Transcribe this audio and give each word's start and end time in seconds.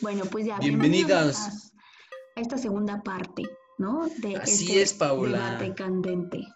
Bueno, 0.00 0.24
pues 0.30 0.46
ya. 0.46 0.58
Bienvenidas. 0.58 1.72
a 2.36 2.40
esta 2.40 2.58
segunda 2.58 3.02
parte, 3.02 3.42
¿no? 3.78 4.08
De 4.18 4.36
Así 4.36 4.66
este 4.66 4.82
es, 4.82 4.94
Paola. 4.94 5.58
Debate 5.58 5.74
candente. 5.74 6.46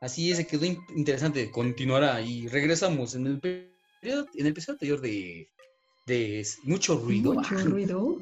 Así 0.00 0.30
es, 0.30 0.36
se 0.36 0.46
quedó 0.46 0.64
in- 0.64 0.78
interesante. 0.96 1.50
Continuará 1.50 2.20
y 2.20 2.46
regresamos 2.48 3.14
en 3.14 3.26
el 3.26 3.40
periodo, 3.40 4.26
en 4.34 4.46
el 4.46 4.52
episodio 4.52 4.74
anterior 4.74 5.00
de, 5.00 6.46
mucho 6.64 6.96
ruido. 6.98 7.34
Mucho 7.34 7.56
ah, 7.56 7.62
ruido. 7.64 8.18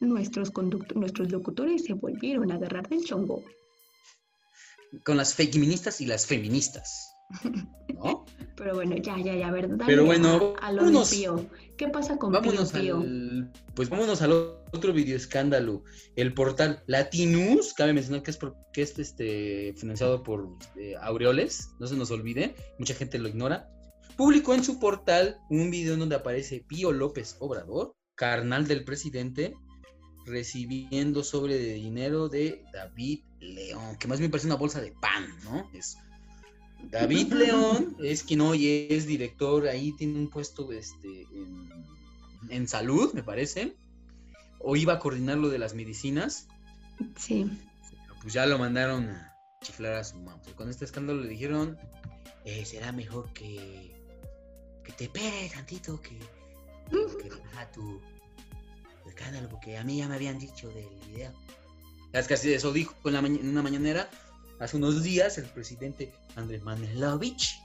Nuestros, 0.00 0.52
nuestros 0.94 1.30
locutores 1.30 1.84
se 1.84 1.94
volvieron 1.94 2.52
a 2.52 2.54
agarrar 2.54 2.88
del 2.88 3.04
chongo. 3.04 3.42
Con 5.04 5.16
las 5.16 5.34
feministas 5.34 6.00
y 6.00 6.06
las 6.06 6.26
feministas. 6.26 7.10
¿No? 7.94 8.24
Pero 8.56 8.74
bueno, 8.74 8.96
ya, 8.96 9.18
ya, 9.18 9.34
ya, 9.34 9.48
a 9.48 9.50
ver, 9.50 9.68
dale 9.68 9.84
Pero 9.86 10.04
bueno, 10.06 10.54
a, 10.60 10.68
a 10.68 10.72
lo 10.72 10.78
de 10.82 10.86
vámonos. 10.86 11.10
Pío. 11.10 11.46
¿Qué 11.76 11.88
pasa 11.88 12.16
con 12.16 12.32
Vámonos 12.32 12.72
Pío 12.72 12.80
Pío? 12.80 12.96
al. 12.96 13.52
Pues 13.74 13.90
vámonos 13.90 14.22
al 14.22 14.32
otro 14.32 14.92
video 14.94 15.14
escándalo. 15.16 15.84
El 16.16 16.32
portal 16.32 16.82
Latinus, 16.86 17.74
cabe 17.74 17.92
mencionar 17.92 18.22
que 18.22 18.30
es, 18.30 18.38
por- 18.38 18.56
que 18.72 18.80
es 18.82 18.98
este, 18.98 19.74
financiado 19.76 20.22
por 20.22 20.48
eh, 20.80 20.94
Aureoles, 21.02 21.68
no 21.78 21.86
se 21.86 21.96
nos 21.96 22.10
olvide, 22.10 22.54
mucha 22.78 22.94
gente 22.94 23.18
lo 23.18 23.28
ignora. 23.28 23.68
Publicó 24.16 24.54
en 24.54 24.64
su 24.64 24.80
portal 24.80 25.36
un 25.50 25.70
video 25.70 25.92
en 25.92 26.00
donde 26.00 26.16
aparece 26.16 26.64
Pío 26.66 26.92
López 26.92 27.36
Obrador, 27.40 27.94
carnal 28.14 28.66
del 28.66 28.84
presidente, 28.84 29.54
recibiendo 30.24 31.22
sobre 31.22 31.58
de 31.58 31.74
dinero 31.74 32.28
de 32.30 32.64
David 32.72 33.20
León, 33.40 33.96
que 33.98 34.08
más 34.08 34.18
me 34.20 34.28
parece 34.30 34.46
una 34.46 34.56
bolsa 34.56 34.80
de 34.80 34.92
pan, 34.92 35.26
¿no? 35.44 35.70
Es 35.74 35.98
David 36.84 37.32
León 37.32 37.96
es 38.02 38.22
quien 38.22 38.40
hoy 38.40 38.86
es 38.90 39.06
director, 39.06 39.66
ahí 39.66 39.92
tiene 39.92 40.18
un 40.18 40.28
puesto 40.30 40.70
este, 40.72 41.22
en, 41.32 41.70
en 42.50 42.68
salud, 42.68 43.12
me 43.12 43.22
parece. 43.22 43.76
O 44.60 44.76
iba 44.76 44.94
a 44.94 44.98
coordinar 44.98 45.38
lo 45.38 45.48
de 45.48 45.58
las 45.58 45.74
medicinas, 45.74 46.48
Sí. 47.16 47.46
pero 48.00 48.14
pues 48.20 48.32
ya 48.32 48.46
lo 48.46 48.58
mandaron 48.58 49.08
a 49.08 49.36
chiflar 49.62 49.94
a 49.94 50.04
su 50.04 50.16
mamá. 50.18 50.40
Con 50.56 50.70
este 50.70 50.84
escándalo 50.84 51.22
le 51.22 51.28
dijeron, 51.28 51.76
eh, 52.44 52.64
será 52.64 52.92
mejor 52.92 53.32
que, 53.32 53.94
que 54.84 54.92
te 54.92 55.04
esperes 55.04 55.52
tantito, 55.52 56.00
que, 56.00 56.18
que 56.90 57.28
baja 57.30 57.70
tu 57.72 58.00
escándalo, 59.06 59.48
porque 59.48 59.76
a 59.76 59.84
mí 59.84 59.98
ya 59.98 60.08
me 60.08 60.14
habían 60.14 60.38
dicho 60.38 60.68
del 60.68 60.88
video. 61.06 61.32
Es 62.12 62.26
que 62.28 62.34
así 62.34 62.52
eso 62.52 62.72
dijo 62.72 62.94
en, 63.04 63.12
la 63.12 63.22
maña- 63.22 63.40
en 63.40 63.48
una 63.48 63.62
mañanera 63.62 64.08
hace 64.58 64.76
unos 64.76 65.02
días 65.02 65.38
el 65.38 65.44
presidente 65.46 66.12
Andrés 66.36 66.62
Manuelovich. 66.62 67.60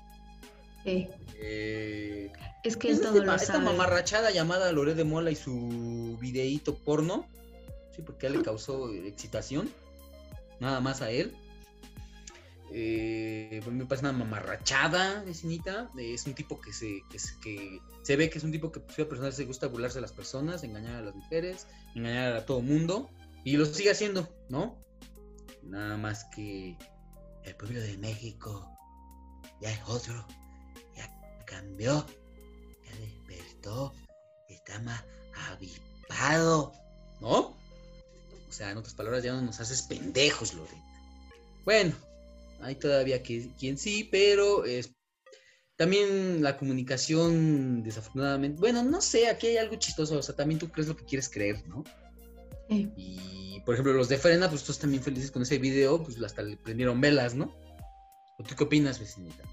sí. 0.84 1.08
Eh, 1.44 2.32
Es 2.64 2.78
que 2.78 2.90
es 2.92 2.98
él 3.00 3.04
este 3.06 3.08
todo 3.14 3.26
ma- 3.26 3.34
lo 3.34 3.36
esta 3.36 3.54
sabe. 3.54 3.66
mamarrachada 3.66 4.30
llamada 4.32 4.72
Lore 4.72 4.94
de 4.94 5.04
Mola 5.04 5.32
y 5.32 5.36
su 5.36 6.18
videíto 6.22 6.76
porno. 6.76 7.28
Sí, 7.96 8.02
porque 8.04 8.28
él 8.28 8.34
le 8.34 8.44
causó 8.44 8.94
excitación. 8.94 9.70
Nada 10.60 10.80
más 10.80 11.02
a 11.02 11.10
él. 11.12 11.36
Eh, 12.74 13.60
pues 13.64 13.76
me 13.76 13.86
parece 13.86 14.06
una 14.08 14.18
mamarrachada, 14.18 15.24
vecinita. 15.24 15.90
Eh, 15.98 16.14
Es 16.14 16.26
un 16.26 16.34
tipo 16.34 16.62
que 16.62 16.72
se, 16.72 17.02
que 17.12 17.20
se, 17.20 17.38
que 17.42 17.80
se 18.02 18.16
ve 18.16 18.30
que 18.30 18.38
es 18.38 18.44
un 18.44 18.52
tipo 18.52 18.72
que 18.72 18.80
pues, 18.80 18.98
a 19.00 19.10
personal 19.10 19.34
se 19.34 19.46
gusta 19.46 19.68
burlarse 19.68 19.98
de 19.98 20.02
las 20.04 20.14
personas, 20.14 20.64
engañar 20.64 20.96
a 20.96 21.02
las 21.02 21.16
mujeres, 21.16 21.68
engañar 21.96 22.34
a 22.34 22.46
todo 22.46 22.62
mundo. 22.62 23.10
Y 23.44 23.58
lo 23.58 23.66
sigue 23.66 23.92
haciendo, 23.92 24.30
¿no? 24.50 24.78
Nada 25.64 25.98
más 25.98 26.26
que 26.36 26.78
el 27.44 27.56
pueblo 27.56 27.80
de 27.80 27.98
México 27.98 28.70
ya 29.62 29.72
es 29.72 29.82
otro. 29.88 30.26
Ya 30.96 31.10
cambió 31.46 32.06
ya 32.86 32.96
despertó, 33.00 33.94
está 34.50 34.80
más 34.80 35.04
avispado, 35.50 36.74
¿no? 37.20 37.56
O 38.48 38.52
sea, 38.52 38.72
en 38.72 38.78
otras 38.78 38.94
palabras, 38.96 39.24
ya 39.24 39.34
no 39.34 39.42
nos 39.42 39.60
haces 39.60 39.84
pendejos, 39.84 40.54
Lorena. 40.54 40.84
Bueno, 41.64 41.94
hay 42.62 42.76
todavía 42.76 43.24
que, 43.24 43.50
quien 43.58 43.78
sí, 43.78 44.08
pero 44.12 44.66
es 44.66 44.92
también 45.78 46.44
la 46.44 46.58
comunicación, 46.58 47.82
desafortunadamente, 47.82 48.60
bueno, 48.60 48.84
no 48.84 49.02
sé, 49.02 49.28
aquí 49.28 49.48
hay 49.48 49.58
algo 49.58 49.78
chistoso, 49.78 50.18
o 50.18 50.22
sea, 50.22 50.36
también 50.36 50.60
tú 50.60 50.70
crees 50.70 50.88
lo 50.88 50.96
que 50.96 51.06
quieres 51.06 51.30
creer, 51.30 51.66
¿no? 51.68 51.84
Sí. 52.72 52.90
Y, 52.96 53.60
por 53.66 53.76
ejemplo, 53.76 53.94
los 53.94 54.08
de 54.10 54.18
Frena, 54.18 54.50
pues 54.50 54.64
todos 54.64 54.80
también 54.80 55.04
felices 55.04 55.30
con 55.30 55.42
ese 55.42 55.58
video, 55.58 56.02
pues 56.02 56.22
hasta 56.24 56.42
le 56.42 56.56
prendieron 56.58 57.02
velas, 57.02 57.36
¿no? 57.36 57.54
¿O 58.40 58.44
tú 58.44 58.56
qué 58.56 58.64
opinas, 58.64 59.00
vecinita? 59.00 59.44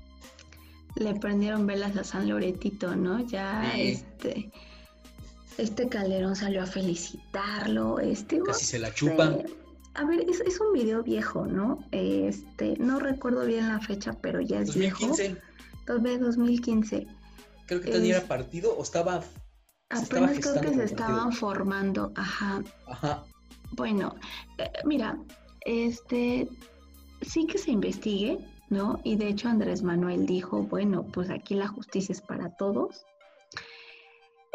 Le 0.97 1.15
prendieron 1.17 1.67
velas 1.67 1.97
a 1.97 2.05
San 2.05 2.29
Loretito, 2.29 2.95
¿no? 2.97 3.27
Ya 3.27 3.71
Sí. 3.75 3.81
este. 3.83 4.51
Este 5.59 5.89
Calderón 5.89 6.37
salió 6.37 6.63
a 6.63 6.67
felicitarlo. 6.67 7.99
Este. 7.99 8.41
Casi 8.43 8.65
se 8.65 8.79
la 8.79 8.89
no 8.89 8.95
chupa. 8.95 9.33
sé. 9.33 9.47
A 9.95 10.05
ver, 10.05 10.21
es, 10.31 10.41
es 10.41 10.61
un 10.61 10.73
video 10.73 11.03
viejo, 11.03 11.47
¿no? 11.47 11.85
Este, 11.91 12.77
no 12.79 13.01
recuerdo 13.01 13.45
bien 13.45 13.67
la 13.69 13.81
fecha, 13.81 14.13
pero 14.23 14.41
ya 14.41 14.61
es 14.61 14.69
2015, 14.69 15.29
viejo. 15.31 15.41
Todavía 15.87 16.19
2015. 16.19 17.07
creo 17.67 17.81
que 17.81 17.91
tenía 17.91 18.19
Es- 18.19 18.25
partido 18.25 18.77
o 18.77 18.83
estaba 18.83 19.25
Apenas 19.91 20.39
creo 20.41 20.61
que 20.61 20.75
se 20.75 20.85
estaban 20.85 21.33
formando. 21.33 22.13
Ajá. 22.15 22.63
Ajá. 22.87 23.25
Bueno, 23.73 24.15
eh, 24.59 24.71
mira, 24.85 25.19
este 25.63 26.49
sí 27.23 27.47
que 27.47 27.59
se 27.59 27.71
investigue, 27.71 28.39
¿no? 28.71 29.01
Y 29.05 29.17
de 29.17 29.29
hecho 29.29 29.49
Andrés 29.49 29.83
Manuel 29.83 30.27
dijo, 30.27 30.63
bueno, 30.63 31.05
pues 31.05 31.31
aquí 31.31 31.55
la 31.55 31.69
justicia 31.69 32.13
es 32.13 32.21
para 32.21 32.51
todos. 32.57 33.05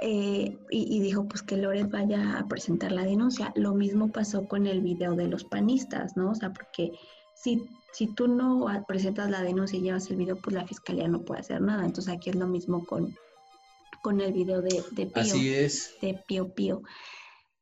Eh, 0.02 0.58
y, 0.70 0.98
y 0.98 1.00
dijo 1.00 1.26
pues 1.28 1.42
que 1.44 1.56
Loret 1.56 1.90
vaya 1.90 2.38
a 2.38 2.48
presentar 2.48 2.92
la 2.92 3.04
denuncia. 3.04 3.54
Lo 3.56 3.74
mismo 3.74 4.12
pasó 4.12 4.48
con 4.48 4.68
el 4.68 4.82
video 4.82 5.16
de 5.16 5.28
los 5.28 5.44
panistas, 5.46 6.18
¿no? 6.18 6.32
O 6.32 6.36
sea, 6.36 6.52
porque 6.52 6.92
si, 7.36 7.70
si 7.92 8.08
tú 8.08 8.28
no 8.28 8.66
presentas 8.88 9.30
la 9.30 9.42
denuncia 9.42 9.80
y 9.80 9.84
llevas 9.84 10.10
el 10.10 10.18
video, 10.18 10.36
pues 10.36 10.56
la 10.56 10.68
fiscalía 10.68 11.08
no 11.08 11.22
puede 11.22 11.42
hacer 11.42 11.62
nada. 11.62 11.86
Entonces 11.86 12.14
aquí 12.14 12.30
es 12.30 12.36
lo 12.36 12.48
mismo 12.48 12.86
con, 12.86 13.16
con 14.04 14.20
el 14.20 14.34
video 14.34 14.62
de, 14.62 14.84
de 14.92 15.08
Pío 15.08 15.24
Así 15.24 15.54
es. 15.54 15.96
de 16.02 16.22
Pío 16.28 16.54
Pío. 16.54 16.84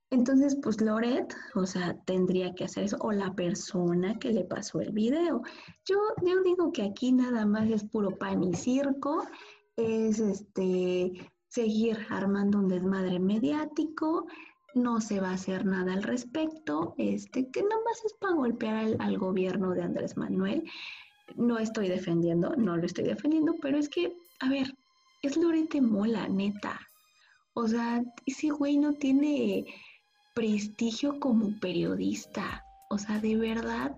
Entonces, 0.09 0.57
pues 0.61 0.81
Loret, 0.81 1.33
o 1.55 1.65
sea, 1.65 1.95
tendría 2.05 2.53
que 2.53 2.65
hacer 2.65 2.83
eso, 2.83 2.97
o 2.99 3.11
la 3.13 3.33
persona 3.33 4.19
que 4.19 4.33
le 4.33 4.43
pasó 4.43 4.81
el 4.81 4.91
video. 4.91 5.43
Yo, 5.85 5.97
yo 6.25 6.41
digo 6.43 6.73
que 6.73 6.81
aquí 6.81 7.13
nada 7.13 7.45
más 7.45 7.69
es 7.69 7.85
puro 7.85 8.17
pan 8.17 8.43
y 8.43 8.55
circo, 8.55 9.23
es 9.77 10.19
este 10.19 11.13
seguir 11.47 11.99
armando 12.09 12.57
un 12.57 12.67
desmadre 12.67 13.19
mediático, 13.19 14.25
no 14.73 14.99
se 14.99 15.19
va 15.19 15.29
a 15.29 15.35
hacer 15.35 15.65
nada 15.65 15.93
al 15.93 16.03
respecto, 16.03 16.95
este, 16.97 17.51
que 17.51 17.61
nada 17.61 17.81
más 17.85 18.03
es 18.03 18.13
para 18.19 18.33
golpear 18.33 18.75
al, 18.77 18.97
al 18.99 19.17
gobierno 19.17 19.71
de 19.71 19.83
Andrés 19.83 20.17
Manuel. 20.17 20.63
No 21.35 21.59
estoy 21.59 21.87
defendiendo, 21.87 22.55
no 22.57 22.75
lo 22.77 22.85
estoy 22.85 23.05
defendiendo, 23.05 23.55
pero 23.61 23.77
es 23.77 23.87
que, 23.87 24.17
a 24.39 24.49
ver, 24.49 24.75
es 25.21 25.37
Loret 25.37 25.71
de 25.71 25.81
Mola, 25.81 26.27
neta. 26.27 26.79
O 27.53 27.67
sea, 27.67 28.01
ese 28.25 28.49
güey 28.49 28.77
no 28.77 28.93
tiene 28.93 29.65
prestigio 30.33 31.19
como 31.19 31.59
periodista. 31.59 32.63
O 32.89 32.97
sea, 32.97 33.19
de 33.19 33.35
verdad, 33.35 33.95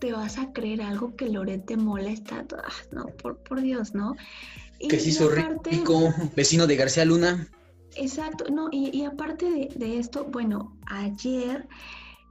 te 0.00 0.12
vas 0.12 0.38
a 0.38 0.52
creer 0.52 0.82
algo 0.82 1.16
que 1.16 1.28
Loret 1.28 1.64
de 1.66 1.76
Mola 1.76 2.10
está. 2.10 2.44
ah, 2.64 2.72
no, 2.92 3.06
por, 3.22 3.42
por 3.42 3.60
Dios, 3.60 3.94
¿no? 3.94 4.14
Y- 4.78 4.88
Que 4.88 4.98
se 5.00 5.10
hizo 5.10 5.30
aparte- 5.30 5.70
rico, 5.70 6.12
vecino 6.36 6.66
de 6.66 6.76
García 6.76 7.04
Luna. 7.04 7.48
Exacto, 7.96 8.44
no, 8.52 8.68
y, 8.70 8.90
y 8.94 9.04
aparte 9.06 9.50
de, 9.50 9.68
de 9.74 9.98
esto, 9.98 10.24
bueno, 10.26 10.76
ayer 10.86 11.66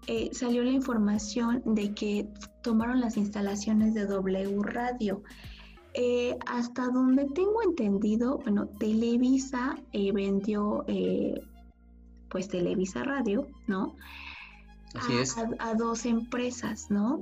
eh, 0.06 0.30
salió 0.32 0.64
la 0.64 0.70
información 0.70 1.64
de 1.66 1.94
que 1.96 2.28
tomaron 2.62 3.00
las 3.02 3.18
instalaciones 3.18 3.96
de 3.96 4.06
W 4.06 4.62
Radio. 4.62 5.24
Eh, 5.98 6.38
hasta 6.46 6.88
donde 6.90 7.26
tengo 7.26 7.62
entendido, 7.64 8.40
bueno, 8.40 8.68
Televisa 8.68 9.78
eh, 9.94 10.12
vendió, 10.12 10.84
eh, 10.88 11.42
pues 12.30 12.50
Televisa 12.50 13.04
Radio, 13.04 13.48
¿no? 13.68 13.96
Así 14.94 15.14
a, 15.14 15.22
es. 15.22 15.38
a- 15.38 15.50
a 15.60 15.74
dos 15.76 16.06
empresas, 16.06 16.88
¿no? 16.90 17.22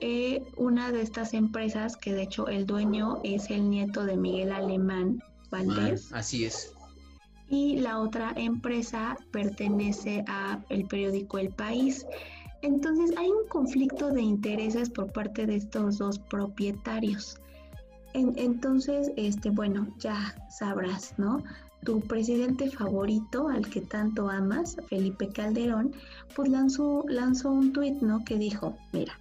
Eh, 0.00 0.42
una 0.56 0.90
de 0.90 1.02
estas 1.02 1.34
empresas, 1.34 1.96
que 1.98 2.12
de 2.14 2.22
hecho 2.22 2.48
el 2.48 2.64
dueño 2.66 3.18
es 3.24 3.50
el 3.50 3.68
nieto 3.68 4.04
de 4.04 4.16
Miguel 4.16 4.52
Alemán 4.52 5.22
Valdés, 5.50 6.10
Así 6.12 6.44
es. 6.46 6.72
y 7.48 7.76
la 7.80 7.98
otra 8.00 8.32
empresa 8.36 9.16
pertenece 9.32 10.24
a 10.28 10.62
el 10.70 10.86
periódico 10.86 11.36
El 11.38 11.50
País. 11.50 12.06
Entonces 12.62 13.14
hay 13.18 13.28
un 13.28 13.46
conflicto 13.48 14.10
de 14.10 14.22
intereses 14.22 14.88
por 14.88 15.12
parte 15.12 15.44
de 15.46 15.56
estos 15.56 15.98
dos 15.98 16.18
propietarios. 16.18 17.38
Entonces, 18.14 19.10
este, 19.16 19.50
bueno, 19.50 19.88
ya 19.98 20.34
sabrás, 20.48 21.18
¿no? 21.18 21.42
Tu 21.84 22.00
presidente 22.00 22.70
favorito, 22.70 23.48
al 23.48 23.68
que 23.68 23.80
tanto 23.80 24.30
amas, 24.30 24.76
Felipe 24.88 25.28
Calderón, 25.28 25.92
pues 26.34 26.48
lanzó, 26.48 27.04
lanzó 27.08 27.50
un 27.50 27.72
tuit, 27.72 28.00
¿no? 28.00 28.24
Que 28.24 28.38
dijo, 28.38 28.76
mira, 28.92 29.18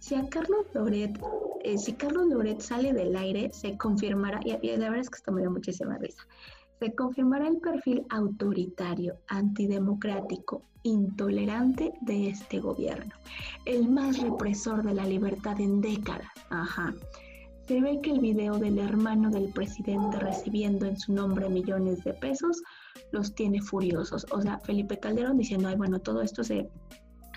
si 0.00 0.16
a 0.16 0.28
Carlos 0.28 0.66
Loret, 0.74 1.18
eh, 1.62 1.78
si 1.78 1.92
Carlos 1.92 2.26
Loret 2.26 2.60
sale 2.60 2.92
del 2.92 3.16
aire, 3.16 3.50
se 3.52 3.78
confirmará, 3.78 4.40
y, 4.44 4.50
y, 4.60 4.76
la 4.76 4.90
verdad 4.90 4.98
es 4.98 5.10
que 5.10 5.16
esto 5.16 5.32
me 5.32 5.40
dio 5.40 5.50
muchísima 5.50 5.96
risa, 5.98 6.26
se 6.80 6.92
confirmará 6.94 7.46
el 7.46 7.58
perfil 7.58 8.04
autoritario, 8.10 9.14
antidemocrático, 9.28 10.64
intolerante 10.82 11.94
de 12.00 12.30
este 12.30 12.58
gobierno, 12.58 13.14
el 13.64 13.88
más 13.88 14.18
represor 14.18 14.82
de 14.82 14.94
la 14.94 15.06
libertad 15.06 15.60
en 15.60 15.80
décadas. 15.80 16.26
Ajá. 16.50 16.92
Se 17.72 17.80
ve 17.80 18.02
que 18.02 18.10
el 18.10 18.20
video 18.20 18.58
del 18.58 18.78
hermano 18.78 19.30
del 19.30 19.50
presidente 19.50 20.18
recibiendo 20.18 20.84
en 20.84 20.98
su 20.98 21.14
nombre 21.14 21.48
millones 21.48 22.04
de 22.04 22.12
pesos 22.12 22.62
los 23.12 23.34
tiene 23.34 23.62
furiosos. 23.62 24.26
O 24.30 24.42
sea, 24.42 24.58
Felipe 24.58 24.98
Calderón 24.98 25.38
diciendo, 25.38 25.68
ay, 25.68 25.76
bueno, 25.76 25.98
todo 25.98 26.20
esto 26.20 26.44
se, 26.44 26.68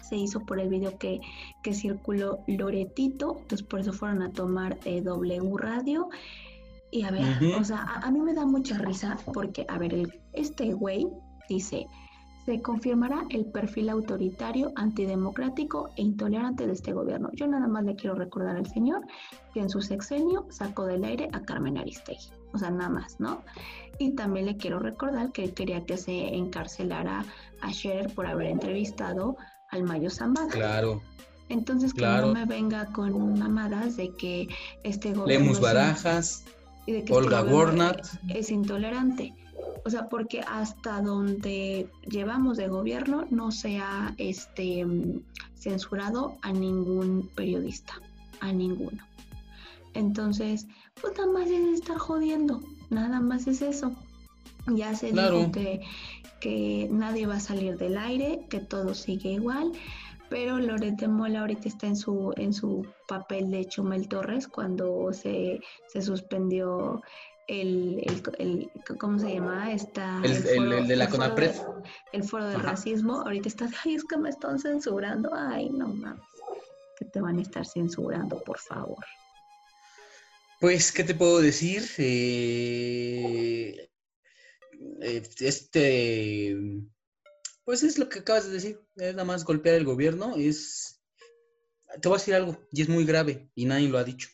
se 0.02 0.18
hizo 0.18 0.42
por 0.42 0.60
el 0.60 0.68
video 0.68 0.98
que, 0.98 1.22
que 1.64 1.74
circuló 1.74 2.40
Loretito, 2.48 3.38
entonces 3.44 3.66
por 3.66 3.80
eso 3.80 3.94
fueron 3.94 4.24
a 4.24 4.34
tomar 4.34 4.78
eh, 4.84 5.00
W 5.00 5.58
Radio. 5.58 6.10
Y 6.92 7.04
a 7.04 7.12
ver, 7.12 7.24
o 7.58 7.64
sea, 7.64 7.78
a, 7.78 8.06
a, 8.06 8.12
mí 8.12 8.20
me 8.20 8.34
da 8.34 8.46
mucha 8.46 8.78
risa 8.78 9.18
porque, 9.34 9.66
a 9.70 9.78
ver, 9.78 9.94
el, 9.94 10.22
este 10.34 10.74
güey 10.74 11.08
dice, 11.48 11.88
se 12.46 12.62
confirmará 12.62 13.26
el 13.30 13.46
perfil 13.46 13.90
autoritario, 13.90 14.72
antidemocrático 14.76 15.90
e 15.96 16.04
intolerante 16.04 16.68
de 16.68 16.74
este 16.74 16.94
gobierno. 16.94 17.30
Yo 17.34 17.48
nada 17.48 17.68
más 17.68 17.84
le 17.84 17.96
quiero 17.96 18.16
recordar 18.16 18.56
al 18.56 18.68
señor 18.68 19.02
que 19.54 19.62
en 19.62 19.70
su 19.70 19.82
sexenio 19.82 20.46
sacó 20.50 20.86
del 20.86 21.04
aire 21.04 21.28
a 21.34 21.42
Carmen 21.42 21.78
Aristegui. 21.78 22.30
O 22.54 22.58
sea, 22.58 22.70
nada 22.70 22.90
más, 22.90 23.20
¿no? 23.20 23.42
Y 23.98 24.12
también 24.12 24.46
le 24.46 24.58
quiero 24.58 24.80
recordar 24.80 25.32
que 25.32 25.44
él 25.44 25.54
quería 25.54 25.86
que 25.86 25.98
se 25.98 26.36
encarcelara 26.36 27.26
a 27.62 27.74
Scherer 27.74 28.14
por 28.14 28.28
haber 28.28 28.48
entrevistado 28.48 29.36
al 29.72 29.84
Mayo 29.84 30.10
Zambada. 30.10 30.50
Claro. 30.50 31.02
Entonces, 31.50 31.94
que 31.94 32.06
no 32.06 32.34
me 32.34 32.46
venga 32.46 32.86
con 32.88 33.40
mamadas 33.40 33.98
de 33.98 34.10
que 34.16 34.48
este 34.84 35.14
gobierno... 35.14 35.46
Lemus 35.46 35.60
Barajas, 35.60 36.46
Olga 37.10 37.44
este 37.90 38.40
Es 38.40 38.52
intolerante 38.52 39.34
o 39.84 39.90
sea, 39.90 40.10
porque 40.10 40.42
hasta 40.42 41.02
donde 41.02 41.90
llevamos 42.10 42.58
de 42.58 42.68
gobierno 42.68 43.26
no 43.30 43.52
se 43.52 43.78
ha 43.78 44.14
este, 44.18 44.86
censurado 45.54 46.38
a 46.42 46.52
ningún 46.52 47.30
periodista, 47.36 48.02
a 48.40 48.52
ninguno. 48.52 49.04
Entonces, 49.94 50.68
pues 51.00 51.18
nada 51.18 51.32
más 51.32 51.48
es 51.50 51.80
estar 51.80 51.98
jodiendo, 51.98 52.62
nada 52.90 53.20
más 53.20 53.48
es 53.48 53.62
eso. 53.62 53.96
Ya 54.68 54.96
se 54.96 55.12
dijo 55.12 55.52
que, 55.52 55.82
que 56.40 56.88
nadie 56.92 57.28
va 57.28 57.36
a 57.36 57.40
salir 57.40 57.78
del 57.78 57.98
aire, 57.98 58.46
que 58.50 58.60
todo 58.60 58.96
sigue 58.96 59.34
igual, 59.34 59.72
pero 60.30 60.58
Loret 60.58 60.96
de 60.96 61.08
Mola 61.08 61.42
ahorita 61.42 61.68
está 61.68 61.88
en 61.88 61.96
su, 61.96 62.34
en 62.38 62.54
su 62.54 62.86
papel 63.08 63.52
de 63.52 63.66
Chumel 63.66 64.08
Torres 64.08 64.48
cuando 64.48 65.14
se, 65.14 65.62
se 65.88 66.02
suspendió 66.02 67.02
el, 67.48 68.04
el, 68.38 68.72
¿cómo 69.00 69.20
se 69.20 69.36
llama? 69.36 69.72
Está 69.72 70.22
el, 70.24 70.88
de 70.88 70.96
la 70.96 71.10
CONAPRED. 71.10 71.56
El 72.12 72.24
foro 72.24 72.48
del 72.48 72.62
racismo. 72.62 73.22
Ahorita 73.22 73.48
está, 73.48 73.70
ay, 73.84 73.96
es 73.96 74.04
que 74.04 74.18
me 74.18 74.30
están 74.30 74.60
censurando. 74.60 75.32
Ay, 75.34 75.70
no 75.70 75.88
mames. 75.88 76.24
Que 76.98 77.06
te 77.06 77.22
van 77.22 77.40
a 77.40 77.42
estar 77.42 77.66
censurando, 77.66 78.42
por 78.44 78.58
favor. 78.60 79.04
Pues, 80.60 80.92
¿qué 80.92 81.04
te 81.04 81.14
puedo 81.14 81.40
decir? 81.42 81.84
Eh, 81.98 83.90
este, 85.40 86.58
pues 87.64 87.84
es 87.84 87.98
lo 87.98 88.10
que 88.10 88.20
acabas 88.20 88.48
de 88.48 88.54
decir. 88.54 88.80
Es 88.96 89.14
nada 89.14 89.26
más 89.26 89.44
golpear 89.44 89.76
el 89.76 89.86
gobierno. 89.86 90.36
Es, 90.36 91.02
te 92.02 92.08
voy 92.08 92.16
a 92.16 92.20
decir 92.20 92.34
algo, 92.34 92.58
y 92.72 92.82
es 92.82 92.90
muy 92.90 93.06
grave, 93.06 93.50
y 93.54 93.66
nadie 93.66 93.90
lo 93.90 93.98
ha 93.98 94.04
dicho. 94.04 94.30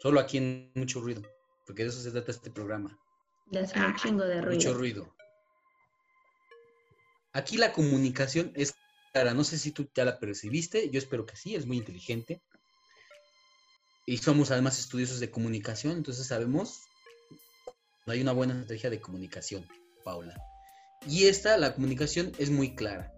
Solo 0.00 0.20
aquí 0.20 0.38
en 0.38 0.72
mucho 0.74 1.00
ruido 1.00 1.22
porque 1.70 1.84
de 1.84 1.90
eso 1.90 2.00
se 2.00 2.10
trata 2.10 2.32
este 2.32 2.50
programa. 2.50 2.98
De 3.46 3.60
hacer 3.60 3.80
un 3.84 3.94
chingo 3.94 4.24
de 4.24 4.42
ruido. 4.42 4.56
Mucho 4.56 4.74
ruido. 4.74 5.14
Aquí 7.32 7.58
la 7.58 7.72
comunicación 7.72 8.50
es 8.56 8.74
clara. 9.12 9.34
No 9.34 9.44
sé 9.44 9.56
si 9.56 9.70
tú 9.70 9.88
ya 9.94 10.04
la 10.04 10.18
percibiste. 10.18 10.90
Yo 10.90 10.98
espero 10.98 11.26
que 11.26 11.36
sí, 11.36 11.54
es 11.54 11.66
muy 11.66 11.76
inteligente. 11.76 12.42
Y 14.04 14.16
somos 14.16 14.50
además 14.50 14.80
estudiosos 14.80 15.20
de 15.20 15.30
comunicación, 15.30 15.98
entonces 15.98 16.26
sabemos 16.26 16.80
no 18.04 18.14
hay 18.14 18.20
una 18.22 18.32
buena 18.32 18.54
estrategia 18.54 18.90
de 18.90 19.00
comunicación, 19.00 19.64
Paula. 20.02 20.34
Y 21.06 21.26
esta, 21.26 21.56
la 21.56 21.72
comunicación 21.76 22.32
es 22.38 22.50
muy 22.50 22.74
clara. 22.74 23.12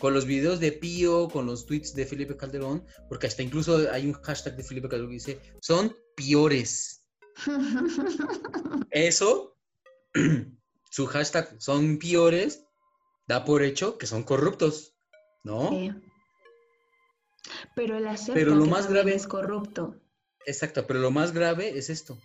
Con 0.00 0.12
los 0.12 0.26
videos 0.26 0.58
de 0.58 0.72
Pío, 0.72 1.28
con 1.28 1.46
los 1.46 1.66
tweets 1.66 1.94
de 1.94 2.04
Felipe 2.04 2.36
Calderón, 2.36 2.84
porque 3.08 3.28
hasta 3.28 3.44
incluso 3.44 3.88
hay 3.92 4.06
un 4.06 4.14
hashtag 4.14 4.56
de 4.56 4.64
Felipe 4.64 4.88
Calderón 4.88 5.10
que 5.10 5.14
dice, 5.14 5.40
son 5.60 5.96
piores. 6.16 7.01
Eso, 8.90 9.56
su 10.90 11.06
hashtag 11.06 11.56
son 11.60 11.98
peores, 11.98 12.64
da 13.26 13.44
por 13.44 13.62
hecho 13.62 13.98
que 13.98 14.06
son 14.06 14.22
corruptos, 14.22 14.94
¿no? 15.44 15.70
Pero 17.74 17.96
el 17.96 18.06
pero 18.32 18.54
lo 18.54 18.66
más 18.66 18.88
grave 18.88 19.14
es 19.14 19.26
corrupto. 19.26 19.96
Exacto, 20.46 20.86
pero 20.86 21.00
lo 21.00 21.10
más 21.10 21.32
grave 21.32 21.76
es 21.76 21.90
esto. 21.90 22.18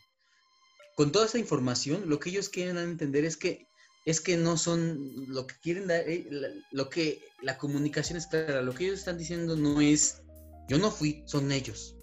Con 0.95 1.11
toda 1.11 1.25
esa 1.25 1.37
información, 1.37 2.09
lo 2.09 2.19
que 2.19 2.29
ellos 2.29 2.49
quieren 2.49 2.77
entender 2.77 3.23
es 3.25 3.37
que 3.37 3.67
es 4.05 4.21
que 4.21 4.37
no 4.37 4.55
son 4.55 5.25
lo 5.27 5.45
que 5.45 5.55
quieren 5.61 5.87
dar, 5.87 6.07
eh, 6.07 6.29
lo 6.71 6.89
que 6.89 7.21
la 7.41 7.57
comunicación 7.57 8.17
es 8.17 8.27
clara, 8.27 8.61
lo 8.61 8.73
que 8.73 8.85
ellos 8.85 8.99
están 8.99 9.17
diciendo 9.17 9.57
no 9.57 9.81
es 9.81 10.21
yo 10.69 10.77
no 10.77 10.91
fui, 10.91 11.23
son 11.25 11.51
ellos. 11.51 11.95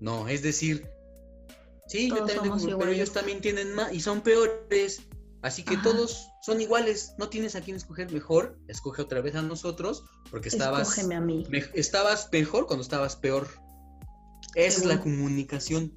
No, 0.00 0.28
es 0.28 0.42
decir, 0.42 0.88
Sí, 1.88 2.10
yo 2.10 2.24
también 2.24 2.78
pero 2.78 2.90
ellos 2.90 3.12
también 3.12 3.40
tienen 3.40 3.74
más 3.74 3.92
y 3.92 4.00
son 4.00 4.20
peores. 4.20 5.02
Así 5.40 5.62
que 5.62 5.76
todos 5.78 6.28
son 6.42 6.60
iguales, 6.60 7.14
no 7.16 7.28
tienes 7.28 7.54
a 7.54 7.60
quién 7.60 7.76
escoger 7.76 8.12
mejor, 8.12 8.58
escoge 8.66 9.02
otra 9.02 9.20
vez 9.20 9.36
a 9.36 9.42
nosotros, 9.42 10.04
porque 10.30 10.48
estabas, 10.48 10.98
a 10.98 11.20
mí. 11.20 11.46
estabas 11.74 12.28
mejor 12.32 12.66
cuando 12.66 12.82
estabas 12.82 13.16
peor. 13.16 13.48
Esa 14.54 14.80
es 14.80 14.84
la 14.84 15.00
comunicación. 15.00 15.96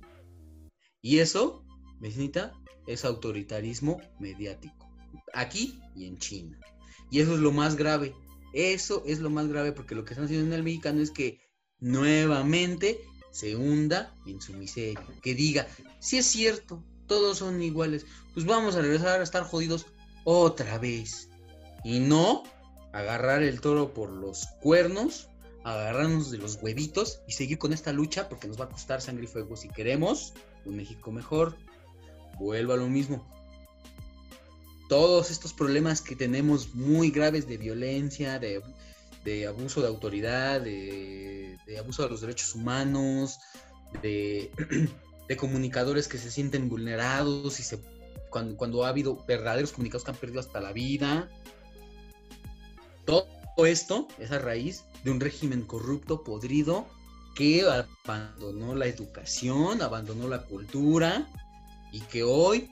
Y 1.01 1.19
eso, 1.19 1.65
vecinita, 1.99 2.53
es 2.85 3.03
autoritarismo 3.03 3.99
mediático. 4.19 4.95
Aquí 5.33 5.81
y 5.95 6.05
en 6.05 6.17
China. 6.19 6.59
Y 7.09 7.19
eso 7.19 7.33
es 7.33 7.39
lo 7.39 7.51
más 7.51 7.75
grave. 7.75 8.15
Eso 8.53 9.03
es 9.07 9.19
lo 9.19 9.29
más 9.29 9.47
grave 9.47 9.71
porque 9.71 9.95
lo 9.95 10.05
que 10.05 10.13
están 10.13 10.25
haciendo 10.25 10.45
en 10.47 10.53
el 10.53 10.63
mexicano 10.63 11.01
es 11.01 11.09
que 11.09 11.41
nuevamente 11.79 13.01
se 13.31 13.55
hunda 13.55 14.13
en 14.25 14.41
su 14.41 14.53
miseria, 14.53 15.01
que 15.21 15.33
diga, 15.33 15.67
si 15.99 16.17
es 16.17 16.25
cierto, 16.25 16.83
todos 17.07 17.39
son 17.39 17.61
iguales, 17.61 18.05
pues 18.33 18.45
vamos 18.45 18.75
a 18.75 18.81
regresar 18.81 19.19
a 19.19 19.23
estar 19.23 19.43
jodidos 19.43 19.85
otra 20.23 20.77
vez. 20.77 21.29
Y 21.83 21.99
no 21.99 22.43
agarrar 22.93 23.43
el 23.43 23.61
toro 23.61 23.93
por 23.93 24.11
los 24.11 24.47
cuernos, 24.61 25.29
agarrarnos 25.63 26.31
de 26.31 26.37
los 26.37 26.59
huevitos 26.61 27.21
y 27.27 27.33
seguir 27.33 27.57
con 27.57 27.73
esta 27.73 27.91
lucha 27.91 28.29
porque 28.29 28.47
nos 28.47 28.59
va 28.59 28.65
a 28.65 28.69
costar 28.69 29.01
sangre 29.01 29.25
y 29.25 29.27
fuego 29.27 29.55
si 29.55 29.69
queremos 29.69 30.33
un 30.65 30.77
México 30.77 31.11
mejor. 31.11 31.57
Vuelvo 32.39 32.73
a 32.73 32.77
lo 32.77 32.87
mismo. 32.87 33.27
Todos 34.89 35.31
estos 35.31 35.53
problemas 35.53 36.01
que 36.01 36.15
tenemos 36.15 36.73
muy 36.75 37.11
graves 37.11 37.47
de 37.47 37.57
violencia, 37.57 38.39
de 38.39 38.61
de 39.23 39.47
abuso 39.47 39.81
de 39.81 39.87
autoridad, 39.87 40.61
de, 40.61 41.57
abuso 41.79 42.03
de 42.03 42.09
los 42.09 42.21
derechos 42.21 42.55
humanos, 42.55 43.39
de, 44.01 44.51
comunicadores 45.37 46.09
que 46.09 46.17
se 46.17 46.29
sienten 46.29 46.67
vulnerados 46.67 47.59
y 47.59 47.63
se, 47.63 47.79
cuando, 48.29 48.83
ha 48.83 48.89
habido 48.89 49.23
verdaderos 49.25 49.71
comunicados 49.71 50.03
que 50.03 50.11
han 50.11 50.17
perdido 50.17 50.41
hasta 50.41 50.59
la 50.59 50.73
vida. 50.73 51.29
Todo 53.05 53.27
esto 53.65 54.07
es 54.19 54.31
a 54.31 54.39
raíz 54.39 54.83
de 55.03 55.11
un 55.11 55.19
régimen 55.19 55.61
corrupto, 55.61 56.23
podrido, 56.23 56.85
que 57.35 57.63
abandonó 57.63 58.75
la 58.75 58.87
educación, 58.87 59.81
abandonó 59.81 60.27
la 60.27 60.43
cultura 60.43 61.29
y 61.93 62.01
que 62.01 62.23
hoy 62.23 62.69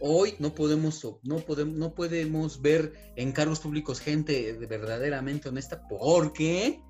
hoy 0.00 0.34
no 0.38 0.54
podemos, 0.54 1.06
no 1.22 1.38
podemos, 1.38 1.74
no 1.74 1.94
podemos 1.94 2.60
ver 2.60 3.12
en 3.16 3.32
cargos 3.32 3.60
públicos 3.60 4.00
gente 4.00 4.52
verdaderamente 4.66 5.48
honesta 5.48 5.86
porque 5.88 6.80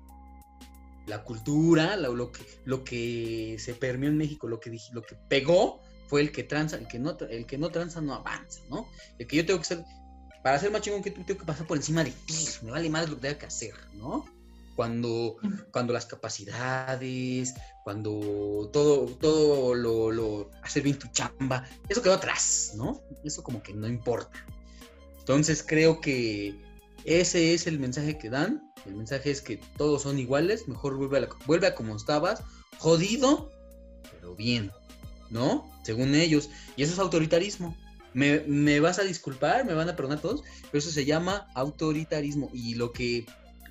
la 1.07 1.23
cultura, 1.23 1.97
lo, 1.97 2.31
que, 2.31 2.41
lo 2.65 2.83
que 2.83 3.57
se 3.59 3.73
permeó 3.73 4.09
en 4.09 4.17
México, 4.17 4.47
lo 4.47 4.59
que, 4.59 4.75
lo 4.91 5.01
que 5.03 5.15
pegó 5.27 5.81
fue 6.07 6.21
el 6.21 6.31
que 6.31 6.43
tranza, 6.43 6.77
el 6.77 6.87
que 6.87 6.99
no, 6.99 7.17
el 7.29 7.45
que 7.45 7.57
no 7.57 7.69
tranza 7.69 8.01
no 8.01 8.13
avanza, 8.13 8.61
¿no? 8.69 8.87
El 9.17 9.27
que 9.27 9.37
yo 9.37 9.45
tengo 9.45 9.59
que 9.59 9.65
ser, 9.65 9.83
para 10.43 10.59
ser 10.59 10.71
más 10.71 10.81
chingón 10.81 11.03
que 11.03 11.11
tú, 11.11 11.23
tengo 11.23 11.39
que 11.39 11.45
pasar 11.45 11.67
por 11.67 11.77
encima 11.77 12.03
de 12.03 12.11
ti, 12.11 12.45
me 12.63 12.71
vale 12.71 12.89
más 12.89 13.09
lo 13.09 13.15
que 13.15 13.21
tenga 13.21 13.37
que 13.37 13.45
hacer, 13.45 13.73
¿no? 13.93 14.25
Cuando, 14.75 15.37
cuando 15.71 15.93
las 15.93 16.05
capacidades, 16.05 17.53
cuando 17.83 18.69
todo, 18.73 19.05
todo 19.05 19.73
lo, 19.73 20.11
lo, 20.11 20.51
hacer 20.63 20.83
bien 20.83 20.99
tu 20.99 21.07
chamba, 21.07 21.67
eso 21.87 22.01
quedó 22.01 22.15
atrás, 22.15 22.73
¿no? 22.75 23.01
Eso 23.23 23.43
como 23.43 23.63
que 23.63 23.73
no 23.73 23.87
importa. 23.87 24.45
Entonces 25.19 25.63
creo 25.65 26.01
que 26.01 26.59
ese 27.05 27.53
es 27.53 27.67
el 27.67 27.79
mensaje 27.79 28.17
que 28.17 28.29
dan. 28.29 28.71
El 28.85 28.95
mensaje 28.95 29.31
es 29.31 29.41
que 29.41 29.57
todos 29.77 30.03
son 30.03 30.19
iguales, 30.19 30.67
mejor 30.67 30.97
vuelve 30.97 31.19
a, 31.19 31.29
vuelve 31.45 31.67
a 31.67 31.75
como 31.75 31.95
estabas, 31.95 32.43
jodido, 32.77 33.51
pero 34.11 34.35
bien, 34.35 34.71
¿no? 35.29 35.71
Según 35.83 36.15
ellos. 36.15 36.49
Y 36.75 36.83
eso 36.83 36.93
es 36.93 36.99
autoritarismo. 36.99 37.75
Me, 38.13 38.41
me, 38.41 38.79
vas 38.79 38.99
a 38.99 39.03
disculpar, 39.03 39.65
me 39.65 39.73
van 39.73 39.89
a 39.89 39.95
perdonar 39.95 40.21
todos, 40.21 40.43
pero 40.71 40.79
eso 40.79 40.89
se 40.89 41.05
llama 41.05 41.47
autoritarismo. 41.53 42.49
Y 42.53 42.75
lo 42.75 42.91
que 42.91 43.25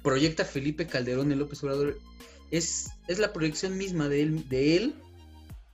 proyecta 0.04 0.44
Felipe 0.44 0.86
Calderón 0.86 1.32
en 1.32 1.38
López 1.40 1.64
Obrador 1.64 1.98
es, 2.50 2.90
es 3.08 3.18
la 3.18 3.32
proyección 3.32 3.76
misma 3.76 4.08
de 4.08 4.22
él, 4.22 4.48
de 4.48 4.76
él, 4.76 4.94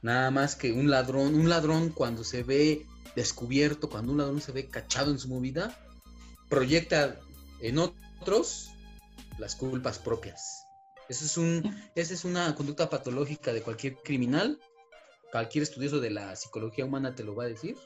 nada 0.00 0.30
más 0.30 0.54
que 0.56 0.72
un 0.72 0.88
ladrón, 0.88 1.34
un 1.34 1.49
ladrón 1.49 1.90
cuando 1.90 2.25
se 2.25 2.44
ve 2.44 2.87
descubierto, 3.16 3.90
cuando 3.90 4.12
un 4.12 4.18
ladrón 4.18 4.40
se 4.40 4.52
ve 4.52 4.68
cachado 4.68 5.10
en 5.10 5.18
su 5.18 5.28
movida, 5.28 5.76
proyecta 6.49 7.20
en 7.60 7.78
otros 7.78 8.70
las 9.38 9.56
culpas 9.56 9.99
propias. 9.99 10.64
Eso 11.08 11.25
es 11.25 11.37
un, 11.37 11.76
esa 11.96 12.14
es 12.14 12.25
una 12.25 12.54
conducta 12.54 12.88
patológica 12.88 13.52
de 13.52 13.62
cualquier 13.62 13.96
criminal. 13.96 14.60
Cualquier 15.32 15.64
estudioso 15.64 15.99
de 15.99 16.10
la 16.10 16.37
psicología 16.37 16.84
humana 16.84 17.16
te 17.16 17.25
lo 17.25 17.34
va 17.34 17.44
a 17.44 17.49
decir. 17.49 17.76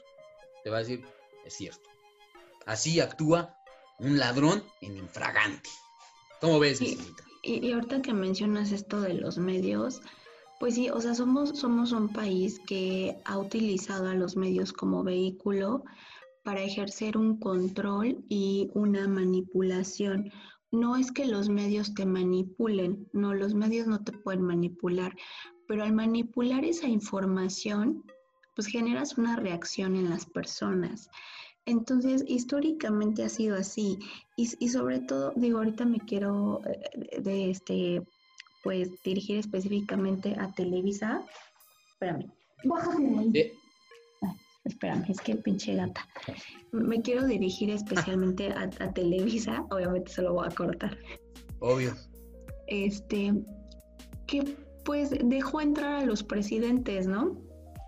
Te 0.63 0.69
va 0.69 0.77
a 0.77 0.79
decir, 0.81 1.03
es 1.43 1.55
cierto. 1.55 1.89
Así 2.67 2.99
actúa 2.99 3.57
un 3.97 4.19
ladrón 4.19 4.63
en 4.81 4.97
infragante. 4.97 5.69
¿Cómo 6.45 6.59
ves, 6.59 6.79
y, 6.79 6.99
y, 7.41 7.71
ahorita 7.71 8.03
que 8.03 8.13
mencionas 8.13 8.71
esto 8.71 9.01
de 9.01 9.15
los 9.15 9.39
medios, 9.39 10.01
pues 10.59 10.75
sí, 10.75 10.91
o 10.91 11.01
sea, 11.01 11.15
somos, 11.15 11.57
somos 11.57 11.91
un 11.91 12.09
país 12.09 12.59
que 12.67 13.17
ha 13.25 13.39
utilizado 13.39 14.09
a 14.09 14.13
los 14.13 14.37
medios 14.37 14.71
como 14.71 15.03
vehículo 15.03 15.83
para 16.43 16.61
ejercer 16.61 17.17
un 17.17 17.39
control 17.39 18.23
y 18.29 18.69
una 18.75 19.07
manipulación. 19.07 20.31
No 20.71 20.95
es 20.97 21.11
que 21.11 21.25
los 21.25 21.49
medios 21.49 21.95
te 21.95 22.05
manipulen, 22.05 23.07
no, 23.11 23.33
los 23.33 23.55
medios 23.55 23.87
no 23.87 24.03
te 24.03 24.11
pueden 24.11 24.43
manipular, 24.43 25.15
pero 25.67 25.83
al 25.83 25.93
manipular 25.93 26.63
esa 26.63 26.87
información, 26.87 28.03
pues 28.55 28.67
generas 28.67 29.17
una 29.17 29.35
reacción 29.35 29.95
en 29.95 30.11
las 30.11 30.27
personas. 30.27 31.09
Entonces, 31.65 32.23
históricamente 32.27 33.23
ha 33.23 33.29
sido 33.29 33.55
así. 33.55 33.99
Y, 34.37 34.67
sobre 34.69 34.99
todo, 34.99 35.33
digo, 35.35 35.59
ahorita 35.59 35.85
me 35.85 35.99
quiero 35.99 36.61
eh, 36.65 37.21
de 37.21 37.49
este, 37.49 38.03
pues, 38.63 38.91
dirigir 39.03 39.37
específicamente 39.37 40.35
a 40.39 40.51
Televisa. 40.53 41.25
Espérame. 41.93 42.31
Bájate 42.63 43.53
espérame, 44.65 45.05
es 45.07 45.21
que 45.21 45.33
el 45.33 45.39
pinche 45.39 45.75
gata. 45.75 46.07
Me 46.71 47.01
quiero 47.01 47.25
dirigir 47.25 47.69
especialmente 47.69 48.51
a, 48.51 48.63
a 48.79 48.93
Televisa. 48.93 49.65
Obviamente 49.69 50.11
se 50.11 50.21
lo 50.23 50.33
voy 50.33 50.47
a 50.47 50.51
cortar. 50.51 50.97
Obvio. 51.59 51.95
Este, 52.67 53.33
que 54.27 54.57
pues 54.83 55.11
dejó 55.23 55.61
entrar 55.61 55.95
a 55.95 56.05
los 56.05 56.23
presidentes, 56.23 57.07
¿no? 57.07 57.37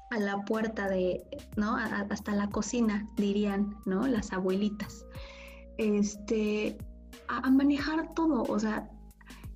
A 0.09 0.19
la 0.19 0.43
puerta 0.45 0.87
de, 0.87 1.23
¿no? 1.55 1.75
hasta 1.75 2.33
la 2.33 2.49
cocina, 2.49 3.07
dirían, 3.15 3.75
¿no? 3.85 4.07
Las 4.07 4.31
abuelitas. 4.31 5.05
Este, 5.77 6.77
a, 7.27 7.49
manejar 7.51 8.13
todo, 8.13 8.43
o 8.43 8.59
sea, 8.59 8.89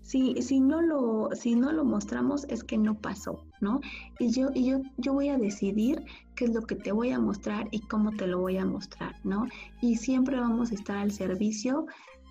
si, 0.02 0.42
si, 0.42 0.60
no 0.60 0.82
lo, 0.82 1.30
si 1.34 1.56
no 1.56 1.72
lo 1.72 1.86
mostramos 1.86 2.46
es 2.50 2.64
que 2.64 2.78
no 2.78 2.96
pasó, 2.96 3.46
¿no? 3.62 3.80
Y 4.20 4.32
yo, 4.32 4.50
y 4.54 4.66
yo, 4.66 4.82
yo 4.98 5.14
voy 5.14 5.30
a 5.30 5.38
decidir 5.38 6.04
qué 6.36 6.46
es 6.46 6.54
lo 6.54 6.64
que 6.64 6.76
te 6.76 6.92
voy 6.92 7.12
a 7.12 7.20
mostrar 7.20 7.68
y 7.72 7.80
cómo 7.82 8.12
te 8.12 8.28
lo 8.28 8.40
voy 8.40 8.58
a 8.58 8.66
mostrar, 8.66 9.16
¿no? 9.24 9.48
Y 9.82 9.96
siempre 9.96 10.40
vamos 10.40 10.72
a 10.72 10.76
estar 10.76 10.98
al 10.98 11.12
servicio 11.12 11.86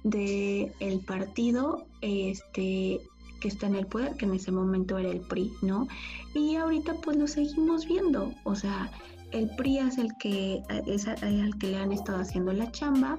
del 0.05 0.73
el 0.81 1.01
partido 1.01 1.87
este, 2.01 3.01
que 3.41 3.49
está 3.49 3.67
en 3.67 3.75
el 3.75 3.87
poder, 3.87 4.17
que 4.17 4.27
en 4.27 4.35
ese 4.35 4.53
momento 4.53 4.99
era 4.99 5.11
el 5.11 5.21
PRI, 5.21 5.53
¿no? 5.63 5.89
Y 6.35 6.57
ahorita 6.57 6.95
pues 7.03 7.17
lo 7.17 7.27
seguimos 7.27 7.87
viendo, 7.87 8.33
o 8.45 8.55
sea, 8.55 8.91
el 9.33 9.49
PRI 9.57 9.79
es 9.79 9.99
el 9.99 10.17
que 10.19 10.63
es 10.87 11.07
al 11.07 11.59
que 11.59 11.69
le 11.69 11.77
han 11.77 11.93
estado 11.93 12.21
haciendo 12.21 12.53
la 12.53 12.71
chamba. 12.73 13.19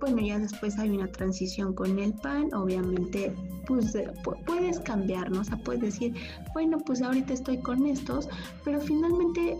Bueno, 0.00 0.20
ya 0.20 0.38
después 0.38 0.78
hay 0.78 0.90
una 0.90 1.10
transición 1.10 1.72
con 1.72 1.98
el 1.98 2.12
PAN, 2.12 2.52
obviamente, 2.52 3.34
pues 3.66 3.96
puedes 4.44 4.78
cambiar, 4.80 5.30
¿no? 5.30 5.40
O 5.40 5.44
sea, 5.44 5.56
puedes 5.56 5.80
decir, 5.80 6.14
bueno, 6.52 6.78
pues 6.78 7.00
ahorita 7.00 7.32
estoy 7.32 7.58
con 7.58 7.86
estos, 7.86 8.28
pero 8.62 8.78
finalmente 8.80 9.56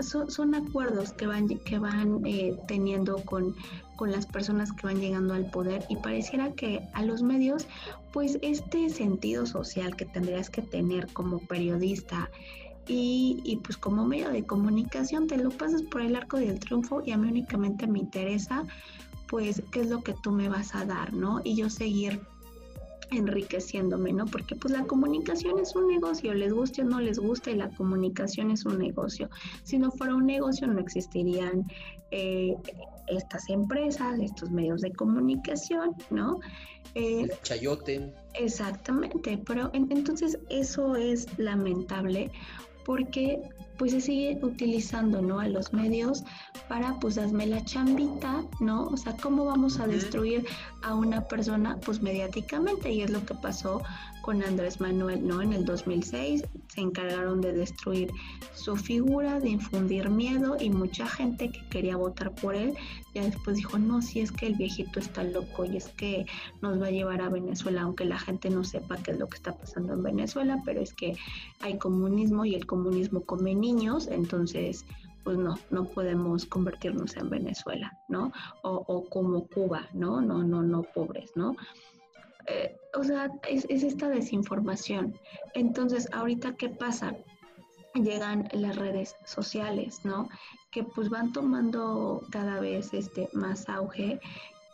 son, 0.00 0.54
acuerdos 0.54 1.12
que 1.12 1.26
van, 1.26 1.48
que 1.48 1.78
van 1.78 2.20
eh, 2.26 2.56
teniendo 2.66 3.16
con, 3.24 3.54
con 3.98 4.12
las 4.12 4.26
personas 4.26 4.72
que 4.72 4.86
van 4.86 5.00
llegando 5.00 5.34
al 5.34 5.50
poder 5.50 5.84
y 5.88 5.96
pareciera 5.96 6.52
que 6.52 6.88
a 6.94 7.02
los 7.02 7.20
medios, 7.22 7.66
pues 8.12 8.38
este 8.42 8.88
sentido 8.88 9.44
social 9.44 9.96
que 9.96 10.04
tendrías 10.06 10.48
que 10.48 10.62
tener 10.62 11.08
como 11.08 11.40
periodista, 11.40 12.30
y, 12.90 13.42
y, 13.44 13.56
pues 13.56 13.76
como 13.76 14.06
medio 14.06 14.30
de 14.30 14.46
comunicación 14.46 15.26
te 15.26 15.36
lo 15.36 15.50
pasas 15.50 15.82
por 15.82 16.00
el 16.00 16.16
arco 16.16 16.38
del 16.38 16.58
triunfo 16.58 17.02
y 17.04 17.10
a 17.10 17.18
mí 17.18 17.28
únicamente 17.28 17.86
me 17.86 17.98
interesa 17.98 18.64
pues 19.26 19.62
qué 19.72 19.80
es 19.80 19.90
lo 19.90 20.02
que 20.02 20.14
tú 20.22 20.32
me 20.32 20.48
vas 20.48 20.74
a 20.74 20.86
dar, 20.86 21.12
¿no? 21.12 21.42
Y 21.44 21.54
yo 21.54 21.68
seguir 21.68 22.18
enriqueciéndome, 23.10 24.12
¿no? 24.12 24.26
Porque 24.26 24.54
pues 24.54 24.72
la 24.72 24.84
comunicación 24.84 25.58
es 25.58 25.74
un 25.74 25.88
negocio, 25.88 26.34
les 26.34 26.52
guste 26.52 26.82
o 26.82 26.84
no 26.84 27.00
les 27.00 27.18
guste, 27.18 27.54
la 27.54 27.70
comunicación 27.70 28.50
es 28.50 28.64
un 28.64 28.78
negocio. 28.78 29.30
Si 29.64 29.78
no 29.78 29.90
fuera 29.90 30.14
un 30.14 30.26
negocio 30.26 30.66
no 30.66 30.78
existirían 30.78 31.66
eh, 32.10 32.54
estas 33.06 33.48
empresas, 33.48 34.18
estos 34.20 34.50
medios 34.50 34.80
de 34.80 34.92
comunicación, 34.92 35.94
¿no? 36.10 36.40
Eh, 36.94 37.28
chayote. 37.42 38.12
Exactamente, 38.34 39.38
pero 39.46 39.70
entonces 39.72 40.38
eso 40.48 40.96
es 40.96 41.26
lamentable 41.38 42.30
porque 42.84 43.42
pues 43.78 43.92
se 43.92 44.00
sigue 44.00 44.38
utilizando, 44.42 45.22
¿no? 45.22 45.40
A 45.40 45.48
los 45.48 45.72
medios 45.72 46.24
para, 46.68 46.98
pues, 46.98 47.16
hazme 47.16 47.46
la 47.46 47.64
chambita, 47.64 48.44
¿no? 48.60 48.86
O 48.88 48.96
sea, 48.96 49.16
¿cómo 49.16 49.44
vamos 49.44 49.78
a 49.80 49.86
destruir 49.86 50.44
a 50.82 50.94
una 50.94 51.22
persona, 51.22 51.78
pues, 51.84 52.02
mediáticamente? 52.02 52.90
Y 52.90 53.02
es 53.02 53.10
lo 53.10 53.24
que 53.24 53.34
pasó 53.34 53.82
con 54.22 54.42
Andrés 54.42 54.80
Manuel, 54.80 55.26
¿no? 55.26 55.40
En 55.40 55.52
el 55.52 55.64
2006 55.64 56.42
se 56.66 56.80
encargaron 56.80 57.40
de 57.40 57.52
destruir 57.52 58.10
su 58.54 58.76
figura, 58.76 59.40
de 59.40 59.48
infundir 59.48 60.10
miedo 60.10 60.56
y 60.60 60.68
mucha 60.68 61.06
gente 61.06 61.50
que 61.50 61.66
quería 61.70 61.96
votar 61.96 62.34
por 62.34 62.54
él 62.54 62.74
ya 63.14 63.24
después 63.24 63.56
dijo, 63.56 63.78
no, 63.78 64.02
si 64.02 64.20
es 64.20 64.32
que 64.32 64.46
el 64.46 64.54
viejito 64.54 65.00
está 65.00 65.24
loco 65.24 65.64
y 65.64 65.76
es 65.76 65.88
que 65.88 66.26
nos 66.60 66.80
va 66.80 66.86
a 66.86 66.90
llevar 66.90 67.22
a 67.22 67.28
Venezuela, 67.28 67.82
aunque 67.82 68.04
la 68.04 68.18
gente 68.18 68.50
no 68.50 68.64
sepa 68.64 68.96
qué 68.98 69.12
es 69.12 69.18
lo 69.18 69.28
que 69.28 69.36
está 69.36 69.56
pasando 69.56 69.94
en 69.94 70.02
Venezuela, 70.02 70.60
pero 70.64 70.80
es 70.80 70.92
que 70.92 71.16
hay 71.60 71.78
comunismo 71.78 72.44
y 72.44 72.54
el 72.54 72.66
comunismo 72.66 73.22
come 73.22 73.54
entonces 74.08 74.84
pues 75.24 75.36
no, 75.36 75.58
no 75.70 75.84
podemos 75.84 76.46
convertirnos 76.46 77.16
en 77.16 77.28
Venezuela, 77.28 77.92
¿no? 78.08 78.32
O, 78.62 79.04
como 79.10 79.46
Cuba, 79.48 79.86
¿no? 79.92 80.22
No, 80.22 80.42
no, 80.42 80.62
no, 80.62 80.82
pobres, 80.82 81.32
¿no? 81.34 81.54
Eh, 82.46 82.74
o 82.94 83.04
sea, 83.04 83.30
es, 83.46 83.66
es 83.68 83.82
esta 83.82 84.08
desinformación. 84.08 85.14
Entonces, 85.52 86.08
ahorita, 86.12 86.56
¿qué 86.56 86.70
pasa? 86.70 87.14
llegan 87.94 88.48
las 88.52 88.76
redes 88.76 89.16
sociales, 89.24 90.04
¿no? 90.04 90.28
Que 90.70 90.84
pues 90.84 91.08
van 91.08 91.32
tomando 91.32 92.22
cada 92.30 92.60
vez 92.60 92.92
este 92.94 93.28
más 93.32 93.68
auge 93.68 94.20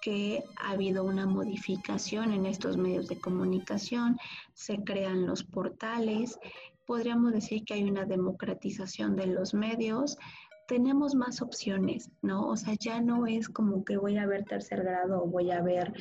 que 0.00 0.44
ha 0.56 0.72
habido 0.72 1.02
una 1.04 1.26
modificación 1.26 2.32
en 2.32 2.44
estos 2.44 2.76
medios 2.76 3.08
de 3.08 3.18
comunicación, 3.18 4.18
se 4.52 4.84
crean 4.84 5.26
los 5.26 5.42
portales, 5.44 6.38
podríamos 6.86 7.32
decir 7.32 7.64
que 7.64 7.74
hay 7.74 7.84
una 7.84 8.04
democratización 8.04 9.16
de 9.16 9.26
los 9.26 9.54
medios, 9.54 10.16
tenemos 10.66 11.14
más 11.14 11.42
opciones, 11.42 12.10
¿no? 12.22 12.48
O 12.48 12.56
sea, 12.56 12.74
ya 12.78 13.00
no 13.00 13.26
es 13.26 13.48
como 13.48 13.84
que 13.84 13.96
voy 13.96 14.16
a 14.16 14.26
ver 14.26 14.44
tercer 14.44 14.82
grado 14.82 15.22
o 15.22 15.26
voy 15.26 15.50
a 15.50 15.62
ver 15.62 15.92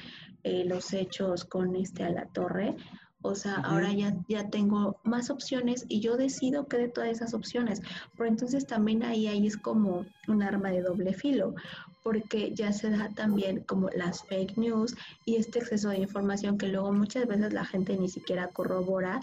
eh, 0.44 0.64
los 0.66 0.94
hechos 0.94 1.46
con 1.46 1.76
este 1.76 2.04
a 2.04 2.10
la 2.10 2.26
torre. 2.28 2.76
O 3.22 3.36
sea, 3.36 3.56
ahora 3.56 3.92
ya, 3.94 4.16
ya 4.28 4.50
tengo 4.50 5.00
más 5.04 5.30
opciones 5.30 5.86
y 5.88 6.02
yo 6.02 6.18
decido 6.18 6.68
qué 6.68 6.78
de 6.78 6.90
todas 6.90 7.10
esas 7.10 7.34
opciones. 7.34 7.82
Pero 8.18 8.28
entonces 8.30 8.66
también 8.66 9.04
ahí, 9.04 9.28
ahí 9.28 9.48
es 9.48 9.58
como 9.58 10.06
un 10.28 10.44
arma 10.44 10.72
de 10.72 10.82
doble 10.82 11.14
filo, 11.14 11.56
porque 12.04 12.54
ya 12.54 12.74
se 12.74 12.90
da 12.90 13.10
también 13.16 13.62
como 13.62 13.90
las 13.90 14.24
fake 14.26 14.58
news 14.58 14.96
y 15.26 15.38
este 15.38 15.60
exceso 15.60 15.90
de 15.90 16.00
información 16.00 16.58
que 16.58 16.68
luego 16.68 16.92
muchas 16.92 17.26
veces 17.26 17.54
la 17.54 17.64
gente 17.64 17.98
ni 17.98 18.10
siquiera 18.10 18.50
corrobora 18.50 19.22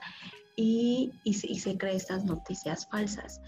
y, 0.60 1.10
y, 1.24 1.32
se 1.32 1.78
cree 1.78 1.96
estas 1.96 2.24
noticias 2.26 2.86
falsas. 2.90 3.40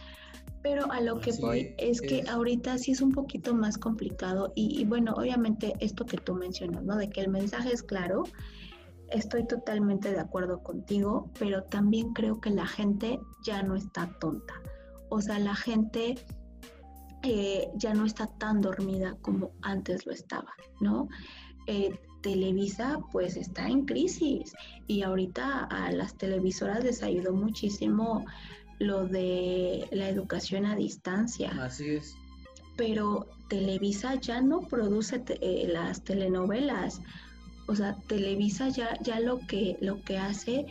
Pero 0.62 0.90
a 0.90 1.00
lo 1.02 1.20
que 1.20 1.32
voy 1.40 1.74
es, 1.76 2.00
que 2.00 2.24
ahorita 2.26 2.78
sí 2.78 2.92
es 2.92 3.02
un 3.02 3.12
poquito 3.12 3.54
más 3.54 3.76
complicado 3.76 4.52
y, 4.54 4.80
y, 4.80 4.86
bueno, 4.86 5.12
obviamente 5.14 5.74
esto 5.80 6.06
que 6.06 6.16
tú 6.16 6.34
mencionas, 6.34 6.84
¿no? 6.84 6.96
De 6.96 7.10
que 7.10 7.20
el 7.20 7.28
mensaje 7.28 7.70
es 7.70 7.82
claro, 7.82 8.22
estoy 9.10 9.46
totalmente 9.46 10.10
de 10.10 10.20
acuerdo 10.20 10.62
contigo, 10.62 11.30
pero 11.38 11.64
también 11.64 12.14
creo 12.14 12.40
que 12.40 12.48
la 12.48 12.66
gente 12.66 13.20
ya 13.44 13.62
no 13.62 13.76
está 13.76 14.08
tonta. 14.18 14.54
O 15.10 15.20
sea, 15.20 15.38
la 15.38 15.54
gente 15.54 16.14
eh, 17.24 17.68
ya 17.74 17.92
no 17.92 18.06
está 18.06 18.26
tan 18.38 18.62
dormida 18.62 19.18
como 19.20 19.50
antes 19.60 20.06
lo 20.06 20.12
estaba, 20.12 20.54
¿no? 20.80 21.08
Eh, 21.66 21.90
Televisa 22.22 22.98
pues 23.10 23.36
está 23.36 23.68
en 23.68 23.84
crisis 23.84 24.54
y 24.86 25.02
ahorita 25.02 25.64
a 25.64 25.92
las 25.92 26.16
televisoras 26.16 26.84
les 26.84 27.02
ayudó 27.02 27.32
muchísimo 27.32 28.24
lo 28.78 29.06
de 29.06 29.88
la 29.92 30.08
educación 30.08 30.64
a 30.66 30.76
distancia. 30.76 31.50
Así 31.60 31.90
es. 31.90 32.14
Pero 32.76 33.28
Televisa 33.48 34.14
ya 34.14 34.40
no 34.40 34.62
produce 34.62 35.22
eh, 35.28 35.68
las 35.68 36.02
telenovelas. 36.02 37.00
O 37.66 37.76
sea, 37.76 37.96
Televisa 38.06 38.68
ya, 38.68 38.98
ya 39.02 39.20
lo 39.20 39.38
que 39.46 39.76
lo 39.80 40.02
que 40.02 40.18
hace 40.18 40.66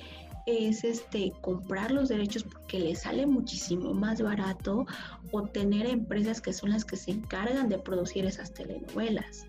es 0.45 0.83
este 0.83 1.31
comprar 1.41 1.91
los 1.91 2.09
derechos 2.09 2.43
porque 2.43 2.79
le 2.79 2.95
sale 2.95 3.25
muchísimo 3.25 3.93
más 3.93 4.21
barato 4.21 4.85
o 5.31 5.43
tener 5.43 5.85
empresas 5.85 6.41
que 6.41 6.53
son 6.53 6.71
las 6.71 6.83
que 6.83 6.97
se 6.97 7.11
encargan 7.11 7.69
de 7.69 7.77
producir 7.77 8.25
esas 8.25 8.53
telenovelas. 8.53 9.45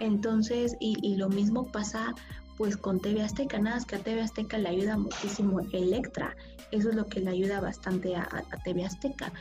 Entonces, 0.00 0.76
y, 0.80 1.16
lo 1.16 1.28
mismo 1.28 1.66
pasa 1.66 2.14
pues 2.56 2.76
con 2.76 3.00
TV 3.00 3.22
Azteca, 3.22 3.58
nada 3.58 3.76
más 3.76 3.86
que 3.86 3.96
a 3.96 4.00
TV 4.00 4.20
Azteca 4.20 4.58
le 4.58 4.68
ayuda 4.68 4.98
muchísimo 4.98 5.60
Electra, 5.72 6.36
eso 6.72 6.90
es 6.90 6.94
lo 6.94 7.06
que 7.06 7.20
le 7.20 7.30
ayuda 7.30 7.60
bastante 7.60 8.16
a, 8.16 8.44
TV 8.64 8.84
Azteca, 8.84 9.32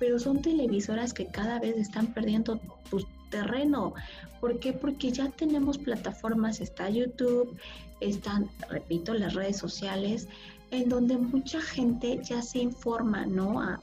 pero 0.00 0.18
son 0.18 0.42
televisoras 0.42 1.14
que 1.14 1.26
cada 1.26 1.60
vez 1.60 1.76
están 1.76 2.08
perdiendo 2.08 2.60
pues, 2.90 3.06
terreno. 3.30 3.94
¿Por 4.40 4.58
qué? 4.58 4.72
Porque 4.72 5.12
ya 5.12 5.30
tenemos 5.30 5.78
plataformas, 5.78 6.60
está 6.60 6.90
YouTube, 6.90 7.56
están, 8.00 8.50
repito, 8.68 9.14
las 9.14 9.34
redes 9.34 9.56
sociales, 9.56 10.28
en 10.70 10.88
donde 10.88 11.16
mucha 11.16 11.60
gente 11.60 12.20
ya 12.22 12.42
se 12.42 12.58
informa, 12.58 13.24
¿no? 13.26 13.60
A, 13.60 13.80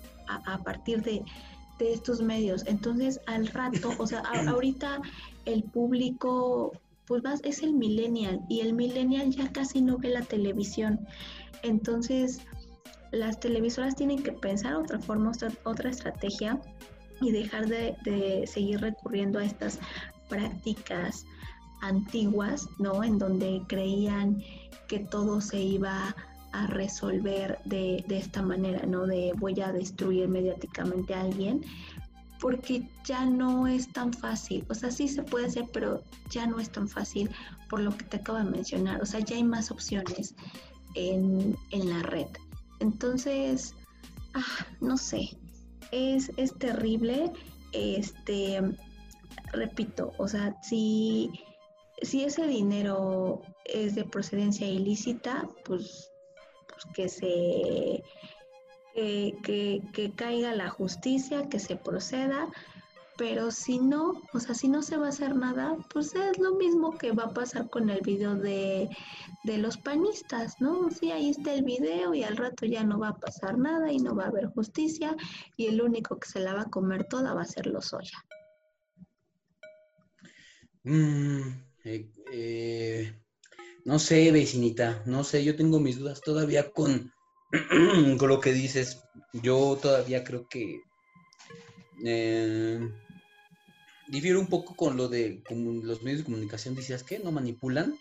partir 0.64 1.02
de, 1.02 1.24
de, 1.80 1.94
estos 1.94 2.22
medios. 2.22 2.64
Entonces, 2.66 3.20
al 3.26 3.48
rato, 3.48 3.94
o 3.98 4.08
sea, 4.08 4.20
ahorita 4.48 5.02
el 5.46 5.64
público, 5.64 6.74
pues 7.06 7.24
más 7.24 7.42
es 7.44 7.64
el 7.64 7.74
millennial, 7.74 8.42
y 8.50 8.62
el 8.62 8.74
millennial 8.74 9.32
ya 9.32 9.52
casi 9.52 9.82
no 9.82 9.98
ve 9.98 10.10
la 10.10 10.22
televisión. 10.22 11.00
Entonces, 11.64 12.42
las 13.12 13.40
televisoras 13.40 13.96
tienen 13.96 14.24
que 14.24 14.32
pensar 14.32 14.76
otra 14.76 15.00
forma, 15.00 15.32
otra, 15.64 15.90
estrategia 15.90 16.60
y 17.20 17.32
dejar 17.32 17.68
de, 17.68 17.96
de 18.04 18.48
seguir 18.48 18.80
recurriendo 18.80 19.40
a 19.40 19.46
estas 19.46 19.80
prácticas 20.30 21.26
antiguas, 21.82 22.68
¿no? 22.80 23.04
En 23.04 23.18
donde 23.18 23.62
creían 23.68 24.42
que 24.88 25.00
todo 25.00 25.42
se 25.42 25.60
iba 25.60 26.16
a 26.54 26.68
resolver 26.68 27.60
de, 27.66 28.04
de, 28.08 28.18
esta 28.18 28.42
manera, 28.42 28.86
¿no? 28.86 29.06
De 29.06 29.34
voy 29.38 29.60
a 29.62 29.72
destruir 29.72 30.28
mediáticamente 30.28 31.14
a 31.14 31.22
alguien, 31.22 31.62
porque 32.42 32.90
ya 33.06 33.24
no 33.24 33.68
es 33.68 33.94
tan 33.94 34.12
fácil. 34.12 34.66
O 34.68 34.74
sea, 34.74 34.90
sí 34.90 35.08
se 35.08 35.22
puede 35.22 35.46
hacer, 35.46 35.66
pero 35.72 36.04
ya 36.32 36.48
no 36.48 36.60
es 36.60 36.72
tan 36.72 36.90
fácil 36.90 37.30
por 37.70 37.80
lo 37.80 37.96
que 37.96 38.04
te 38.06 38.18
acabo 38.18 38.40
de 38.40 38.46
mencionar. 38.46 39.00
O 39.00 39.06
sea, 39.06 39.20
ya 39.20 39.36
hay 39.36 39.44
más 39.44 39.70
opciones 39.70 40.34
en, 40.96 41.56
en 41.70 41.90
la 41.90 42.02
red. 42.02 42.28
Entonces, 42.80 43.76
ah, 44.34 44.66
no 44.82 44.98
sé, 44.98 45.30
es, 45.92 46.32
es 46.38 46.58
terrible. 46.58 47.32
Este, 47.74 48.60
repito, 49.54 50.12
o 50.18 50.28
sea, 50.28 50.60
si, 50.64 51.30
si 52.02 52.24
ese 52.24 52.48
dinero 52.48 53.44
es 53.66 53.94
de 53.94 54.04
procedencia 54.04 54.68
ilícita, 54.68 55.48
pues, 55.64 56.12
pues 56.68 56.86
que 56.96 57.08
se 57.08 58.04
que, 58.94 60.14
caiga 60.16 60.56
la 60.56 60.70
justicia, 60.70 61.48
que 61.50 61.60
se 61.60 61.76
proceda, 61.76 62.48
pero 63.18 63.52
si 63.52 63.80
no, 63.80 64.22
o 64.34 64.40
sea, 64.40 64.56
si 64.56 64.68
no 64.68 64.82
se 64.82 64.98
va 64.98 65.08
a 65.08 65.10
hacer 65.10 65.36
nada, 65.36 65.78
pues 65.94 66.16
es 66.16 66.40
lo 66.40 66.56
mismo 66.56 66.98
que 66.98 67.12
va 67.12 67.24
a 67.26 67.34
pasar 67.34 67.70
con 67.70 67.90
el 67.90 68.02
video 68.02 68.36
de, 68.36 68.90
de 69.44 69.58
los 69.58 69.78
panistas, 69.78 70.60
¿no? 70.60 70.90
Sí, 70.90 71.12
ahí 71.12 71.30
está 71.30 71.54
el 71.54 71.64
video 71.64 72.14
y 72.14 72.24
al 72.24 72.38
rato 72.38 72.66
ya 72.66 72.84
no 72.84 73.00
va 73.00 73.10
a 73.10 73.20
pasar 73.20 73.58
nada 73.58 73.92
y 73.92 74.00
no 74.00 74.16
va 74.16 74.26
a 74.26 74.28
haber 74.28 74.48
justicia 74.48 75.16
y 75.56 75.68
el 75.68 75.82
único 75.82 76.20
que 76.20 76.30
se 76.30 76.40
la 76.40 76.54
va 76.54 76.62
a 76.62 76.70
comer 76.70 77.04
toda 77.06 77.34
va 77.34 77.44
a 77.44 77.46
ser 77.46 77.68
los 77.68 77.92
Lozoya. 77.92 78.26
Mm, 80.84 81.42
eh, 81.84 82.12
eh, 82.32 83.22
no 83.86 84.00
sé, 84.00 84.32
vecinita, 84.32 85.04
no 85.06 85.24
sé, 85.24 85.44
yo 85.44 85.56
tengo 85.56 85.80
mis 85.80 86.00
dudas 86.00 86.22
todavía 86.22 86.72
con, 86.72 87.12
con 88.18 88.30
lo 88.30 88.40
que 88.40 88.54
dices. 88.54 89.04
Yo 89.34 89.78
todavía 89.82 90.24
creo 90.24 90.48
que 90.48 90.82
eh, 92.04 92.80
difiero 94.08 94.40
un 94.40 94.48
poco 94.48 94.76
con 94.76 94.98
lo 94.98 95.08
de 95.08 95.42
los 95.50 96.02
medios 96.04 96.20
de 96.20 96.26
comunicación. 96.26 96.76
Decías 96.76 97.04
que 97.04 97.20
no 97.20 97.32
manipulan. 97.32 97.96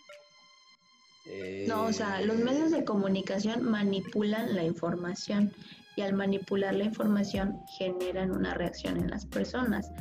no, 1.67 1.85
o 1.85 1.93
sea, 1.93 2.21
los 2.21 2.37
medios 2.37 2.71
de 2.71 2.83
comunicación 2.83 3.63
manipulan 3.63 4.55
la 4.55 4.63
información 4.63 5.53
y 5.95 6.01
al 6.01 6.13
manipular 6.13 6.73
la 6.73 6.85
información 6.85 7.59
generan 7.77 8.31
una 8.31 8.53
reacción 8.53 8.97
en 8.97 9.09
las 9.09 9.25
personas 9.25 9.91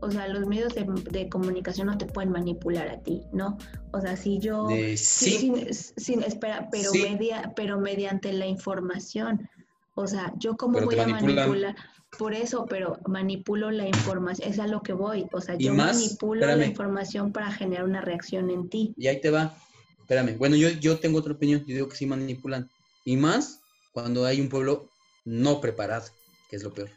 o 0.00 0.10
sea, 0.10 0.28
los 0.28 0.46
medios 0.46 0.74
de, 0.74 1.28
comunicación 1.28 1.88
no 1.88 1.98
te 1.98 2.06
pueden 2.06 2.30
manipular 2.30 2.88
a 2.88 3.00
ti, 3.02 3.22
¿no? 3.32 3.58
O 3.92 4.00
sea, 4.00 4.16
si 4.16 4.38
yo... 4.38 4.68
sí. 4.96 5.52
Sin, 5.96 6.22
espera, 6.22 6.68
pero, 6.70 6.92
media, 6.92 7.52
pero 7.56 7.80
mediante 7.80 8.32
la 8.32 8.46
información. 8.46 9.48
O 9.94 10.06
sea, 10.06 10.32
yo 10.38 10.56
cómo 10.56 10.80
voy 10.80 10.98
a 10.98 11.06
manipular... 11.06 11.76
Por 12.16 12.32
eso, 12.32 12.64
pero 12.66 12.98
manipulo 13.06 13.70
la 13.70 13.86
información, 13.86 14.50
es 14.50 14.58
a 14.58 14.66
lo 14.66 14.82
que 14.82 14.94
voy. 14.94 15.26
O 15.30 15.42
sea, 15.42 15.56
yo 15.56 15.74
manipulo 15.74 16.46
la 16.46 16.64
información 16.64 17.32
para 17.32 17.52
generar 17.52 17.84
una 17.84 18.00
reacción 18.00 18.48
en 18.50 18.70
ti. 18.70 18.94
Y 18.96 19.08
ahí 19.08 19.20
te 19.20 19.30
va. 19.30 19.54
Espérame. 20.00 20.38
Bueno, 20.38 20.56
yo, 20.56 20.70
yo 20.70 20.98
tengo 20.98 21.18
otra 21.18 21.34
opinión. 21.34 21.60
Yo 21.66 21.74
digo 21.74 21.88
que 21.88 21.96
sí 21.96 22.06
manipulan. 22.06 22.70
Y 23.04 23.18
más 23.18 23.60
cuando 23.92 24.24
hay 24.24 24.40
un 24.40 24.48
pueblo 24.48 24.88
no 25.26 25.60
preparado, 25.60 26.06
que 26.48 26.56
es 26.56 26.62
lo 26.62 26.72
peor. 26.72 26.88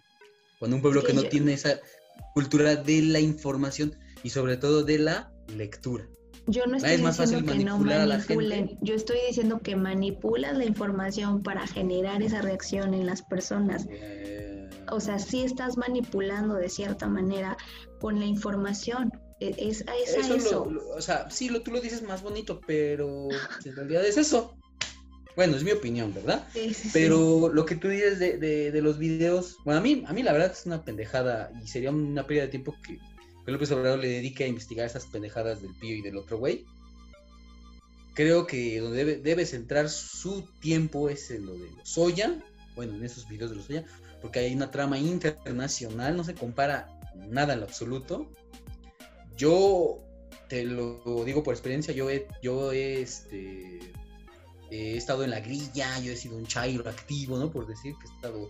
Cuando 0.60 0.78
un 0.78 0.82
pueblo 0.82 1.04
que, 1.04 1.14
no 1.14 1.24
tiene 1.24 1.54
esa 1.54 1.82
cultura 2.34 2.76
de 2.76 3.02
la 3.02 3.20
información 3.20 3.96
y 4.24 4.30
sobre 4.30 4.58
todo 4.58 4.84
de 4.84 5.00
la 5.00 5.32
lectura. 5.48 6.08
Yo 6.48 6.66
no 6.66 6.78
estoy 6.78 6.98
diciendo 6.98 7.54
que 7.54 7.64
no 7.64 7.78
manipulen, 7.78 8.78
yo 8.82 8.96
estoy 8.96 9.18
diciendo 9.28 9.60
que 9.60 9.76
manipulan 9.76 10.58
la 10.58 10.66
información 10.66 11.44
para 11.44 11.68
generar 11.68 12.24
esa 12.24 12.42
reacción 12.42 12.94
en 12.94 13.06
las 13.06 13.22
personas. 13.22 13.88
O 14.92 15.00
sea, 15.00 15.20
sí 15.20 15.44
estás 15.44 15.78
manipulando 15.78 16.56
de 16.56 16.70
cierta 16.70 17.08
manera 17.08 17.58
con 18.00 18.20
la 18.20 18.26
información. 18.26 19.12
E, 19.40 19.56
es, 19.58 19.86
eso. 20.18 20.36
eso. 20.36 20.68
o 20.96 21.02
sea, 21.02 21.30
sí, 21.30 21.50
lo, 21.50 21.62
tú 21.62 21.72
lo 21.72 21.80
dices 21.80 22.04
más 22.04 22.22
bonito, 22.22 22.60
pero 22.66 23.28
en 23.64 23.76
realidad 23.76 24.06
es 24.06 24.18
eso. 24.18 24.56
Bueno, 25.36 25.56
es 25.56 25.64
mi 25.64 25.72
opinión, 25.72 26.14
¿verdad? 26.14 26.48
Sí, 26.54 26.74
sí, 26.74 26.90
Pero 26.92 27.50
lo 27.54 27.66
que 27.66 27.76
tú 27.76 27.88
dices 27.88 28.20
de, 28.20 28.38
de, 28.38 28.82
los 28.82 28.98
videos, 28.98 29.58
bueno, 29.64 29.80
a 29.80 29.84
mí, 29.84 30.04
a 30.06 30.14
mí 30.14 30.24
la 30.24 30.34
verdad 30.34 30.52
es 30.52 30.66
una 30.66 30.84
pendejada 30.84 31.52
y 31.64 31.68
sería 31.68 31.92
una 31.92 32.28
pérdida 32.28 32.44
de 32.44 32.50
tiempo 32.50 32.76
que, 32.86 33.00
López 33.46 33.72
Obrador 33.72 34.00
le 34.00 34.08
dedique 34.08 34.46
a 34.46 34.48
investigar 34.48 34.86
esas 34.86 35.06
pendejadas 35.08 35.62
del 35.62 35.74
pío 35.76 35.96
y 35.96 36.02
del 36.02 36.18
otro 36.18 36.38
güey. 36.38 36.66
Creo 38.14 38.46
que 38.46 38.80
donde 38.80 38.98
debe, 38.98 39.16
debe 39.18 39.46
centrar 39.46 39.90
su 39.90 40.48
tiempo 40.60 41.10
es 41.10 41.32
en 41.32 41.46
lo 41.46 41.54
de 41.54 41.70
los 41.72 41.90
Soya, 41.90 42.42
bueno, 42.76 42.96
en 42.96 43.04
esos 43.04 43.28
videos 43.28 43.52
de 43.52 43.58
los 43.58 43.66
Soya, 43.66 43.86
porque 44.22 44.40
hay 44.40 44.54
una 44.54 44.72
trama 44.72 44.98
internacional, 44.98 46.16
no 46.16 46.24
se 46.24 46.36
compara 46.36 46.88
nada 47.30 47.54
en 47.54 47.62
lo 47.62 47.66
absoluto. 47.66 48.30
Yo 49.38 50.04
te 50.48 50.66
lo 50.66 51.24
digo 51.26 51.44
por 51.44 51.54
experiencia, 51.54 51.94
yo 51.94 52.10
he, 52.10 52.28
yo 52.42 52.74
he 52.74 53.02
este, 53.02 53.80
he 54.72 54.98
estado 54.98 55.24
en 55.24 55.32
la 55.32 55.42
grilla, 55.42 56.00
yo 56.00 56.14
he 56.14 56.16
sido 56.16 56.38
un 56.38 56.48
chairo 56.48 56.90
activo, 56.90 57.38
¿no? 57.38 57.52
Por 57.52 57.68
decir 57.68 57.94
que 58.00 58.08
he 58.08 58.16
estado... 58.16 58.50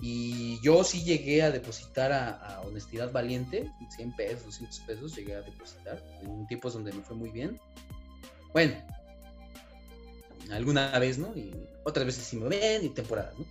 Y 0.00 0.60
yo 0.60 0.84
sí 0.84 1.02
llegué 1.02 1.42
a 1.42 1.50
depositar 1.50 2.12
a, 2.12 2.60
Honestidad 2.64 3.10
Valiente, 3.10 3.72
100 3.96 4.14
pesos, 4.14 4.44
200 4.44 4.80
pesos, 4.80 5.16
llegué 5.16 5.34
a 5.34 5.40
depositar 5.40 6.04
en 6.22 6.46
tiempos 6.46 6.74
donde 6.74 6.92
me 6.92 7.02
fue 7.02 7.16
muy 7.16 7.30
bien. 7.30 7.58
Bueno, 8.52 8.74
alguna 10.52 10.96
vez, 10.98 11.18
¿no? 11.18 11.34
Y 11.34 11.52
otras 11.84 12.06
veces 12.06 12.24
sí 12.24 12.36
me 12.36 12.48
ven 12.48 12.84
y 12.84 12.90
temporadas, 12.90 13.36
¿no? 13.38 13.46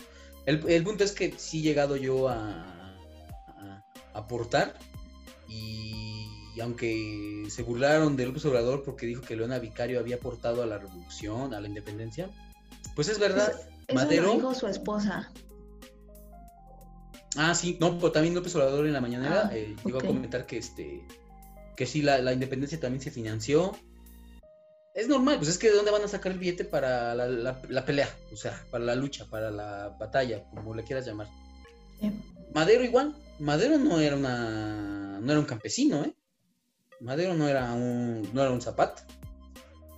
El, 0.45 0.83
punto 0.83 1.03
es 1.03 1.11
que 1.11 1.33
sí 1.37 1.59
he 1.59 1.63
llegado 1.63 1.97
yo 1.97 2.29
a 2.29 2.95
aportar 4.13 4.77
y 5.49 6.46
y 6.57 6.61
aunque 6.61 7.45
se 7.49 7.61
burlaron 7.61 8.17
de 8.17 8.25
López 8.25 8.43
Obrador 8.45 8.81
porque 8.83 9.05
dijo 9.05 9.21
que 9.21 9.35
Leona 9.35 9.59
Vicario 9.59 9.99
había 9.99 10.15
aportado 10.15 10.63
a 10.63 10.65
la 10.65 10.79
revolución, 10.79 11.53
a 11.53 11.61
la 11.61 11.67
independencia, 11.67 12.31
pues 12.95 13.09
es 13.09 13.19
verdad. 13.19 13.51
Eso, 13.87 13.93
Madero. 13.93 14.23
Lo 14.25 14.33
dijo 14.33 14.55
su 14.55 14.65
esposa. 14.65 15.31
Ah, 17.35 17.53
sí, 17.53 17.77
no, 17.79 17.99
pero 17.99 18.11
también 18.11 18.33
López 18.33 18.55
Obrador 18.55 18.87
en 18.87 18.93
la 18.93 19.01
mañanera 19.01 19.49
ah, 19.51 19.55
eh, 19.55 19.75
a 19.85 20.03
comentar 20.03 20.47
que 20.47 20.57
este 20.57 21.05
que 21.75 21.85
sí 21.85 22.01
la, 22.01 22.33
independencia 22.33 22.79
también 22.79 23.03
se 23.03 23.11
financió. 23.11 23.77
es 24.95 25.07
normal, 25.07 25.37
pues 25.37 25.49
es 25.49 25.59
que 25.59 25.69
de 25.69 25.75
dónde 25.75 25.91
van 25.91 26.03
a 26.03 26.07
sacar 26.07 26.31
el 26.31 26.39
billete 26.39 26.65
para 26.65 27.13
la, 27.13 27.27
la- 27.27 27.61
la 27.69 27.85
pelea, 27.85 28.09
o 28.33 28.35
sea, 28.35 28.59
para 28.71 28.83
la 28.83 28.95
lucha, 28.95 29.27
para 29.29 29.51
la 29.51 29.95
batalla, 29.99 30.43
como 30.55 30.73
le 30.73 30.83
quieras 30.83 31.05
llamar. 31.05 31.27
Sí. 32.01 32.11
Madero 32.51 32.83
igual, 32.83 33.15
Madero 33.37 33.77
no 33.77 33.99
era 33.99 34.15
una, 34.15 35.19
no 35.21 35.31
era 35.31 35.39
un 35.39 35.45
campesino, 35.45 36.03
¿eh? 36.03 36.15
Madero 36.99 37.33
no 37.33 37.47
era 37.47 37.71
un, 37.73 38.27
no 38.33 38.41
era 38.41 38.51
un 38.51 38.61
zapato, 38.61 39.03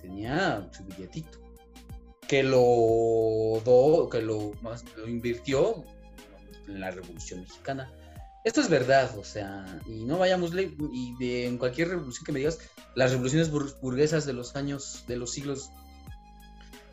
tenía 0.00 0.68
su 0.72 0.84
billetito, 0.84 1.38
que 2.28 2.42
lo 2.42 3.60
do, 3.64 4.08
que 4.10 4.20
lo, 4.22 4.52
lo 4.96 5.08
invirtió 5.08 5.84
en 6.68 6.80
la 6.80 6.90
Revolución 6.90 7.40
Mexicana. 7.40 7.92
Esto 8.44 8.60
es 8.62 8.68
verdad, 8.70 9.18
o 9.18 9.24
sea, 9.24 9.80
y 9.86 10.04
no 10.04 10.18
vayamos 10.18 10.52
y 10.54 11.14
de, 11.18 11.46
en 11.46 11.58
cualquier 11.58 11.88
revolución 11.88 12.24
que 12.24 12.32
me 12.32 12.38
digas, 12.38 12.58
las 12.94 13.10
revoluciones 13.10 13.52
bur- 13.52 13.78
burguesas 13.80 14.24
de 14.24 14.32
los 14.32 14.56
años, 14.56 15.04
de 15.06 15.16
los 15.16 15.30
siglos 15.32 15.70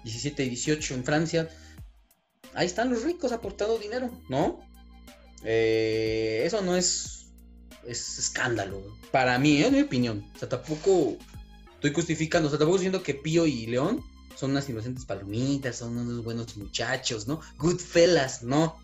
XVII 0.03 0.45
y 0.45 0.55
XVIII 0.55 0.95
en 0.97 1.03
Francia, 1.05 1.49
ahí 2.53 2.65
están 2.65 2.89
los 2.89 3.03
ricos 3.03 3.31
aportando 3.31 3.77
dinero, 3.77 4.09
¿no? 4.29 4.59
Eh, 5.43 6.41
eso 6.43 6.61
no 6.61 6.75
es, 6.75 7.16
es 7.87 8.19
escándalo, 8.19 8.97
para 9.11 9.39
mí, 9.39 9.61
es 9.61 9.71
mi 9.71 9.81
opinión. 9.81 10.29
O 10.35 10.39
sea, 10.39 10.49
tampoco 10.49 11.17
estoy 11.75 11.93
justificando, 11.93 12.47
o 12.47 12.49
sea, 12.49 12.59
tampoco 12.59 12.77
diciendo 12.77 13.01
que 13.01 13.13
Pío 13.13 13.45
y 13.47 13.67
León 13.67 14.03
son 14.35 14.51
unas 14.51 14.69
inocentes 14.69 15.05
palomitas, 15.05 15.77
son 15.77 15.97
unos 15.97 16.23
buenos 16.23 16.57
muchachos, 16.57 17.27
¿no? 17.27 17.41
Good 17.57 17.79
fellas, 17.79 18.43
no. 18.43 18.77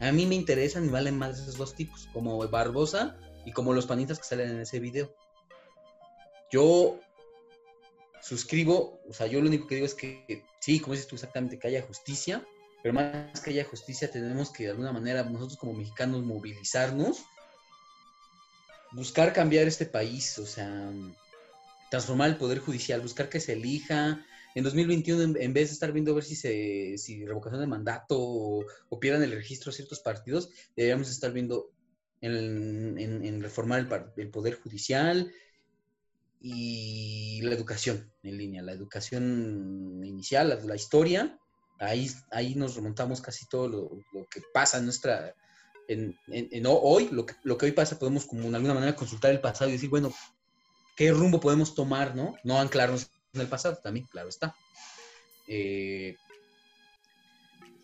A 0.00 0.12
mí 0.12 0.26
me 0.26 0.34
interesan 0.34 0.84
y 0.84 0.88
valen 0.88 1.18
más 1.18 1.38
esos 1.38 1.56
dos 1.56 1.74
tipos, 1.74 2.08
como 2.12 2.38
Barbosa 2.48 3.16
y 3.44 3.52
como 3.52 3.72
los 3.72 3.86
panistas 3.86 4.18
que 4.18 4.24
salen 4.24 4.50
en 4.50 4.60
ese 4.60 4.78
video. 4.78 5.14
Yo 6.50 7.00
suscribo, 8.20 9.00
o 9.08 9.12
sea, 9.12 9.26
yo 9.26 9.40
lo 9.40 9.48
único 9.48 9.66
que 9.66 9.76
digo 9.76 9.86
es 9.86 9.94
que 9.94 10.44
sí, 10.60 10.78
como 10.80 10.92
dices 10.92 11.08
tú 11.08 11.16
exactamente, 11.16 11.58
que 11.58 11.68
haya 11.68 11.82
justicia, 11.82 12.46
pero 12.82 12.94
más 12.94 13.40
que 13.40 13.50
haya 13.50 13.64
justicia 13.64 14.10
tenemos 14.10 14.50
que 14.50 14.64
de 14.64 14.70
alguna 14.70 14.92
manera 14.92 15.24
nosotros 15.24 15.56
como 15.56 15.72
mexicanos 15.72 16.22
movilizarnos, 16.22 17.22
buscar 18.92 19.32
cambiar 19.32 19.66
este 19.66 19.86
país, 19.86 20.38
o 20.38 20.46
sea, 20.46 20.92
transformar 21.90 22.30
el 22.30 22.36
poder 22.36 22.58
judicial, 22.58 23.00
buscar 23.00 23.28
que 23.28 23.40
se 23.40 23.54
elija. 23.54 24.24
En 24.54 24.64
2021, 24.64 25.38
en, 25.38 25.52
vez 25.54 25.68
de 25.68 25.74
estar 25.74 25.92
viendo 25.92 26.12
a 26.12 26.14
ver 26.14 26.24
si 26.24 26.36
se 26.36 26.98
si 26.98 27.24
revocación 27.24 27.60
de 27.60 27.66
mandato 27.66 28.16
o, 28.18 29.00
pierdan 29.00 29.22
el 29.22 29.32
registro 29.32 29.72
ciertos 29.72 30.00
partidos, 30.00 30.50
deberíamos 30.76 31.10
estar 31.10 31.32
viendo 31.32 31.70
en, 32.20 32.98
en- 32.98 33.42
reformar 33.42 33.80
el, 33.80 33.88
el 34.22 34.30
poder 34.30 34.54
judicial 34.54 35.32
y 36.40 37.40
la 37.42 37.54
educación 37.54 38.12
en 38.22 38.36
línea, 38.36 38.62
la 38.62 38.72
educación 38.72 40.02
inicial, 40.04 40.60
la, 40.66 40.76
historia. 40.76 41.38
Ahí, 41.78 42.10
ahí 42.30 42.54
nos 42.54 42.74
remontamos 42.74 43.20
casi 43.20 43.46
todo 43.46 43.68
lo 43.68 44.26
que 44.30 44.42
pasa 44.52 44.78
en 44.78 44.84
nuestra... 44.84 45.34
En, 45.88 46.16
en- 46.28 46.48
en 46.52 46.66
ho- 46.66 46.80
hoy, 46.80 47.08
lo 47.10 47.26
que, 47.26 47.34
lo 47.44 47.58
que 47.58 47.66
hoy 47.66 47.72
pasa, 47.72 47.98
podemos 47.98 48.24
como 48.26 48.48
de 48.50 48.56
alguna 48.56 48.74
manera 48.74 48.94
consultar 48.96 49.30
el 49.30 49.40
pasado 49.40 49.68
y 49.70 49.74
decir, 49.74 49.90
bueno, 49.90 50.12
¿qué 50.96 51.10
rumbo 51.12 51.40
podemos 51.40 51.74
tomar, 51.74 52.14
no? 52.14 52.34
No 52.44 52.58
anclarnos 52.60 53.10
en 53.34 53.40
el 53.40 53.48
pasado 53.48 53.76
también, 53.82 54.06
claro 54.06 54.28
está. 54.28 54.54
Eh, 55.48 56.16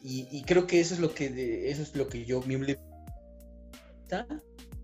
y, 0.03 0.29
y 0.31 0.43
creo 0.45 0.67
que 0.67 0.81
eso 0.81 0.95
es 0.95 1.01
lo 1.01 1.13
que 1.13 1.29
de- 1.29 1.71
eso 1.71 1.83
es 1.83 1.95
lo 1.97 2.09
que 2.09 2.25
yo 2.25 2.41
mi 2.43 2.55
humilde 2.57 2.79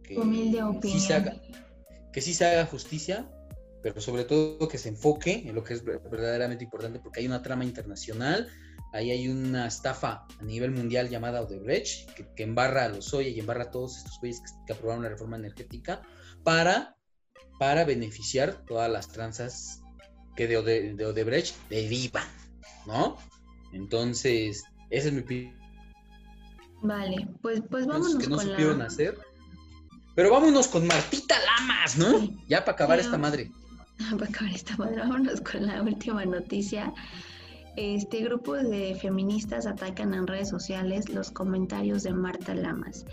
que 0.02 0.18
Humilde 0.18 0.60
sí 0.82 1.00
se 1.00 1.14
haga, 1.14 1.34
opinión. 1.36 1.64
que 2.12 2.20
sí 2.20 2.34
se 2.34 2.44
haga 2.44 2.66
justicia, 2.66 3.30
pero 3.82 4.00
sobre 4.00 4.24
todo 4.24 4.68
que 4.68 4.76
se 4.78 4.88
enfoque 4.90 5.44
en 5.46 5.54
lo 5.54 5.64
que 5.64 5.74
es 5.74 5.84
ver- 5.84 6.00
verdaderamente 6.10 6.64
importante, 6.64 6.98
porque 6.98 7.20
hay 7.20 7.26
una 7.26 7.42
trama 7.42 7.64
internacional, 7.64 8.50
ahí 8.94 9.10
hay 9.10 9.28
una 9.28 9.66
estafa 9.66 10.26
a 10.40 10.42
nivel 10.44 10.70
mundial 10.70 11.08
llamada 11.10 11.42
Odebrecht, 11.42 12.10
que, 12.14 12.26
que 12.34 12.42
embarra 12.44 12.84
a 12.84 12.88
los 12.88 13.12
Oye 13.12 13.30
y 13.30 13.40
embarra 13.40 13.64
a 13.64 13.70
todos 13.70 13.98
estos 13.98 14.18
güeyes 14.20 14.40
que, 14.40 14.46
que 14.66 14.72
aprobaron 14.72 15.02
la 15.02 15.10
reforma 15.10 15.36
energética 15.36 16.00
para, 16.42 16.96
para 17.58 17.84
beneficiar 17.84 18.64
todas 18.66 18.90
las 18.90 19.08
tranzas 19.08 19.82
que 20.36 20.46
de, 20.48 20.58
Ode- 20.58 20.94
de 20.96 21.04
Odebrecht 21.06 21.54
derivan, 21.68 22.26
¿no? 22.86 23.16
Entonces, 23.72 24.64
esa 24.90 25.08
es 25.08 25.12
mi 25.14 25.20
opinión 25.20 25.54
Vale, 26.82 27.28
pues, 27.40 27.62
pues 27.70 27.84
que 27.84 27.90
vámonos 27.90 28.28
no 28.28 28.36
con 28.36 28.46
supieron 28.46 28.78
la... 28.78 28.84
hacer. 28.86 29.18
Pero 30.14 30.30
vámonos 30.30 30.68
con 30.68 30.86
Martita 30.86 31.34
Lamas, 31.40 31.96
¿no? 31.96 32.20
Sí. 32.20 32.36
Ya 32.48 32.60
para 32.64 32.72
acabar 32.74 33.00
esta 33.00 33.18
madre. 33.18 33.50
Para 34.18 34.26
acabar 34.26 34.52
esta 34.52 34.76
madre, 34.76 34.96
vámonos 34.98 35.40
con 35.40 35.66
la 35.66 35.80
última 35.82 36.24
noticia. 36.24 36.92
Este 37.76 38.22
grupo 38.22 38.54
de 38.54 38.94
feministas 38.94 39.66
atacan 39.66 40.14
en 40.14 40.28
redes 40.28 40.48
sociales 40.48 41.08
los 41.08 41.32
comentarios 41.32 42.04
de 42.04 42.12
Marta 42.12 42.54
Lamas. 42.54 43.04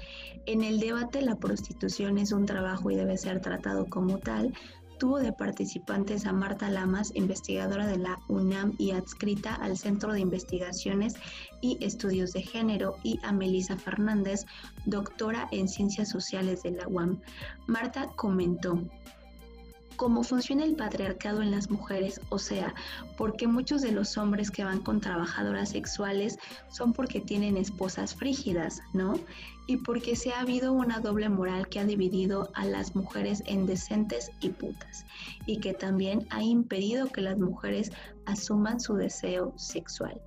En 0.46 0.64
el 0.64 0.80
debate 0.80 1.24
La 1.24 1.36
prostitución 1.36 2.20
es 2.20 2.32
un 2.32 2.46
trabajo 2.46 2.92
y 2.92 2.96
debe 2.96 3.18
ser 3.18 3.42
tratado 3.42 3.88
como 3.88 4.20
tal, 4.20 4.54
tuvo 5.00 5.18
de 5.18 5.34
participantes 5.34 6.28
a 6.28 6.32
Marta 6.32 6.70
Lamas, 6.70 7.12
investigadora 7.16 7.88
de 7.88 7.98
la 7.98 8.20
UNAM 8.28 8.76
y 8.78 8.92
adscrita 8.92 9.56
al 9.56 9.80
Centro 9.80 10.14
de 10.14 10.20
Investigaciones 10.20 11.16
y 11.60 11.84
Estudios 11.84 12.32
de 12.34 12.44
Género, 12.44 12.98
y 13.02 13.20
a 13.24 13.32
Melisa 13.32 13.80
Fernández, 13.80 14.46
doctora 14.86 15.48
en 15.52 15.68
Ciencias 15.68 16.10
Sociales 16.10 16.62
de 16.62 16.74
la 16.74 16.88
UAM. 16.88 17.20
Marta 17.66 18.12
comentó, 18.16 18.80
cómo 20.02 20.24
funciona 20.24 20.64
el 20.64 20.74
patriarcado 20.76 21.44
en 21.44 21.52
las 21.52 21.70
mujeres, 21.70 22.20
o 22.30 22.40
sea, 22.40 22.74
porque 23.18 23.46
muchos 23.46 23.84
de 23.84 23.92
los 23.92 24.18
hombres 24.18 24.50
que 24.50 24.64
van 24.64 24.80
con 24.80 25.00
trabajadoras 25.00 25.70
sexuales 25.70 26.40
son 26.72 26.92
porque 26.92 27.22
tienen 27.22 27.56
esposas 27.56 28.16
frígidas, 28.16 28.82
¿no? 28.94 29.14
Y 29.68 29.78
porque 29.78 30.16
se 30.16 30.32
ha 30.32 30.40
habido 30.40 30.74
una 30.74 31.02
doble 31.02 31.30
moral 31.30 31.68
que 31.68 31.80
ha 31.80 31.86
dividido 31.86 32.50
a 32.56 32.66
las 32.66 32.96
mujeres 32.96 33.44
en 33.46 33.68
decentes 33.68 34.32
y 34.42 34.50
putas, 34.50 35.06
y 35.46 35.60
que 35.60 35.76
también 35.76 36.26
ha 36.32 36.42
impedido 36.42 37.06
que 37.06 37.22
las 37.22 37.38
mujeres 37.38 37.92
asuman 38.26 38.80
su 38.80 38.96
deseo 38.96 39.54
sexual. 39.56 40.20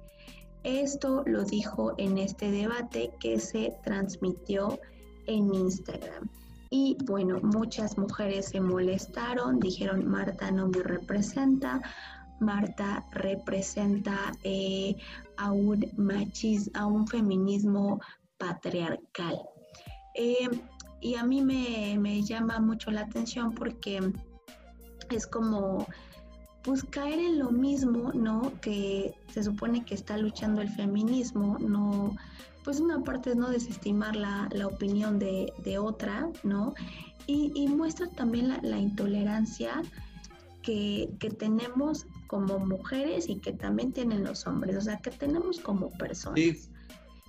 Esto 0.62 1.24
lo 1.26 1.42
dijo 1.42 1.94
en 1.98 2.18
este 2.18 2.52
debate 2.52 3.10
que 3.18 3.40
se 3.40 3.74
transmitió 3.82 4.78
en 5.26 5.52
Instagram. 5.52 6.30
Y 6.70 6.96
bueno, 7.04 7.38
muchas 7.42 7.96
mujeres 7.98 8.48
se 8.48 8.60
molestaron, 8.60 9.60
dijeron, 9.60 10.08
Marta 10.08 10.50
no 10.50 10.68
me 10.68 10.82
representa, 10.82 11.80
Marta 12.40 13.04
representa 13.12 14.32
eh, 14.42 14.96
a 15.36 15.52
un 15.52 15.86
machismo, 15.96 16.72
a 16.74 16.86
un 16.86 17.06
feminismo 17.06 18.00
patriarcal. 18.38 19.38
Eh, 20.14 20.48
y 21.00 21.16
a 21.16 21.24
mí 21.24 21.42
me, 21.42 21.96
me 21.98 22.22
llama 22.22 22.60
mucho 22.60 22.90
la 22.90 23.02
atención 23.02 23.52
porque 23.52 24.00
es 25.10 25.26
como 25.26 25.86
pues 26.62 26.82
caer 26.82 27.18
en 27.18 27.38
lo 27.38 27.50
mismo, 27.50 28.10
¿no? 28.14 28.52
Que 28.62 29.14
se 29.28 29.44
supone 29.44 29.84
que 29.84 29.94
está 29.94 30.16
luchando 30.16 30.62
el 30.62 30.70
feminismo, 30.70 31.58
no, 31.58 32.16
pues 32.64 32.80
una 32.80 33.02
parte 33.02 33.30
es 33.30 33.36
no 33.36 33.50
desestimar 33.50 34.16
la, 34.16 34.48
la 34.52 34.66
opinión 34.66 35.18
de, 35.18 35.52
de 35.62 35.78
otra, 35.78 36.30
¿no? 36.42 36.74
Y, 37.26 37.52
y 37.54 37.68
muestra 37.68 38.08
también 38.08 38.48
la, 38.48 38.60
la 38.62 38.78
intolerancia 38.78 39.82
que, 40.62 41.10
que 41.20 41.30
tenemos 41.30 42.06
como 42.26 42.58
mujeres 42.58 43.28
y 43.28 43.36
que 43.36 43.52
también 43.52 43.92
tienen 43.92 44.24
los 44.24 44.46
hombres, 44.46 44.76
o 44.76 44.80
sea, 44.80 44.96
que 44.98 45.10
tenemos 45.10 45.60
como 45.60 45.90
personas. 45.90 46.40
Sí. 46.40 46.58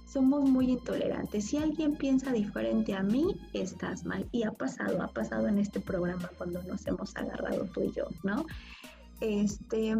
Somos 0.07 0.49
muy 0.49 0.71
intolerantes. 0.71 1.47
Si 1.47 1.57
alguien 1.57 1.97
piensa 1.97 2.31
diferente 2.31 2.93
a 2.93 3.03
mí, 3.03 3.35
estás 3.51 4.05
mal. 4.05 4.25
Y 4.31 4.43
ha 4.43 4.51
pasado, 4.51 5.01
ha 5.03 5.09
pasado 5.09 5.49
en 5.49 5.57
este 5.59 5.81
programa 5.81 6.29
cuando 6.37 6.63
nos 6.63 6.87
hemos 6.87 7.13
agarrado 7.17 7.65
tú 7.73 7.81
y 7.81 7.91
yo, 7.91 8.07
¿no? 8.23 8.45
Este, 9.19 9.97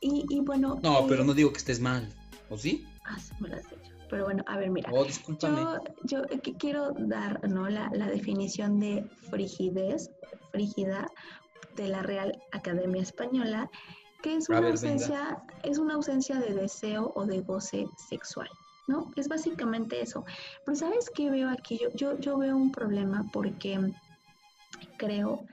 y, 0.00 0.24
y 0.30 0.40
bueno. 0.40 0.80
No, 0.82 1.00
eh, 1.00 1.04
pero 1.06 1.22
no 1.24 1.34
digo 1.34 1.52
que 1.52 1.58
estés 1.58 1.80
mal. 1.80 2.08
¿O 2.48 2.56
sí? 2.56 2.86
Ah, 3.04 3.18
sí 3.18 3.34
me 3.40 3.48
lo 3.48 3.56
has 3.56 3.68
dicho. 3.68 3.97
Pero 4.08 4.24
bueno, 4.24 4.42
a 4.46 4.56
ver, 4.56 4.70
mira. 4.70 4.90
Oh. 4.92 5.06
Yo, 5.40 5.78
yo 6.04 6.22
aquí 6.34 6.54
quiero 6.58 6.92
dar 6.96 7.48
¿no? 7.48 7.68
la, 7.68 7.90
la 7.92 8.06
definición 8.06 8.78
de 8.78 9.04
frigidez, 9.30 10.10
frígida, 10.50 11.06
de 11.78 11.88
la 11.88 12.02
Real 12.02 12.42
Academia 12.52 13.02
Española, 13.02 13.70
que 14.22 14.34
es 14.34 14.48
una, 14.48 14.60
ver, 14.60 14.72
ausencia, 14.72 15.42
es 15.62 15.78
una 15.78 15.94
ausencia 15.94 16.36
de 16.36 16.52
deseo 16.54 17.12
o 17.14 17.24
de 17.24 17.40
goce 17.40 17.86
sexual, 17.96 18.48
¿no? 18.88 19.10
Es 19.16 19.28
básicamente 19.28 20.00
eso. 20.02 20.24
Pero 20.64 20.76
¿sabes 20.76 21.10
qué 21.14 21.30
veo 21.30 21.48
aquí? 21.48 21.78
Yo, 21.78 21.88
yo, 21.94 22.18
yo 22.18 22.38
veo 22.38 22.56
un 22.56 22.72
problema 22.72 23.24
porque 23.32 23.78
creo 24.96 25.46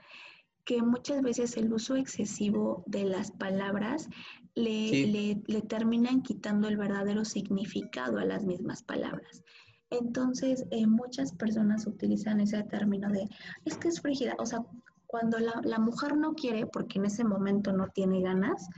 que 0.64 0.82
muchas 0.82 1.22
veces 1.22 1.56
el 1.56 1.72
uso 1.72 1.94
excesivo 1.94 2.82
de 2.86 3.04
las 3.04 3.30
palabras 3.30 4.08
le, 4.56 4.88
Sí. 4.90 5.06
le, 5.06 5.42
le 5.46 5.62
terminan 5.62 6.22
quitando 6.22 6.66
el 6.66 6.76
verdadero 6.76 7.24
significado 7.24 8.18
a 8.18 8.24
las 8.24 8.44
mismas 8.44 8.82
palabras. 8.82 9.44
Entonces, 9.90 10.64
eh, 10.72 10.86
muchas 10.86 11.32
personas 11.32 11.86
utilizan 11.86 12.40
ese 12.40 12.64
término 12.64 13.08
de, 13.10 13.28
es 13.64 13.76
que 13.78 13.86
es 13.88 14.00
frígida, 14.00 14.34
o 14.40 14.46
sea, 14.46 14.58
cuando 15.06 15.38
la, 15.38 15.60
la 15.62 15.78
mujer 15.78 16.16
no 16.16 16.34
quiere, 16.34 16.66
porque 16.66 16.98
en 16.98 17.04
ese 17.06 17.22
momento 17.22 17.72
no 17.72 17.86
tiene 17.94 18.20
ganas, 18.20 18.68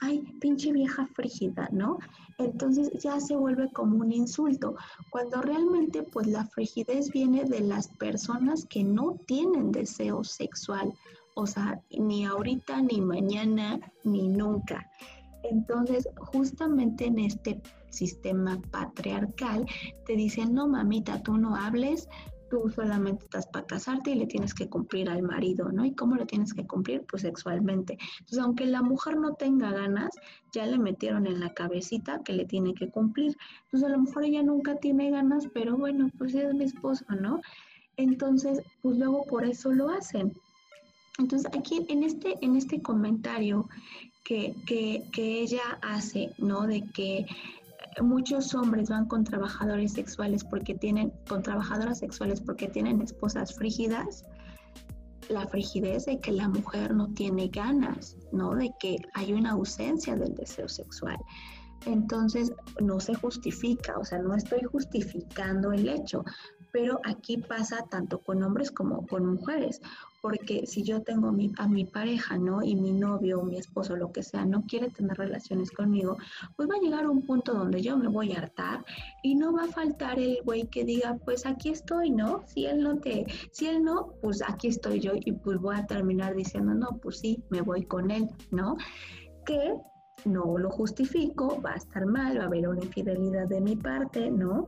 ay, 0.00 0.20
pinche 0.40 0.70
vieja 0.72 1.06
frígida, 1.14 1.68
¿no? 1.72 1.98
Entonces 2.36 2.90
ya 3.02 3.18
se 3.18 3.34
vuelve 3.34 3.70
como 3.72 3.96
un 3.96 4.12
insulto, 4.12 4.76
cuando 5.10 5.40
realmente 5.40 6.02
pues 6.02 6.26
la 6.26 6.44
frigidez 6.44 7.10
viene 7.10 7.44
de 7.44 7.60
las 7.60 7.88
personas 7.88 8.66
que 8.66 8.84
no 8.84 9.16
tienen 9.26 9.72
deseo 9.72 10.22
sexual, 10.22 10.92
o 11.34 11.46
sea, 11.46 11.80
ni 11.90 12.26
ahorita, 12.26 12.82
ni 12.82 13.00
mañana, 13.00 13.80
ni 14.04 14.28
nunca. 14.28 14.86
Entonces, 15.50 16.08
justamente 16.16 17.06
en 17.06 17.18
este 17.18 17.60
sistema 17.90 18.60
patriarcal, 18.70 19.66
te 20.06 20.14
dicen, 20.14 20.54
no, 20.54 20.68
mamita, 20.68 21.22
tú 21.22 21.36
no 21.36 21.56
hables, 21.56 22.08
tú 22.50 22.70
solamente 22.70 23.24
estás 23.24 23.46
para 23.46 23.66
casarte 23.66 24.10
y 24.10 24.14
le 24.14 24.26
tienes 24.26 24.54
que 24.54 24.68
cumplir 24.68 25.08
al 25.08 25.22
marido, 25.22 25.70
¿no? 25.70 25.84
¿Y 25.84 25.94
cómo 25.94 26.16
lo 26.16 26.26
tienes 26.26 26.52
que 26.54 26.66
cumplir? 26.66 27.04
Pues 27.08 27.22
sexualmente. 27.22 27.98
Entonces, 28.20 28.38
aunque 28.38 28.66
la 28.66 28.82
mujer 28.82 29.16
no 29.16 29.34
tenga 29.34 29.72
ganas, 29.72 30.10
ya 30.52 30.66
le 30.66 30.78
metieron 30.78 31.26
en 31.26 31.40
la 31.40 31.52
cabecita 31.52 32.22
que 32.24 32.32
le 32.32 32.46
tiene 32.46 32.74
que 32.74 32.90
cumplir. 32.90 33.36
Entonces, 33.64 33.88
a 33.88 33.92
lo 33.92 34.02
mejor 34.02 34.24
ella 34.24 34.42
nunca 34.42 34.76
tiene 34.76 35.10
ganas, 35.10 35.46
pero 35.52 35.76
bueno, 35.76 36.10
pues 36.18 36.34
es 36.34 36.54
mi 36.54 36.64
esposo, 36.64 37.04
¿no? 37.20 37.40
Entonces, 37.96 38.62
pues 38.82 38.96
luego 38.98 39.24
por 39.24 39.44
eso 39.44 39.72
lo 39.72 39.90
hacen. 39.90 40.32
Entonces, 41.18 41.50
aquí 41.56 41.84
en 41.88 42.04
este, 42.04 42.34
en 42.40 42.56
este 42.56 42.80
comentario 42.80 43.68
que, 44.24 44.54
que, 44.66 45.04
que 45.12 45.40
ella 45.40 45.78
hace, 45.82 46.32
¿no? 46.38 46.66
De 46.66 46.82
que 46.92 47.26
muchos 48.02 48.54
hombres 48.54 48.88
van 48.88 49.06
con 49.06 49.24
trabajadores 49.24 49.92
sexuales 49.92 50.44
porque 50.44 50.74
tienen, 50.74 51.12
con 51.28 51.42
trabajadoras 51.42 51.98
sexuales 51.98 52.40
porque 52.40 52.68
tienen 52.68 53.00
esposas 53.00 53.54
frígidas, 53.54 54.24
la 55.28 55.46
frigidez 55.46 56.06
de 56.06 56.20
que 56.20 56.32
la 56.32 56.48
mujer 56.48 56.94
no 56.94 57.12
tiene 57.14 57.48
ganas, 57.48 58.16
¿no? 58.32 58.54
De 58.54 58.70
que 58.80 58.96
hay 59.14 59.32
una 59.32 59.52
ausencia 59.52 60.16
del 60.16 60.34
deseo 60.34 60.68
sexual. 60.68 61.18
Entonces, 61.86 62.52
no 62.80 62.98
se 63.00 63.14
justifica, 63.14 63.98
o 63.98 64.04
sea, 64.04 64.18
no 64.18 64.34
estoy 64.34 64.60
justificando 64.62 65.72
el 65.72 65.88
hecho, 65.88 66.24
pero 66.72 67.00
aquí 67.04 67.38
pasa 67.38 67.84
tanto 67.90 68.20
con 68.20 68.42
hombres 68.42 68.70
como 68.70 69.06
con 69.06 69.26
mujeres 69.26 69.80
porque 70.20 70.66
si 70.66 70.82
yo 70.82 71.02
tengo 71.02 71.28
a 71.28 71.68
mi 71.68 71.84
pareja, 71.84 72.38
¿no? 72.38 72.62
Y 72.62 72.74
mi 72.74 72.92
novio 72.92 73.42
mi 73.42 73.56
esposo, 73.56 73.96
lo 73.96 74.12
que 74.12 74.22
sea, 74.22 74.44
no 74.44 74.62
quiere 74.62 74.90
tener 74.90 75.16
relaciones 75.16 75.70
conmigo, 75.70 76.16
pues 76.56 76.68
va 76.68 76.74
a 76.76 76.80
llegar 76.80 77.08
un 77.08 77.22
punto 77.22 77.54
donde 77.54 77.82
yo 77.82 77.96
me 77.96 78.08
voy 78.08 78.32
a 78.32 78.38
hartar 78.38 78.84
y 79.22 79.34
no 79.34 79.52
va 79.52 79.64
a 79.64 79.68
faltar 79.68 80.18
el 80.18 80.40
güey 80.44 80.66
que 80.68 80.84
diga, 80.84 81.16
pues 81.24 81.46
aquí 81.46 81.70
estoy, 81.70 82.10
¿no? 82.10 82.42
Si 82.46 82.66
él 82.66 82.82
no 82.82 82.98
te, 82.98 83.26
si 83.52 83.66
él 83.66 83.82
no, 83.82 84.14
pues 84.22 84.42
aquí 84.46 84.68
estoy 84.68 85.00
yo 85.00 85.12
y 85.14 85.32
pues 85.32 85.58
voy 85.58 85.76
a 85.76 85.86
terminar 85.86 86.34
diciendo, 86.34 86.74
no, 86.74 86.98
pues 87.02 87.18
sí, 87.18 87.42
me 87.50 87.60
voy 87.60 87.84
con 87.84 88.10
él, 88.10 88.28
¿no? 88.50 88.76
Que 89.44 89.74
no 90.24 90.58
lo 90.58 90.70
justifico, 90.70 91.60
va 91.62 91.72
a 91.72 91.76
estar 91.76 92.04
mal, 92.06 92.38
va 92.38 92.44
a 92.44 92.46
haber 92.46 92.68
una 92.68 92.84
infidelidad 92.84 93.46
de 93.46 93.60
mi 93.60 93.76
parte, 93.76 94.30
¿no? 94.30 94.66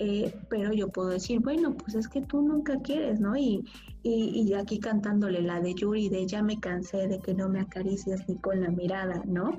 Eh, 0.00 0.32
pero 0.48 0.72
yo 0.72 0.88
puedo 0.88 1.08
decir, 1.08 1.40
bueno, 1.40 1.76
pues 1.76 1.94
es 1.94 2.08
que 2.08 2.20
tú 2.20 2.40
nunca 2.40 2.80
quieres, 2.82 3.18
¿no? 3.18 3.36
Y, 3.36 3.64
y, 4.04 4.54
aquí 4.54 4.78
cantándole 4.78 5.42
la 5.42 5.60
de 5.60 5.74
Yuri, 5.74 6.08
de 6.08 6.24
ya 6.26 6.42
me 6.42 6.60
cansé 6.60 7.08
de 7.08 7.18
que 7.18 7.34
no 7.34 7.48
me 7.48 7.60
acaricias 7.60 8.28
ni 8.28 8.36
con 8.36 8.60
la 8.60 8.70
mirada, 8.70 9.22
¿no? 9.26 9.56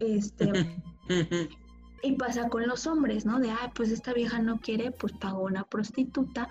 Este, 0.00 0.50
y 2.02 2.12
pasa 2.12 2.48
con 2.48 2.66
los 2.66 2.86
hombres, 2.86 3.26
¿no? 3.26 3.40
De, 3.40 3.50
ay, 3.50 3.70
pues 3.74 3.90
esta 3.90 4.14
vieja 4.14 4.38
no 4.40 4.58
quiere, 4.58 4.90
pues 4.90 5.12
pago 5.12 5.42
una 5.42 5.64
prostituta. 5.64 6.48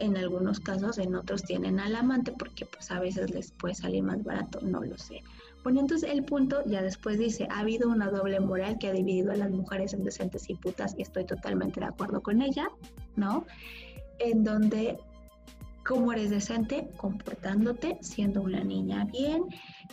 En 0.00 0.16
algunos 0.16 0.60
casos, 0.60 0.98
en 0.98 1.14
otros 1.14 1.42
tienen 1.42 1.78
al 1.78 1.94
amante 1.94 2.32
porque 2.32 2.64
pues 2.64 2.90
a 2.90 3.00
veces 3.00 3.30
les 3.30 3.52
puede 3.52 3.74
salir 3.74 4.02
más 4.02 4.24
barato, 4.24 4.60
no 4.62 4.82
lo 4.82 4.96
sé. 4.96 5.22
Bueno, 5.62 5.80
entonces 5.80 6.10
el 6.10 6.24
punto 6.24 6.62
ya 6.66 6.80
después 6.80 7.18
dice, 7.18 7.46
ha 7.50 7.60
habido 7.60 7.90
una 7.90 8.08
doble 8.08 8.40
moral 8.40 8.78
que 8.78 8.88
ha 8.88 8.92
dividido 8.92 9.30
a 9.30 9.36
las 9.36 9.50
mujeres 9.50 9.92
en 9.92 10.02
decentes 10.02 10.48
y 10.48 10.54
putas 10.54 10.94
y 10.96 11.02
estoy 11.02 11.26
totalmente 11.26 11.80
de 11.80 11.86
acuerdo 11.86 12.22
con 12.22 12.40
ella, 12.40 12.70
¿no? 13.16 13.44
En 14.20 14.42
donde, 14.42 14.98
¿cómo 15.84 16.12
eres 16.12 16.30
decente? 16.30 16.88
Comportándote, 16.96 17.98
siendo 18.00 18.40
una 18.40 18.64
niña 18.64 19.04
bien, 19.04 19.44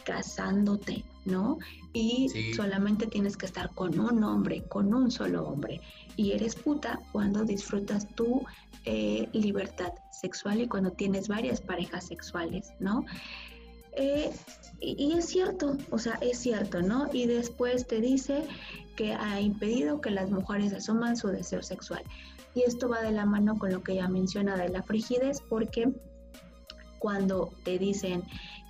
casándote, 0.05 1.03
¿no? 1.25 1.57
Y 1.91 2.29
solamente 2.55 3.07
tienes 3.07 3.35
que 3.35 3.45
estar 3.45 3.69
con 3.73 3.99
un 3.99 4.23
hombre, 4.23 4.63
con 4.69 4.93
un 4.93 5.11
solo 5.11 5.45
hombre. 5.45 5.81
Y 6.17 6.33
eres 6.33 6.55
puta 6.55 6.99
cuando 7.13 7.45
disfrutas 7.45 8.07
tu 8.15 8.43
eh, 8.83 9.29
libertad 9.31 9.93
sexual 10.11 10.61
y 10.61 10.67
cuando 10.67 10.91
tienes 10.91 11.27
varias 11.27 11.61
parejas 11.61 12.07
sexuales, 12.07 12.73
¿no? 12.79 13.05
Eh, 13.95 14.31
y, 14.79 15.13
es 15.13 15.25
cierto, 15.25 15.75
o 15.89 15.97
sea, 15.97 16.19
es 16.21 16.37
cierto, 16.37 16.81
¿no? 16.81 17.09
Y 17.11 17.25
después 17.25 17.87
te 17.87 17.99
dice 17.99 18.43
que 18.95 19.13
ha 19.13 19.41
impedido 19.41 20.01
que 20.01 20.11
las 20.11 20.29
mujeres 20.29 20.73
asuman 20.73 21.17
su 21.17 21.29
deseo 21.29 21.63
sexual. 21.63 22.03
Y 22.53 22.61
esto 22.61 22.89
va 22.89 23.01
de 23.01 23.11
la 23.11 23.25
mano 23.25 23.57
con 23.57 23.71
lo 23.71 23.83
que 23.83 23.95
ya 23.95 24.07
menciona 24.07 24.55
de 24.55 24.69
la 24.69 24.83
frigidez, 24.83 25.41
porque 25.49 25.91
cuando 26.99 27.51
te 27.63 27.79
dicen 27.79 28.23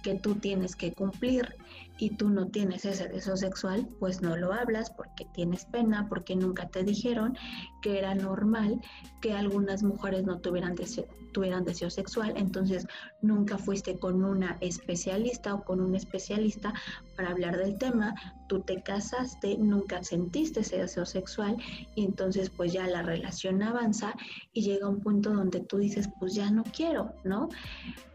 que 0.04 0.16
tú 0.16 0.36
tienes 0.36 0.76
que 0.76 0.94
cumplir 0.94 1.56
y 1.98 2.12
tú 2.12 2.30
no 2.30 2.48
tienes 2.48 2.86
ese 2.86 3.08
deseo 3.08 3.38
sexual, 3.38 3.88
pues 4.00 4.22
no 4.22 4.38
lo 4.38 4.54
hablas 4.54 4.92
porque 4.92 5.26
tienes 5.34 5.66
pena, 5.66 6.08
porque 6.10 6.36
nunca 6.36 6.68
te 6.70 6.84
dijeron 6.84 7.38
que 7.82 7.98
era 7.98 8.14
normal 8.16 8.80
que 9.22 9.34
algunas 9.34 9.84
mujeres 9.84 10.24
no 10.24 10.40
tuvieran 10.40 10.76
deseo, 10.76 11.08
tuvieran 11.34 11.66
deseo 11.66 11.90
sexual, 11.90 12.34
entonces 12.36 12.86
nunca 13.22 13.58
fuiste 13.58 13.98
con 13.98 14.24
una 14.24 14.58
especialista 14.62 15.54
o 15.56 15.64
con 15.64 15.82
un 15.82 15.96
especialista 15.96 16.74
para 17.16 17.32
hablar 17.32 17.58
del 17.58 17.78
tema, 17.78 18.14
tú 18.48 18.62
te 18.62 18.82
casaste, 18.82 19.58
nunca 19.58 20.04
sentiste 20.04 20.62
ese 20.62 20.78
deseo 20.78 21.06
sexual 21.06 21.58
y 21.96 22.06
entonces 22.06 22.50
pues 22.50 22.74
ya 22.74 22.88
la 22.88 23.02
relación 23.02 23.62
avanza 23.62 24.14
y 24.54 24.62
llega 24.62 24.88
un 24.88 25.00
punto 25.00 25.34
donde 25.34 25.60
tú 25.62 25.78
dices 25.78 26.10
pues 26.20 26.34
ya 26.34 26.50
no 26.52 26.64
quiero, 26.64 27.14
¿no? 27.24 27.50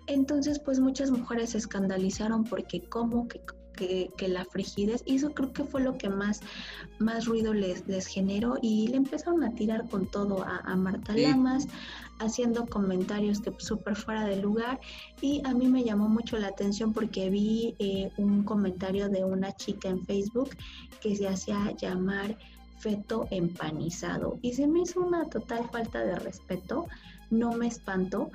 Entonces 0.06 0.58
pues 0.58 0.80
muchas 0.80 1.10
mujeres 1.10 1.50
se 1.50 1.58
escandalizaron 1.58 2.44
porque 2.44 2.82
como 2.88 3.28
que 3.28 3.40
que, 3.72 4.10
la 4.28 4.44
frigidez, 4.44 5.02
y 5.04 5.16
eso 5.16 5.32
creo 5.32 5.52
que 5.52 5.64
fue 5.64 5.82
lo 5.82 5.98
que 5.98 6.08
más, 6.08 6.40
más 6.98 7.26
ruido 7.26 7.52
les, 7.52 7.86
les 7.86 8.06
generó, 8.06 8.58
y 8.62 8.88
le 8.88 8.96
empezaron 8.96 9.42
a 9.44 9.54
tirar 9.54 9.88
con 9.88 10.06
todo 10.06 10.44
a, 10.44 10.76
Marta 10.76 11.14
Lamas, 11.14 11.66
haciendo 12.18 12.66
comentarios 12.66 13.40
que 13.40 13.52
súper 13.58 13.96
fuera 13.96 14.24
de 14.24 14.36
lugar, 14.36 14.80
y 15.20 15.42
a 15.44 15.54
mí 15.54 15.68
me 15.68 15.84
llamó 15.84 16.08
mucho 16.08 16.38
la 16.38 16.48
atención 16.48 16.92
porque 16.92 17.30
vi 17.30 17.74
eh, 17.78 18.10
un 18.16 18.44
comentario 18.44 19.08
de 19.08 19.24
una 19.24 19.52
chica 19.52 19.88
en 19.88 20.04
Facebook 20.06 20.50
que 21.00 21.16
se 21.16 21.28
hacía 21.28 21.72
llamar 21.76 22.36
feto 22.78 23.26
empanizado, 23.30 24.38
y 24.42 24.54
se 24.54 24.66
me 24.66 24.80
hizo 24.80 25.00
una 25.00 25.24
total 25.26 25.68
falta 25.70 26.00
de 26.00 26.16
respeto, 26.16 26.86
no 27.30 27.52
me 27.52 27.66
espantó, 27.66 28.30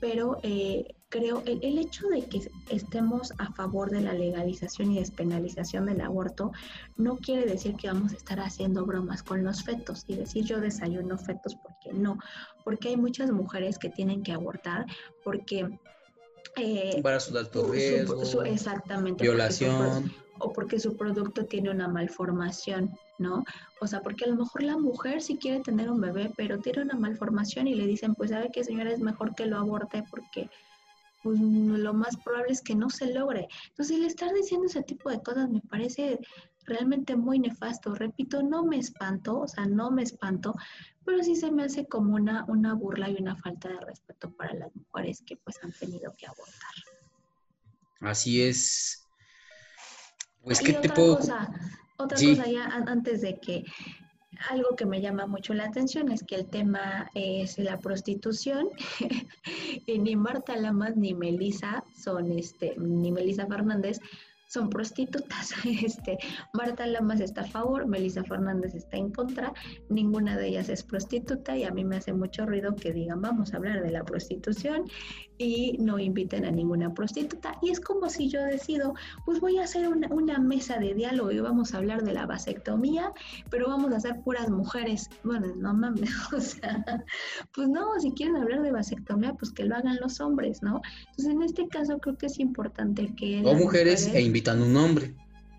pero 0.00 0.38
eh, 0.42 0.94
creo 1.12 1.42
el, 1.44 1.58
el, 1.62 1.78
hecho 1.78 2.08
de 2.08 2.22
que 2.22 2.50
estemos 2.70 3.34
a 3.36 3.52
favor 3.52 3.90
de 3.90 4.00
la 4.00 4.14
legalización 4.14 4.92
y 4.92 4.98
despenalización 4.98 5.84
del 5.84 6.00
aborto 6.00 6.52
no 6.96 7.18
quiere 7.18 7.44
decir 7.44 7.76
que 7.76 7.88
vamos 7.88 8.14
a 8.14 8.16
estar 8.16 8.40
haciendo 8.40 8.86
bromas 8.86 9.22
con 9.22 9.44
los 9.44 9.62
fetos 9.62 10.04
y 10.08 10.16
decir 10.16 10.46
yo 10.46 10.58
desayuno 10.58 11.18
fetos 11.18 11.54
porque 11.56 11.92
no, 11.92 12.18
porque 12.64 12.88
hay 12.88 12.96
muchas 12.96 13.30
mujeres 13.30 13.78
que 13.78 13.90
tienen 13.90 14.22
que 14.22 14.32
abortar 14.32 14.86
porque 15.22 15.68
eh, 16.56 17.02
su 17.20 17.36
alto 17.36 17.70
riesgo, 17.70 18.42
exactamente, 18.44 19.22
violación. 19.22 20.10
o 20.38 20.50
porque 20.50 20.80
su 20.80 20.96
producto 20.96 21.44
tiene 21.44 21.70
una 21.70 21.88
malformación, 21.88 22.90
¿no? 23.18 23.44
O 23.80 23.86
sea, 23.86 24.00
porque 24.00 24.24
a 24.24 24.28
lo 24.28 24.36
mejor 24.36 24.62
la 24.62 24.78
mujer 24.78 25.20
sí 25.20 25.36
quiere 25.36 25.60
tener 25.60 25.90
un 25.90 26.00
bebé, 26.00 26.32
pero 26.36 26.58
tiene 26.58 26.82
una 26.82 26.94
malformación 26.94 27.66
y 27.66 27.74
le 27.74 27.86
dicen, 27.86 28.14
pues 28.14 28.30
sabe 28.30 28.50
que 28.50 28.64
señora 28.64 28.90
es 28.90 29.00
mejor 29.00 29.34
que 29.34 29.46
lo 29.46 29.58
aborte 29.58 30.04
porque 30.10 30.48
pues 31.22 31.38
lo 31.40 31.94
más 31.94 32.16
probable 32.16 32.52
es 32.52 32.62
que 32.62 32.74
no 32.74 32.90
se 32.90 33.12
logre. 33.12 33.48
Entonces, 33.68 33.96
el 33.96 34.04
estar 34.04 34.32
diciendo 34.32 34.66
ese 34.66 34.82
tipo 34.82 35.10
de 35.10 35.22
cosas 35.22 35.48
me 35.48 35.60
parece 35.60 36.18
realmente 36.64 37.16
muy 37.16 37.38
nefasto. 37.38 37.94
Repito, 37.94 38.42
no 38.42 38.64
me 38.64 38.78
espanto, 38.78 39.40
o 39.40 39.48
sea, 39.48 39.66
no 39.66 39.90
me 39.90 40.02
espanto, 40.02 40.54
pero 41.04 41.22
sí 41.22 41.36
se 41.36 41.50
me 41.50 41.64
hace 41.64 41.86
como 41.86 42.14
una, 42.14 42.44
una 42.48 42.74
burla 42.74 43.10
y 43.10 43.16
una 43.20 43.36
falta 43.36 43.68
de 43.68 43.80
respeto 43.80 44.30
para 44.32 44.54
las 44.54 44.74
mujeres 44.74 45.22
que 45.26 45.36
pues 45.36 45.58
han 45.62 45.72
tenido 45.72 46.14
que 46.16 46.26
abortar. 46.26 46.74
Así 48.00 48.42
es. 48.42 49.06
Pues, 50.42 50.60
¿qué 50.60 50.72
te 50.72 50.88
puedo...? 50.88 51.16
Cosa, 51.16 51.52
otra 51.98 52.18
cosa 52.18 52.46
ya 52.46 52.64
antes 52.64 53.20
de 53.20 53.38
que 53.38 53.64
algo 54.50 54.76
que 54.76 54.86
me 54.86 55.00
llama 55.00 55.26
mucho 55.26 55.54
la 55.54 55.64
atención 55.64 56.10
es 56.10 56.22
que 56.22 56.34
el 56.34 56.46
tema 56.46 57.10
es 57.14 57.58
la 57.58 57.78
prostitución 57.78 58.68
y 59.86 59.98
ni 59.98 60.16
Marta 60.16 60.56
Lamas 60.56 60.96
ni 60.96 61.14
Melisa 61.14 61.84
son 61.94 62.32
este 62.32 62.74
ni 62.78 63.12
Melisa 63.12 63.46
Fernández 63.46 64.00
son 64.52 64.68
prostitutas. 64.68 65.52
Este, 65.82 66.18
Marta 66.52 66.86
Lamas 66.86 67.20
está 67.20 67.42
a 67.42 67.46
favor, 67.46 67.86
Melissa 67.86 68.22
Fernández 68.24 68.74
está 68.74 68.96
en 68.96 69.10
contra, 69.10 69.52
ninguna 69.88 70.36
de 70.36 70.48
ellas 70.48 70.68
es 70.68 70.82
prostituta 70.82 71.56
y 71.56 71.64
a 71.64 71.70
mí 71.70 71.84
me 71.84 71.96
hace 71.96 72.12
mucho 72.12 72.46
ruido 72.46 72.76
que 72.76 72.92
digan 72.92 73.20
vamos 73.20 73.52
a 73.52 73.56
hablar 73.56 73.82
de 73.82 73.90
la 73.90 74.04
prostitución 74.04 74.84
y 75.38 75.76
no 75.78 75.98
inviten 75.98 76.44
a 76.44 76.50
ninguna 76.50 76.92
prostituta. 76.94 77.58
Y 77.62 77.70
es 77.70 77.80
como 77.80 78.08
si 78.08 78.28
yo 78.28 78.42
decido, 78.44 78.94
pues 79.24 79.40
voy 79.40 79.58
a 79.58 79.64
hacer 79.64 79.88
una, 79.88 80.08
una 80.08 80.38
mesa 80.38 80.78
de 80.78 80.94
diálogo 80.94 81.32
y 81.32 81.40
vamos 81.40 81.74
a 81.74 81.78
hablar 81.78 82.02
de 82.02 82.12
la 82.12 82.26
vasectomía, 82.26 83.12
pero 83.50 83.68
vamos 83.68 83.92
a 83.92 83.96
hacer 83.96 84.20
puras 84.20 84.50
mujeres. 84.50 85.10
Bueno, 85.24 85.48
no 85.56 85.74
mames, 85.74 86.10
o 86.32 86.40
sea, 86.40 86.84
pues 87.54 87.68
no, 87.68 87.98
si 88.00 88.12
quieren 88.12 88.36
hablar 88.36 88.62
de 88.62 88.70
vasectomía, 88.70 89.34
pues 89.34 89.52
que 89.52 89.64
lo 89.64 89.74
hagan 89.74 89.98
los 90.00 90.20
hombres, 90.20 90.62
¿no? 90.62 90.80
Entonces, 91.10 91.34
en 91.34 91.42
este 91.42 91.68
caso 91.68 91.98
creo 91.98 92.16
que 92.16 92.26
es 92.26 92.38
importante 92.38 93.12
que... 93.16 93.42
O 93.44 93.54
mujeres, 93.54 94.08
e 94.12 94.22
invitan 94.42 94.62
un 94.62 94.76
hombre. 94.76 95.14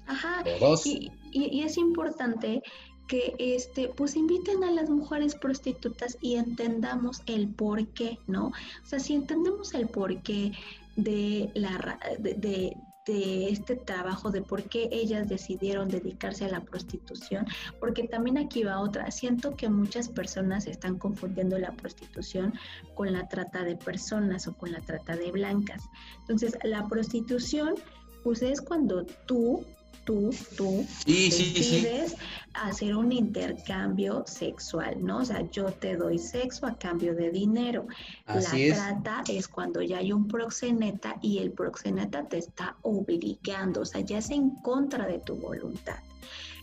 Ajá. 0.07 0.43
Y, 0.85 1.11
y, 1.31 1.61
es 1.61 1.77
importante 1.77 2.61
que 3.07 3.35
este, 3.39 3.89
pues 3.89 4.15
inviten 4.15 4.63
a 4.63 4.71
las 4.71 4.89
mujeres 4.89 5.35
prostitutas 5.35 6.17
y 6.21 6.35
entendamos 6.35 7.21
el 7.25 7.47
por 7.47 7.87
qué, 7.89 8.19
¿no? 8.27 8.47
O 8.47 8.85
sea, 8.85 8.99
si 8.99 9.13
entendemos 9.13 9.73
el 9.73 9.87
porqué 9.87 10.51
de 10.95 11.49
la 11.53 11.99
de, 12.19 12.75
de 13.05 13.49
este 13.49 13.75
trabajo 13.75 14.31
de 14.31 14.41
por 14.41 14.63
qué 14.63 14.87
ellas 14.91 15.27
decidieron 15.27 15.89
dedicarse 15.89 16.45
a 16.45 16.49
la 16.49 16.61
prostitución, 16.61 17.45
porque 17.79 18.07
también 18.07 18.37
aquí 18.37 18.63
va 18.63 18.79
otra. 18.79 19.11
Siento 19.11 19.55
que 19.55 19.69
muchas 19.69 20.07
personas 20.07 20.67
están 20.67 20.97
confundiendo 20.97 21.57
la 21.57 21.71
prostitución 21.71 22.53
con 22.95 23.11
la 23.11 23.27
trata 23.27 23.63
de 23.63 23.75
personas 23.75 24.47
o 24.47 24.53
con 24.53 24.71
la 24.71 24.79
trata 24.81 25.17
de 25.17 25.31
blancas. 25.31 25.83
Entonces, 26.21 26.57
la 26.63 26.87
prostitución, 26.87 27.75
pues 28.23 28.41
es 28.41 28.61
cuando 28.61 29.05
tú 29.27 29.65
tú, 30.05 30.31
tú 30.57 30.85
decides 31.05 32.15
hacer 32.53 32.95
un 32.95 33.11
intercambio 33.11 34.23
sexual, 34.27 35.03
¿no? 35.03 35.19
O 35.19 35.25
sea, 35.25 35.49
yo 35.51 35.65
te 35.65 35.95
doy 35.95 36.17
sexo 36.17 36.65
a 36.65 36.77
cambio 36.77 37.15
de 37.15 37.31
dinero. 37.31 37.87
la 38.27 38.41
trata 38.41 39.23
es 39.27 39.47
cuando 39.47 39.81
ya 39.81 39.99
hay 39.99 40.11
un 40.11 40.27
proxeneta 40.27 41.17
y 41.21 41.39
el 41.39 41.51
proxeneta 41.51 42.27
te 42.27 42.37
está 42.37 42.77
obligando, 42.81 43.81
o 43.81 43.85
sea, 43.85 44.01
ya 44.01 44.17
es 44.19 44.29
en 44.29 44.51
contra 44.61 45.07
de 45.07 45.19
tu 45.19 45.35
voluntad. 45.35 45.99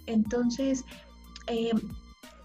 Entonces, 0.07 0.85
eh, 1.47 1.73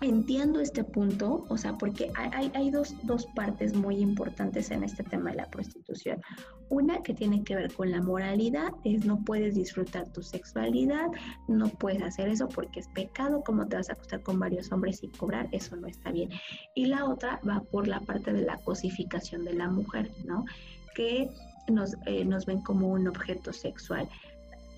entiendo 0.01 0.59
este 0.59 0.83
punto, 0.83 1.45
o 1.49 1.57
sea, 1.57 1.77
porque 1.77 2.11
hay, 2.15 2.51
hay 2.53 2.69
dos, 2.69 2.95
dos, 3.03 3.25
partes 3.35 3.73
muy 3.73 3.97
importantes 3.97 4.71
en 4.71 4.83
este 4.83 5.03
tema 5.03 5.31
de 5.31 5.37
la 5.37 5.49
prostitución. 5.49 6.21
Una 6.69 7.01
que 7.01 7.13
tiene 7.13 7.43
que 7.43 7.55
ver 7.55 7.73
con 7.73 7.91
la 7.91 8.01
moralidad, 8.01 8.71
es 8.83 9.05
no 9.05 9.23
puedes 9.23 9.55
disfrutar 9.55 10.11
tu 10.11 10.21
sexualidad, 10.21 11.07
no 11.47 11.69
puedes 11.69 12.01
hacer 12.01 12.29
eso 12.29 12.47
porque 12.47 12.79
es 12.79 12.87
pecado, 12.89 13.41
como 13.43 13.67
te 13.67 13.77
vas 13.77 13.89
a 13.89 13.93
acostar 13.93 14.21
con 14.21 14.39
varios 14.39 14.71
hombres 14.71 15.03
y 15.03 15.09
cobrar, 15.09 15.47
eso 15.51 15.75
no 15.75 15.87
está 15.87 16.11
bien. 16.11 16.29
Y 16.75 16.85
la 16.85 17.05
otra 17.05 17.39
va 17.47 17.61
por 17.61 17.87
la 17.87 17.99
parte 18.01 18.33
de 18.33 18.41
la 18.41 18.57
cosificación 18.57 19.45
de 19.45 19.53
la 19.53 19.69
mujer, 19.69 20.11
¿no? 20.25 20.45
Que 20.93 21.29
nos, 21.67 21.95
eh, 22.05 22.25
nos 22.25 22.45
ven 22.45 22.61
como 22.61 22.89
un 22.89 23.07
objeto 23.07 23.53
sexual. 23.53 24.09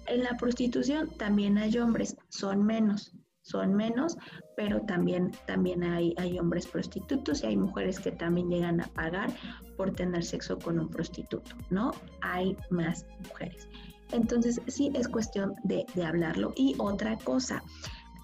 En 0.07 0.23
la 0.23 0.37
prostitución 0.37 1.09
también 1.17 1.57
hay 1.57 1.77
hombres, 1.79 2.15
son 2.29 2.65
menos, 2.65 3.13
son 3.47 3.73
menos, 3.73 4.17
pero 4.55 4.81
también, 4.81 5.31
también 5.45 5.83
hay, 5.83 6.13
hay 6.17 6.37
hombres 6.37 6.67
prostitutos 6.67 7.43
y 7.43 7.47
hay 7.47 7.57
mujeres 7.57 7.99
que 7.99 8.11
también 8.11 8.49
llegan 8.49 8.81
a 8.81 8.87
pagar 8.87 9.33
por 9.77 9.91
tener 9.91 10.23
sexo 10.23 10.59
con 10.59 10.77
un 10.79 10.89
prostituto, 10.89 11.55
¿no? 11.69 11.91
Hay 12.21 12.57
más 12.69 13.05
mujeres. 13.29 13.69
Entonces, 14.11 14.61
sí 14.67 14.91
es 14.93 15.07
cuestión 15.07 15.55
de, 15.63 15.85
hablarlo. 16.05 16.53
Y 16.55 16.75
otra 16.77 17.17
cosa, 17.17 17.63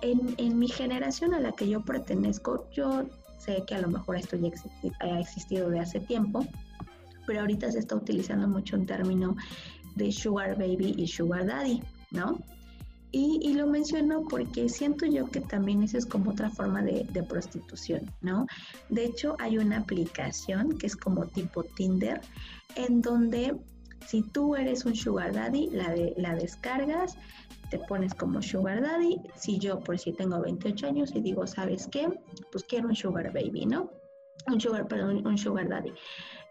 en, 0.01 0.36
en, 0.38 0.59
mi 0.59 0.67
generación 0.67 1.33
a 1.33 1.39
la 1.39 1.53
que 1.53 1.69
yo 1.69 1.81
pertenezco, 1.83 2.69
yo 2.71 3.05
sé 3.38 3.63
que 3.65 3.75
a 3.75 3.81
lo 3.81 3.88
mejor 3.88 4.17
esto 4.17 4.36
ya 4.36 4.49
ha 4.99 5.19
existido 5.19 5.69
de 5.69 5.79
hace 5.79 6.01
tiempo, 6.01 6.45
pero 7.25 7.41
ahorita 7.41 7.71
se 7.71 7.79
está 7.79 7.95
utilizando 7.95 8.47
mucho 8.47 8.75
un 8.75 8.86
término 8.86 9.36
de 9.95 10.12
sugar 10.12 10.57
baby 10.57 10.95
y 10.97 11.07
sugar 11.07 11.45
daddy, 11.45 11.81
¿no? 12.12 12.39
Y, 13.15 13.54
lo 13.54 13.67
menciono 13.67 14.23
porque 14.28 14.67
siento 14.67 15.06
yo 15.06 15.30
que 15.30 15.39
también 15.39 15.84
eso 15.84 15.99
es 15.99 16.06
como 16.08 16.32
otra 16.32 16.49
forma 16.49 16.82
de, 16.82 17.23
prostitución, 17.30 18.12
¿no? 18.21 18.47
De 18.89 19.06
hecho, 19.06 19.36
hay 19.38 19.60
una 19.60 19.78
aplicación 19.78 20.80
que 20.80 20.88
es 20.88 20.95
como 20.95 21.28
tipo 21.28 21.63
Tinder, 21.63 22.21
en 22.76 23.04
donde 23.04 23.56
si 24.08 24.23
tú 24.23 24.56
eres 24.56 24.86
un 24.86 24.95
sugar 24.95 25.32
daddy, 25.32 25.69
la, 25.69 25.93
la 26.17 26.34
descargas, 26.34 27.15
te 27.69 27.78
pones 27.78 28.15
como 28.15 28.41
sugar 28.41 28.82
daddy. 28.82 29.21
Si 29.36 29.60
yo, 29.60 29.80
por 29.80 29.99
si 29.99 30.12
tengo 30.13 30.41
28 30.41 30.88
años 30.88 31.12
y 31.13 31.21
digo, 31.21 31.45
¿sabes 31.45 31.88
qué? 31.91 32.10
Pues 32.52 32.63
quiero 32.63 32.88
un 32.88 32.95
sugar 32.95 33.32
baby, 33.32 33.67
¿no? 33.67 33.91
Un 34.47 34.60
sugar, 34.60 34.88
perdón, 34.88 35.26
un 35.28 35.38
sugar 35.38 35.69
daddy. 35.69 35.93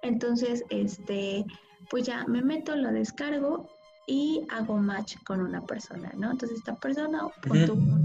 Entonces, 0.03 0.63
este, 0.71 1.45
pues 1.91 2.07
ya 2.07 2.25
me 2.29 2.41
meto, 2.41 2.77
lo 2.77 2.93
descargo 2.93 3.69
y 4.07 4.43
hago 4.51 4.79
match 4.79 5.17
con 5.25 5.41
una 5.41 5.65
persona, 5.65 6.13
¿no? 6.17 6.33
Entonces 6.33 6.59
esta 6.59 6.75
persona, 6.75 7.29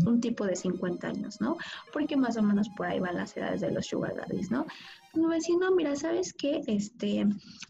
un, 0.05 0.21
tipo 0.21 0.45
de 0.45 0.55
50 0.55 1.07
años, 1.07 1.41
¿no? 1.41 1.57
Porque 1.91 2.15
más 2.15 2.37
o 2.37 2.43
menos 2.43 2.69
por 2.69 2.87
ahí 2.87 2.99
van 2.99 3.15
las 3.15 3.35
edades 3.35 3.61
de 3.61 3.71
los 3.71 3.87
sugar 3.87 4.15
daddies, 4.15 4.51
¿no? 4.51 4.65
Pues 5.13 5.25
me 5.25 5.35
decía, 5.35 5.55
no, 5.59 5.71
mira, 5.71 5.95
¿sabes 5.95 6.33
qué? 6.33 6.61
Este, 6.67 7.25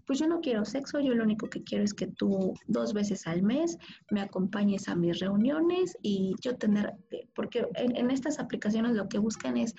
pues 0.05 0.19
yo 0.19 0.27
no 0.27 0.41
quiero 0.41 0.65
sexo, 0.65 0.99
yo 0.99 1.13
lo 1.13 1.23
único 1.23 1.49
que 1.49 1.63
quiero 1.63 1.83
es 1.83 1.93
que 1.93 2.07
tú 2.07 2.53
dos 2.67 2.93
veces 2.93 3.27
al 3.27 3.43
mes 3.43 3.77
me 4.11 4.21
acompañes 4.21 4.89
a 4.89 4.95
mis 4.95 5.19
reuniones 5.19 5.97
y 6.01 6.35
yo 6.41 6.57
tener, 6.57 6.93
porque 7.33 7.67
en 7.75 8.11
estas 8.11 8.39
aplicaciones 8.39 8.95
lo 8.95 9.07
que 9.07 9.19
buscan 9.19 9.57
es 9.57 9.75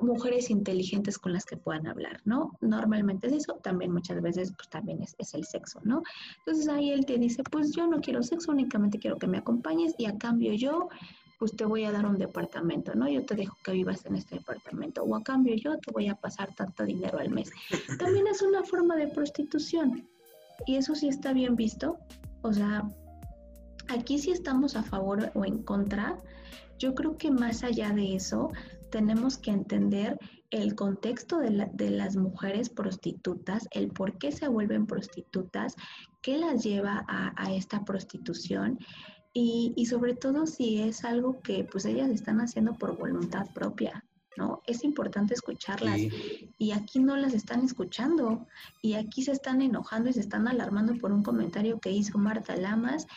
mujeres 0.00 0.50
inteligentes 0.50 1.18
con 1.18 1.32
las 1.32 1.44
que 1.44 1.56
puedan 1.56 1.86
hablar, 1.86 2.20
¿no? 2.24 2.52
Normalmente 2.60 3.26
es 3.26 3.34
eso, 3.34 3.54
también 3.62 3.92
muchas 3.92 4.20
veces 4.22 4.52
pues 4.56 4.68
también 4.68 5.02
es, 5.02 5.34
el 5.34 5.44
sexo, 5.44 5.80
¿no? 5.84 6.02
Entonces 6.38 6.68
ahí 6.68 6.90
él 6.90 7.04
te 7.04 7.18
dice, 7.18 7.42
pues 7.44 7.72
yo 7.72 7.86
no 7.86 8.00
quiero 8.00 8.22
sexo, 8.22 8.52
únicamente 8.52 8.98
quiero 8.98 9.18
que 9.18 9.26
me 9.26 9.38
acompañes 9.38 9.94
y 9.98 10.06
a 10.06 10.16
cambio 10.16 10.52
yo 10.54 10.88
pues 11.38 11.56
te 11.56 11.64
voy 11.64 11.84
a 11.84 11.92
dar 11.92 12.06
un 12.06 12.16
departamento, 12.16 12.94
¿no? 12.94 13.08
Yo 13.08 13.24
te 13.26 13.34
dejo 13.34 13.56
que 13.62 13.72
vivas 13.72 14.06
en 14.06 14.16
este 14.16 14.36
departamento 14.36 15.02
o 15.02 15.16
a 15.16 15.22
cambio 15.22 15.54
yo 15.56 15.76
te 15.78 15.90
voy 15.92 16.08
a 16.08 16.14
pasar 16.14 16.54
tanto 16.54 16.84
dinero 16.84 17.18
al 17.18 17.30
mes. 17.30 17.50
También 17.98 18.26
es 18.28 18.40
una 18.40 18.62
forma 18.62 18.96
de 18.96 19.08
prostitución 19.08 20.08
y 20.66 20.76
eso 20.76 20.94
sí 20.94 21.08
está 21.08 21.32
bien 21.32 21.56
visto, 21.56 21.98
o 22.42 22.52
sea, 22.52 22.88
aquí 23.88 24.18
sí 24.18 24.30
estamos 24.30 24.76
a 24.76 24.82
favor 24.82 25.30
o 25.34 25.44
en 25.44 25.62
contra. 25.62 26.16
Yo 26.78 26.94
creo 26.94 27.16
que 27.16 27.30
más 27.30 27.62
allá 27.62 27.90
de 27.90 28.14
eso, 28.14 28.50
tenemos 28.94 29.38
que 29.38 29.50
entender 29.50 30.16
el 30.52 30.76
contexto 30.76 31.40
de, 31.40 31.90
las 31.90 32.14
mujeres 32.14 32.68
prostitutas, 32.70 33.66
el 33.72 33.88
por 33.88 34.18
qué 34.18 34.30
se 34.30 34.46
vuelven 34.46 34.86
prostitutas, 34.86 35.74
qué 36.22 36.38
las 36.38 36.62
lleva 36.62 37.04
a, 37.08 37.52
esta 37.52 37.84
prostitución 37.84 38.78
y, 39.32 39.84
sobre 39.86 40.14
todo 40.14 40.46
si 40.46 40.80
es 40.80 41.04
algo 41.04 41.42
que 41.42 41.64
pues 41.64 41.86
ellas 41.86 42.08
están 42.08 42.40
haciendo 42.40 42.74
por 42.74 42.96
voluntad 42.96 43.52
propia. 43.52 44.04
¿no? 44.36 44.62
Es 44.64 44.84
importante 44.84 45.34
escucharlas 45.34 46.00
y 46.56 46.70
aquí 46.70 47.00
no 47.00 47.16
las 47.16 47.34
están 47.34 47.64
escuchando 47.64 48.46
y 48.80 48.94
aquí 48.94 49.24
se 49.24 49.32
están 49.32 49.60
enojando 49.60 50.10
y 50.10 50.12
se 50.12 50.20
están 50.20 50.46
alarmando 50.46 50.94
por 51.00 51.10
un 51.10 51.24
comentario 51.24 51.80
que 51.80 51.90
hizo 51.90 52.16
Marta 52.16 52.54
Lamas 52.54 53.08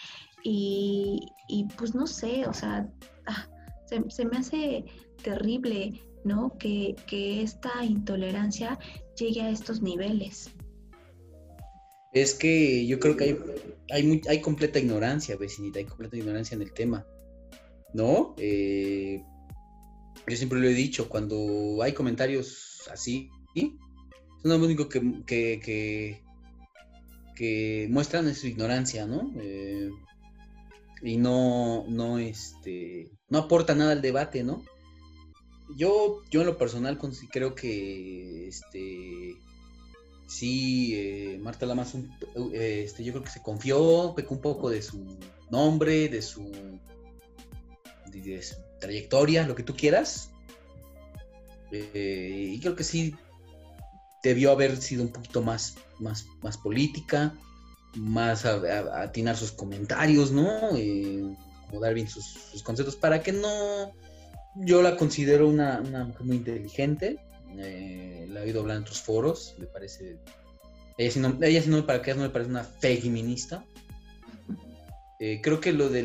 y, 0.44 1.68
pues 1.78 1.94
no 1.94 2.08
sé, 2.08 2.48
o 2.48 2.54
sea, 2.54 2.90
ah, 3.28 3.48
se, 3.88 4.26
me 4.26 4.38
hace 4.38 4.86
terrible, 5.23 6.02
¿no? 6.23 6.56
Que, 6.58 6.95
esta 7.41 7.84
intolerancia 7.84 8.78
llegue 9.17 9.41
a 9.41 9.50
estos 9.50 9.82
niveles. 9.82 10.52
Es 12.13 12.34
que 12.34 12.86
yo 12.88 13.00
creo 13.00 13.15
que 13.15 13.23
hay, 13.26 13.38
hay, 13.91 14.21
hay 14.28 14.41
completa 14.41 14.80
ignorancia, 14.80 15.36
vecinita, 15.38 15.80
hay 15.80 15.86
completa 15.86 16.17
ignorancia 16.17 16.56
en 16.56 16.62
el 16.62 16.73
tema, 16.73 17.06
¿no? 17.93 18.36
Eh, 18.38 19.23
yo 20.28 20.36
siempre 20.36 20.60
lo 20.60 20.67
he 20.67 20.73
dicho, 20.73 21.08
cuando 21.08 21.82
hay 21.82 21.93
comentarios 21.93 22.88
así, 22.91 23.30
¿sí? 23.54 23.78
son 24.41 24.52
lo 24.52 24.65
único 24.65 24.89
que, 24.89 25.23
que, 25.26 26.21
que, 27.36 27.88
muestran 27.89 28.28
es 28.28 28.39
su 28.39 28.47
ignorancia, 28.47 29.06
¿no? 29.06 29.31
Eh, 29.40 29.90
y 31.02 31.17
no, 31.17 31.85
no, 31.87 32.19
este, 32.19 33.12
no 33.29 33.39
aporta 33.39 33.75
nada 33.75 33.91
al 33.91 34.02
debate, 34.02 34.43
¿no? 34.43 34.63
Yo, 35.75 36.21
yo 36.31 36.41
en 36.41 36.48
lo 36.48 36.58
personal 36.58 36.98
creo 37.31 37.54
que, 37.54 38.48
este, 38.48 39.35
sí, 40.27 40.93
eh, 40.95 41.39
Marta 41.41 41.65
Lamas, 41.65 41.93
eh, 41.95 42.83
este, 42.85 43.04
yo 43.04 43.13
creo 43.13 43.23
que 43.23 43.31
se 43.31 43.41
confió, 43.41 44.13
pecó 44.15 44.35
un 44.35 44.41
poco 44.41 44.69
de 44.69 44.81
su 44.81 45.17
nombre, 45.50 46.10
de 46.10 46.21
su, 46.21 46.52
de, 48.12 48.41
su 48.41 48.56
trayectoria, 48.79 49.48
lo 49.48 49.56
que 49.56 49.63
tú 49.63 49.75
quieras. 49.75 50.31
Eh, 51.71 52.54
y 52.54 52.60
creo 52.62 52.75
que 52.75 52.85
sí 52.85 53.13
debió 54.23 54.52
haber 54.52 54.77
sido 54.77 55.04
un 55.04 55.12
poquito 55.12 55.41
más, 55.41 55.75
más, 56.00 56.25
más 56.41 56.58
política, 56.58 57.35
más 57.96 58.46
a, 58.46 59.02
atinar 59.02 59.35
sus 59.35 59.52
comentarios, 59.52 60.31
¿no? 60.31 60.75
Eh, 60.75 61.23
como 61.67 61.81
dar 61.81 61.94
bien 61.94 62.08
sus, 62.08 62.62
conceptos 62.63 62.96
para 62.96 63.21
que 63.21 63.31
no... 63.31 63.94
Yo 64.56 64.81
la 64.81 64.98
considero 64.98 65.48
una, 65.48 65.79
una 65.81 66.06
mujer 66.06 66.25
muy 66.25 66.38
inteligente, 66.38 67.19
eh, 67.58 68.25
la 68.29 68.40
he 68.40 68.44
oído 68.44 68.62
hablar 68.62 68.77
en 68.77 68.83
otros 68.83 69.02
foros, 69.02 69.56
me 69.60 69.67
parece... 69.67 70.17
Ella 70.98 71.12
sí 71.12 71.19
no, 71.19 71.38
ella 71.42 71.62
sí 71.62 71.69
no, 71.69 71.85
para 71.85 72.02
que 72.02 72.15
no 72.15 72.23
me 72.23 72.29
parece 72.29 72.50
una 72.50 72.63
feminista. 72.63 73.63
Eh, 75.19 75.42
creo 75.42 75.60
que 75.60 75.73
lo 75.73 75.90
de 75.90 76.04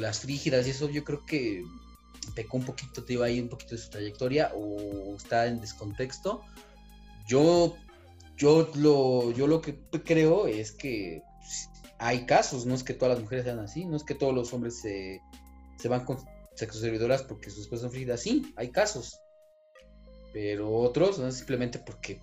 las 0.00 0.20
frígidas 0.20 0.66
y 0.66 0.70
eso, 0.70 0.90
yo 0.90 1.04
creo 1.04 1.24
que 1.24 1.62
pecó 2.34 2.58
un 2.58 2.64
poquito, 2.64 3.02
te 3.02 3.14
digo 3.14 3.22
ahí 3.22 3.40
un 3.40 3.48
poquito 3.48 3.74
de 3.74 3.80
su 3.80 3.90
trayectoria 3.90 4.52
o 4.54 5.16
está 5.16 5.46
en 5.46 5.60
descontexto. 5.60 6.42
Yo, 7.26 7.76
yo, 8.38 8.70
lo, 8.76 9.32
yo 9.32 9.46
lo 9.46 9.60
que 9.60 9.78
creo 10.04 10.46
es 10.46 10.72
que 10.72 11.22
hay 11.98 12.24
casos, 12.26 12.64
no 12.64 12.74
es 12.74 12.84
que 12.84 12.94
todas 12.94 13.14
las 13.14 13.22
mujeres 13.22 13.44
sean 13.44 13.58
así, 13.58 13.84
no 13.84 13.96
es 13.96 14.04
que 14.04 14.14
todos 14.14 14.34
los 14.34 14.52
hombres 14.52 14.80
se, 14.80 15.20
se 15.76 15.88
van 15.88 16.04
con 16.04 16.18
sexoservidoras 16.54 17.22
porque 17.24 17.50
sus 17.50 17.62
esposas 17.62 17.82
son 17.82 17.90
frígidas, 17.90 18.20
sí, 18.22 18.52
hay 18.56 18.70
casos. 18.70 19.20
Pero 20.32 20.72
otros, 20.72 21.18
¿no? 21.18 21.30
simplemente 21.32 21.78
porque 21.78 22.20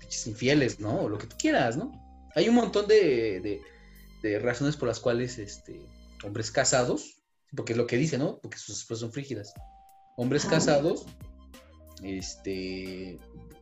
pues, 0.00 0.26
infieles, 0.26 0.78
¿no? 0.78 1.02
O 1.02 1.08
lo 1.08 1.18
que 1.18 1.26
tú 1.26 1.36
quieras, 1.38 1.76
¿no? 1.76 1.90
Hay 2.34 2.48
un 2.48 2.54
montón 2.54 2.86
de, 2.86 3.40
de, 3.40 3.60
de 4.22 4.38
razones 4.38 4.76
por 4.76 4.88
las 4.88 5.00
cuales 5.00 5.38
este, 5.38 5.80
hombres 6.22 6.50
casados, 6.50 7.22
porque 7.56 7.72
es 7.72 7.78
lo 7.78 7.86
que 7.86 7.96
dice, 7.96 8.18
¿no? 8.18 8.38
Porque 8.38 8.58
sus 8.58 8.78
esposas 8.78 9.00
son 9.00 9.12
frígidas. 9.12 9.52
Hombres 10.16 10.44
casados, 10.44 11.06
este, 12.02 13.18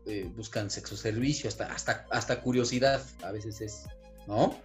eh, 0.06 0.30
buscan 0.36 0.70
sexo 0.70 0.96
servicio, 0.96 1.48
hasta, 1.48 1.66
hasta, 1.72 2.06
hasta 2.10 2.40
curiosidad 2.40 3.02
a 3.22 3.32
veces 3.32 3.60
es, 3.60 3.84
¿no? 4.26 4.56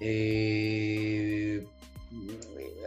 Eh, 0.00 1.66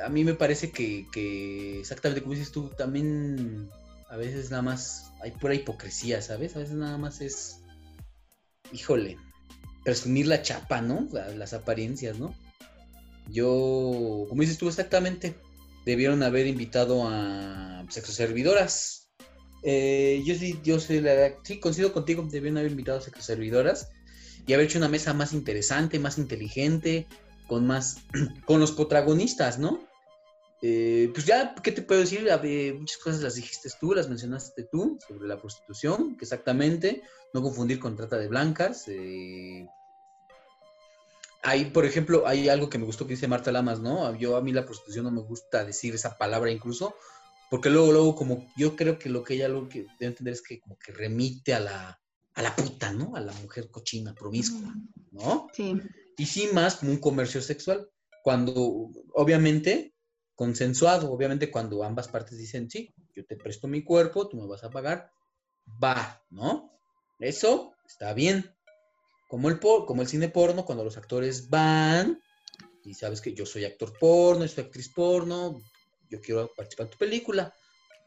a 0.03 0.09
mí 0.09 0.23
me 0.23 0.33
parece 0.33 0.71
que, 0.71 1.79
exactamente 1.79 2.21
como 2.21 2.33
dices 2.35 2.51
tú, 2.51 2.69
también 2.69 3.69
a 4.09 4.17
veces 4.17 4.49
nada 4.49 4.61
más 4.63 5.11
hay 5.21 5.31
pura 5.31 5.53
hipocresía, 5.55 6.21
¿sabes? 6.21 6.55
A 6.55 6.59
veces 6.59 6.75
nada 6.75 6.97
más 6.97 7.21
es, 7.21 7.61
híjole, 8.71 9.17
presumir 9.83 10.27
la 10.27 10.41
chapa, 10.41 10.81
¿no? 10.81 11.07
La- 11.11 11.29
las 11.29 11.53
apariencias, 11.53 12.19
¿no? 12.19 12.33
Yo, 13.29 14.25
como 14.27 14.41
dices 14.41 14.57
tú 14.57 14.67
exactamente, 14.67 15.35
debieron 15.85 16.23
haber 16.23 16.47
invitado 16.47 17.07
a 17.07 17.85
sexoservidoras. 17.89 19.08
Eh, 19.63 20.21
yo 20.25 20.35
sí, 20.35 20.59
yo 20.63 20.79
sí, 20.79 21.01
la- 21.01 21.33
sí, 21.43 21.59
coincido 21.59 21.91
contigo, 21.91 22.25
debieron 22.29 22.57
haber 22.57 22.71
invitado 22.71 22.99
a 22.99 23.01
sexoservidoras 23.01 23.89
y 24.45 24.53
haber 24.53 24.67
hecho 24.67 24.77
una 24.77 24.87
mesa 24.89 25.13
más 25.13 25.33
interesante, 25.33 25.99
más 25.99 26.17
inteligente, 26.17 27.07
con 27.47 27.67
más, 27.67 27.97
con 28.45 28.59
los 28.59 28.71
protagonistas, 28.71 29.59
¿no? 29.59 29.87
Eh, 30.61 31.09
pues 31.13 31.25
ya, 31.25 31.55
¿qué 31.63 31.71
te 31.71 31.81
puedo 31.81 32.01
decir? 32.01 32.23
Ver, 32.23 32.75
muchas 32.75 32.97
cosas 32.97 33.21
las 33.21 33.35
dijiste 33.35 33.69
tú, 33.79 33.93
las 33.93 34.09
mencionaste 34.09 34.63
tú, 34.63 34.99
sobre 35.07 35.27
la 35.27 35.39
prostitución, 35.39 36.17
que 36.17 36.25
exactamente, 36.25 37.01
no 37.33 37.41
confundir 37.41 37.79
con 37.79 37.95
trata 37.95 38.17
de 38.17 38.27
blancas. 38.27 38.85
eh, 38.87 39.67
hay, 41.41 41.65
por 41.65 41.85
ejemplo, 41.85 42.27
hay 42.27 42.49
algo 42.49 42.69
que 42.69 42.77
me 42.77 42.85
gustó 42.85 43.07
que 43.07 43.13
dice 43.13 43.27
Marta 43.27 43.51
Lamas, 43.51 43.79
¿no? 43.79 44.13
Yo 44.17 44.35
a 44.35 44.41
mí 44.41 44.51
la 44.51 44.65
prostitución 44.65 45.05
no 45.05 45.11
me 45.11 45.21
gusta 45.21 45.63
decir 45.63 45.95
esa 45.95 46.17
palabra 46.17 46.51
incluso, 46.51 46.95
porque 47.49 47.69
luego, 47.69 47.91
luego, 47.91 48.15
como 48.15 48.45
yo 48.55 48.75
creo 48.75 48.99
que 48.99 49.09
lo 49.09 49.23
que 49.23 49.35
ella 49.35 49.47
lo 49.47 49.67
que 49.67 49.79
debe 49.99 50.05
entender 50.11 50.33
es 50.33 50.41
que 50.41 50.59
como 50.59 50.77
que 50.77 50.91
remite 50.91 51.53
a 51.53 51.59
la, 51.59 52.01
a 52.35 52.41
la 52.41 52.55
puta, 52.55 52.91
¿no? 52.93 53.15
A 53.15 53.21
la 53.21 53.33
mujer 53.33 53.69
cochina, 53.71 54.13
promiscua, 54.13 54.73
¿no? 55.11 55.47
Sí. 55.53 55.75
y 56.17 56.25
sí 56.25 56.49
más 56.53 56.75
como 56.75 56.91
un 56.91 56.99
comercio 56.99 57.41
sexual. 57.41 57.89
Cuando, 58.23 58.89
obviamente, 59.13 59.93
consensuado, 60.35 61.11
obviamente 61.11 61.49
cuando 61.49 61.83
ambas 61.83 62.07
partes 62.07 62.37
dicen, 62.37 62.69
sí, 62.69 62.93
yo 63.15 63.25
te 63.25 63.35
presto 63.35 63.67
mi 63.67 63.83
cuerpo, 63.83 64.27
tú 64.27 64.37
me 64.37 64.45
vas 64.47 64.63
a 64.63 64.69
pagar, 64.69 65.11
va, 65.83 66.21
¿no? 66.29 66.71
Eso 67.19 67.73
está 67.85 68.13
bien. 68.13 68.53
Como 69.27 69.49
el, 69.49 69.59
por- 69.59 69.85
como 69.85 70.01
el 70.01 70.07
cine 70.07 70.29
porno, 70.29 70.65
cuando 70.65 70.83
los 70.83 70.97
actores 70.97 71.49
van 71.49 72.21
y 72.83 72.93
sabes 72.93 73.21
que 73.21 73.33
yo 73.33 73.45
soy 73.45 73.65
actor 73.65 73.93
porno, 73.99 74.47
soy 74.47 74.63
actriz 74.65 74.89
porno, 74.93 75.61
yo 76.09 76.19
quiero 76.21 76.51
participar 76.55 76.87
en 76.87 76.91
tu 76.91 76.97
película, 76.97 77.53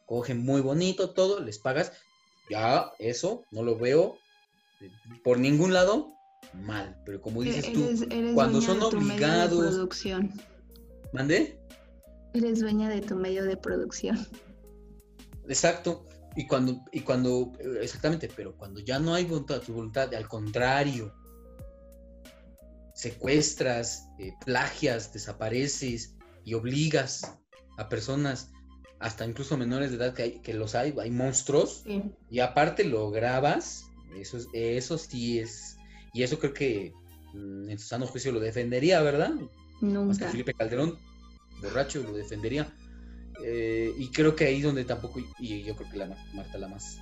cogen 0.07 0.39
muy 0.39 0.61
bonito 0.61 1.13
todo, 1.15 1.41
les 1.41 1.59
pagas, 1.59 1.93
ya 2.51 2.91
eso 2.99 3.45
no 3.51 3.63
lo 3.63 3.79
veo 3.79 4.19
eh, 4.81 4.91
por 5.25 5.39
ningún 5.39 5.73
lado 5.73 6.13
mal, 6.55 7.01
pero 7.07 7.21
como 7.21 7.43
dices 7.43 7.73
tú, 7.73 7.85
Eres, 8.11 8.35
cuando 8.35 8.61
son 8.61 8.81
de 8.81 8.87
obligados- 8.87 9.71
producción. 9.75 10.33
¿mandé? 11.13 11.59
Eres 12.35 12.61
dueña 12.61 12.89
de 12.89 13.01
tu 13.01 13.15
medio 13.17 13.45
de 13.45 13.57
producción. 13.57 14.19
Exacto. 15.49 16.07
Y 16.35 16.47
cuando, 16.47 16.83
y 16.93 17.01
cuando, 17.03 17.53
eh, 17.59 17.81
exactamente, 17.83 18.29
pero 18.35 18.57
cuando 18.57 18.81
ya 18.81 18.99
no 18.99 19.13
hay 19.15 19.25
voluntad, 19.27 19.61
tu 19.61 19.75
voluntad, 19.75 20.13
al 20.15 20.27
contrario, 20.27 21.13
secuestras, 22.95 24.09
eh, 24.19 24.33
plagias, 24.45 25.13
desapareces 25.13 26.15
y 26.45 26.55
obligas 26.55 27.39
a 27.79 27.89
personas, 27.89 28.51
hasta 29.01 29.27
incluso 29.27 29.57
menores 29.57 29.91
de 29.91 29.97
edad 29.97 30.15
que, 30.15 30.23
hay, 30.23 30.39
que 30.41 30.55
los 30.55 30.75
hay, 30.75 30.95
hay 31.01 31.11
monstruos, 31.11 31.83
Sí. 31.85 32.03
y 32.31 32.39
aparte 32.41 32.85
lo 32.85 33.11
grabas, 33.11 33.85
eso, 34.17 34.37
es, 34.37 34.47
eso 34.53 34.99
sí 34.99 35.39
es, 35.41 35.77
y 36.13 36.23
eso 36.23 36.39
creo 36.39 36.53
que 36.55 36.93
mm, 37.35 37.71
en 37.71 37.79
su 37.79 37.87
sano 37.89 38.07
juicio 38.07 38.31
lo 38.33 38.41
defendería, 38.41 39.01
¿verdad? 39.03 39.31
Más 39.31 39.41
que 39.81 39.87
Nunca. 39.87 40.29
Felipe 40.31 40.55
Calderón, 40.55 40.99
borracho, 41.61 42.03
lo 42.03 42.13
defendería. 42.13 42.73
Eh, 43.45 43.93
y 43.99 44.09
creo 44.11 44.37
que 44.37 44.45
ahí 44.45 44.59
es 44.59 44.63
donde 44.63 44.85
tampoco, 44.85 45.19
y 45.41 45.63
yo 45.65 45.75
creo 45.75 45.91
que 45.91 45.97
la 45.97 46.07
Mar- 46.07 46.19
Marta 46.35 46.59
Lamas, 46.59 46.99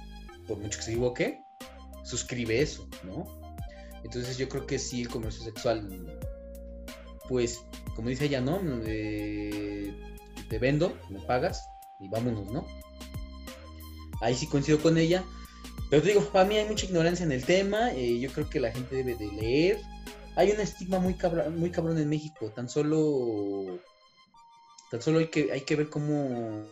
por 0.47 0.57
mucho 0.59 0.79
que 0.79 0.85
se 0.85 0.91
equivoque, 0.93 1.39
suscribe 2.05 2.62
eso, 2.62 2.89
¿no? 3.05 3.27
Entonces 4.05 4.39
yo 4.39 4.49
creo 4.49 4.66
que 4.66 4.79
sí, 4.79 5.03
el 5.03 5.09
comercio 5.09 5.45
sexual, 5.45 5.87
pues, 7.29 7.61
como 7.95 8.09
dice 8.09 8.25
ella, 8.27 8.41
¿no? 8.41 8.59
Eh, 8.87 9.95
te 10.51 10.59
vendo, 10.59 10.98
me 11.09 11.20
pagas 11.20 11.64
y 12.01 12.09
vámonos, 12.09 12.53
¿no? 12.53 12.66
Ahí 14.20 14.34
sí 14.34 14.46
coincido 14.46 14.78
con 14.80 14.98
ella. 14.98 15.24
Pero 15.88 16.03
te 16.03 16.09
digo, 16.09 16.24
para 16.30 16.44
mí 16.44 16.57
hay 16.57 16.68
mucha 16.68 16.86
ignorancia 16.86 17.24
en 17.24 17.32
el 17.32 17.44
tema, 17.44 17.92
eh, 17.92 18.18
yo 18.20 18.30
creo 18.30 18.51
que 18.51 18.61
la 18.61 18.70
gente 18.70 18.96
debe 18.96 19.14
de 19.14 19.28
leer, 19.32 19.80
hay 20.36 20.51
un 20.51 20.61
estigma 20.61 20.98
muy 20.98 21.14
cabrón, 21.14 21.59
muy 21.59 21.70
cabrón 21.70 21.98
en 21.98 22.09
México. 22.09 22.51
Tan 22.51 22.68
solo, 22.68 23.80
tan 24.90 25.01
solo 25.01 25.20
hay 25.20 25.28
que, 25.28 25.53
hay 25.53 25.62
que 25.62 25.76
ver 25.76 25.88
cómo, 25.88 26.64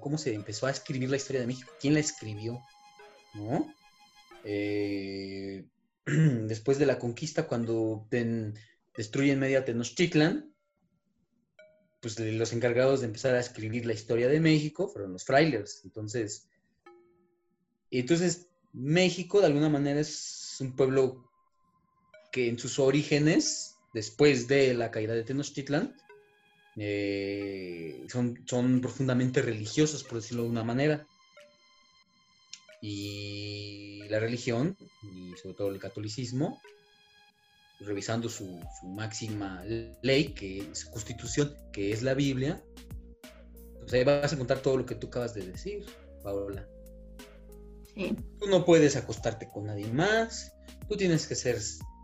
cómo 0.00 0.18
se 0.18 0.34
empezó 0.34 0.66
a 0.66 0.70
escribir 0.70 1.10
la 1.10 1.16
historia 1.16 1.40
de 1.40 1.46
México. 1.46 1.72
¿Quién 1.80 1.94
la 1.94 2.00
escribió? 2.00 2.60
¿No? 3.34 3.72
Eh, 4.44 5.64
después 6.06 6.78
de 6.78 6.86
la 6.86 6.98
conquista, 6.98 7.46
cuando 7.46 8.06
destruyen 8.96 9.38
media 9.40 9.64
Tenochtitlan, 9.64 10.51
pues 12.02 12.18
los 12.18 12.52
encargados 12.52 13.00
de 13.00 13.06
empezar 13.06 13.36
a 13.36 13.40
escribir 13.40 13.86
la 13.86 13.92
historia 13.92 14.28
de 14.28 14.40
México 14.40 14.88
fueron 14.88 15.12
los 15.12 15.24
frailers. 15.24 15.82
Entonces, 15.84 16.48
entonces 17.92 18.48
México 18.72 19.40
de 19.40 19.46
alguna 19.46 19.68
manera 19.68 20.00
es 20.00 20.56
un 20.58 20.74
pueblo 20.74 21.24
que 22.32 22.48
en 22.48 22.58
sus 22.58 22.80
orígenes, 22.80 23.76
después 23.94 24.48
de 24.48 24.74
la 24.74 24.90
caída 24.90 25.14
de 25.14 25.22
Tenochtitlan, 25.22 25.96
eh, 26.76 28.04
son, 28.08 28.42
son 28.46 28.80
profundamente 28.80 29.40
religiosos, 29.40 30.02
por 30.02 30.20
decirlo 30.20 30.42
de 30.42 30.48
una 30.48 30.64
manera. 30.64 31.06
Y 32.80 34.02
la 34.08 34.18
religión, 34.18 34.76
y 35.02 35.36
sobre 35.36 35.54
todo 35.54 35.68
el 35.70 35.78
catolicismo, 35.78 36.60
revisando 37.84 38.28
su, 38.28 38.60
su 38.80 38.88
máxima 38.88 39.62
ley, 40.02 40.32
que 40.34 40.58
es 40.70 40.80
su 40.80 40.90
constitución, 40.90 41.54
que 41.72 41.92
es 41.92 42.02
la 42.02 42.14
Biblia, 42.14 42.62
pues 43.80 43.92
ahí 43.94 44.04
vas 44.04 44.32
a 44.32 44.34
encontrar 44.34 44.60
todo 44.60 44.76
lo 44.76 44.86
que 44.86 44.94
tú 44.94 45.08
acabas 45.08 45.34
de 45.34 45.46
decir, 45.46 45.84
Paola. 46.22 46.66
Sí. 47.94 48.16
Tú 48.38 48.46
no 48.48 48.64
puedes 48.64 48.96
acostarte 48.96 49.48
con 49.48 49.66
nadie 49.66 49.86
más. 49.88 50.52
Tú 50.88 50.96
tienes 50.96 51.26
que 51.26 51.34
ser 51.34 51.58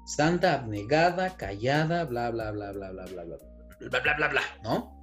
santa, 0.07 0.55
abnegada, 0.55 1.37
callada, 1.37 2.05
bla, 2.05 2.31
bla, 2.31 2.51
bla, 2.51 2.73
bla, 2.73 2.91
bla, 2.91 3.05
bla, 3.07 3.25
bla, 3.25 3.39
bla, 3.81 4.01
bla, 4.01 4.17
bla, 4.17 4.29
bla, 4.29 4.43
¿no? 4.63 5.01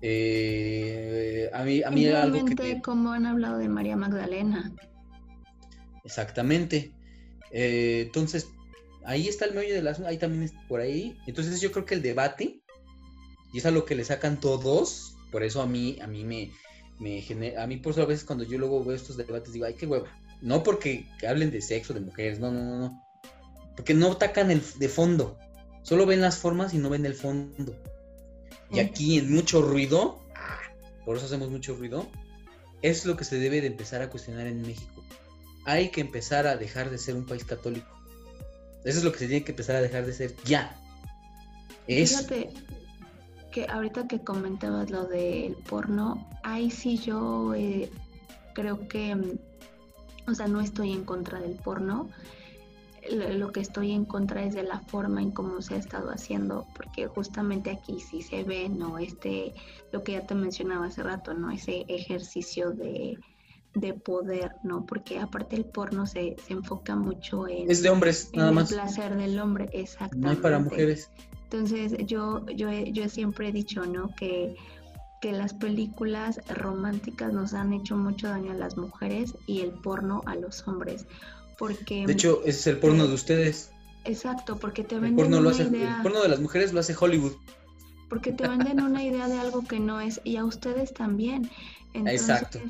Eh, 0.00 1.50
a 1.52 1.64
mí, 1.64 1.82
a 1.82 1.90
mí 1.90 2.04
era 2.04 2.22
algo 2.22 2.44
que... 2.44 2.80
como 2.80 3.12
han 3.12 3.26
hablado 3.26 3.58
de 3.58 3.68
María 3.68 3.96
Magdalena. 3.96 4.72
Exactamente. 6.04 6.94
Eh, 7.50 8.02
entonces, 8.06 8.48
ahí 9.08 9.26
está 9.26 9.46
el 9.46 9.54
meollo 9.54 9.74
del 9.74 9.88
asunto, 9.88 10.10
ahí 10.10 10.18
también 10.18 10.42
es 10.42 10.52
por 10.68 10.80
ahí. 10.80 11.18
Entonces 11.26 11.60
yo 11.62 11.72
creo 11.72 11.86
que 11.86 11.94
el 11.94 12.02
debate, 12.02 12.60
y 13.54 13.58
es 13.58 13.64
a 13.64 13.70
lo 13.70 13.86
que 13.86 13.94
le 13.94 14.04
sacan 14.04 14.38
todos, 14.38 15.16
por 15.32 15.42
eso 15.42 15.62
a 15.62 15.66
mí, 15.66 15.98
a 16.02 16.06
mí 16.06 16.24
me, 16.24 16.52
me 16.98 17.22
genera, 17.22 17.62
a 17.62 17.66
mí 17.66 17.78
por 17.78 17.92
eso 17.92 18.02
a 18.02 18.06
veces 18.06 18.24
cuando 18.24 18.44
yo 18.44 18.58
luego 18.58 18.84
veo 18.84 18.94
estos 18.94 19.16
debates 19.16 19.54
digo, 19.54 19.64
ay, 19.64 19.74
qué 19.74 19.86
hueva. 19.86 20.08
No 20.42 20.62
porque 20.62 21.08
hablen 21.26 21.50
de 21.50 21.62
sexo, 21.62 21.94
de 21.94 22.00
mujeres, 22.00 22.38
no, 22.38 22.52
no, 22.52 22.62
no, 22.62 22.78
no. 22.78 23.02
porque 23.74 23.94
no 23.94 24.12
atacan 24.12 24.50
el 24.50 24.62
de 24.78 24.88
fondo, 24.90 25.38
solo 25.82 26.04
ven 26.04 26.20
las 26.20 26.36
formas 26.36 26.74
y 26.74 26.78
no 26.78 26.90
ven 26.90 27.06
el 27.06 27.14
fondo. 27.14 27.74
Y 28.70 28.80
aquí 28.80 29.16
en 29.16 29.32
mucho 29.32 29.62
ruido, 29.62 30.20
por 31.06 31.16
eso 31.16 31.24
hacemos 31.24 31.48
mucho 31.48 31.74
ruido, 31.74 32.06
es 32.82 33.06
lo 33.06 33.16
que 33.16 33.24
se 33.24 33.38
debe 33.38 33.62
de 33.62 33.68
empezar 33.68 34.02
a 34.02 34.10
cuestionar 34.10 34.46
en 34.46 34.60
México. 34.60 35.02
Hay 35.64 35.88
que 35.88 36.02
empezar 36.02 36.46
a 36.46 36.56
dejar 36.58 36.90
de 36.90 36.98
ser 36.98 37.14
un 37.14 37.24
país 37.24 37.44
católico. 37.44 37.97
Eso 38.84 38.98
es 38.98 39.04
lo 39.04 39.12
que 39.12 39.18
se 39.18 39.26
tiene 39.28 39.44
que 39.44 39.52
empezar 39.52 39.76
a 39.76 39.80
dejar 39.80 40.06
de 40.06 40.12
ser 40.12 40.34
ya. 40.44 40.76
Es... 41.86 42.16
Fíjate 42.16 42.50
que 43.50 43.66
ahorita 43.68 44.06
que 44.06 44.20
comentabas 44.20 44.90
lo 44.90 45.04
del 45.04 45.54
porno, 45.56 46.28
ahí 46.42 46.70
sí 46.70 46.98
yo 46.98 47.54
eh, 47.54 47.90
creo 48.54 48.88
que, 48.88 49.38
o 50.26 50.34
sea, 50.34 50.46
no 50.48 50.60
estoy 50.60 50.92
en 50.92 51.04
contra 51.04 51.40
del 51.40 51.56
porno, 51.56 52.08
lo 53.10 53.52
que 53.52 53.60
estoy 53.60 53.92
en 53.92 54.04
contra 54.04 54.44
es 54.44 54.54
de 54.54 54.62
la 54.62 54.80
forma 54.80 55.22
en 55.22 55.30
cómo 55.30 55.62
se 55.62 55.74
ha 55.74 55.78
estado 55.78 56.10
haciendo, 56.10 56.66
porque 56.74 57.06
justamente 57.06 57.70
aquí 57.70 58.00
sí 58.00 58.22
se 58.22 58.44
ve, 58.44 58.68
¿no? 58.68 58.98
Este, 58.98 59.54
lo 59.92 60.02
que 60.02 60.12
ya 60.12 60.26
te 60.26 60.34
mencionaba 60.34 60.86
hace 60.86 61.02
rato, 61.02 61.32
¿no? 61.34 61.50
Ese 61.50 61.84
ejercicio 61.88 62.70
de, 62.70 63.18
poder, 64.04 64.52
¿no? 64.64 64.84
Porque 64.86 65.18
aparte 65.18 65.56
el 65.56 65.64
porno 65.64 66.06
se, 66.06 66.36
se 66.46 66.52
enfoca 66.52 66.96
mucho 66.96 67.46
en... 67.46 67.70
Es 67.70 67.82
de 67.82 67.90
hombres, 67.90 68.30
nada 68.34 68.50
más. 68.50 68.70
El 68.70 68.78
placer 68.78 69.16
del 69.16 69.38
hombre, 69.38 69.68
exactamente. 69.72 70.18
No 70.18 70.30
hay 70.30 70.36
para 70.36 70.58
mujeres. 70.58 71.10
Entonces 71.44 71.94
yo, 72.06 72.44
yo, 72.46 72.70
yo 72.70 73.08
siempre 73.08 73.48
he 73.48 73.52
dicho, 73.52 73.86
¿no? 73.86 74.14
Que 74.14 74.56
que 75.20 75.32
las 75.32 75.54
películas 75.54 76.40
románticas 76.48 77.32
nos 77.32 77.54
han 77.54 77.72
hecho 77.72 77.96
mucho 77.96 78.28
daño 78.28 78.52
a 78.52 78.54
las 78.54 78.76
mujeres 78.76 79.34
y 79.46 79.60
el 79.60 79.72
porno 79.72 80.22
a 80.26 80.36
los 80.36 80.66
hombres. 80.68 81.06
Porque, 81.58 82.06
de 82.06 82.12
hecho, 82.12 82.40
ese 82.42 82.50
es 82.50 82.66
el 82.68 82.78
porno 82.78 83.06
de 83.06 83.14
ustedes. 83.14 83.72
Exacto, 84.04 84.58
porque 84.58 84.84
te 84.84 84.94
venden 84.94 85.16
porno 85.16 85.38
una 85.38 85.50
hace, 85.50 85.64
idea. 85.64 85.96
El 85.96 86.02
porno 86.02 86.22
de 86.22 86.28
las 86.28 86.40
mujeres 86.40 86.72
lo 86.72 86.80
hace 86.80 86.94
Hollywood. 86.98 87.32
Porque 88.08 88.32
te 88.32 88.46
venden 88.46 88.80
una 88.80 89.02
idea 89.02 89.28
de 89.28 89.38
algo 89.38 89.64
que 89.64 89.80
no 89.80 90.00
es, 90.00 90.20
y 90.24 90.36
a 90.36 90.44
ustedes 90.44 90.94
también. 90.94 91.50
Entonces, 91.94 92.20
Exacto. 92.20 92.60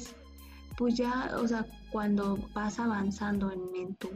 Pues 0.78 0.94
ya, 0.94 1.32
o 1.36 1.48
sea, 1.48 1.66
cuando 1.90 2.38
vas 2.54 2.78
avanzando 2.78 3.50
en, 3.50 3.96
tu 3.96 4.08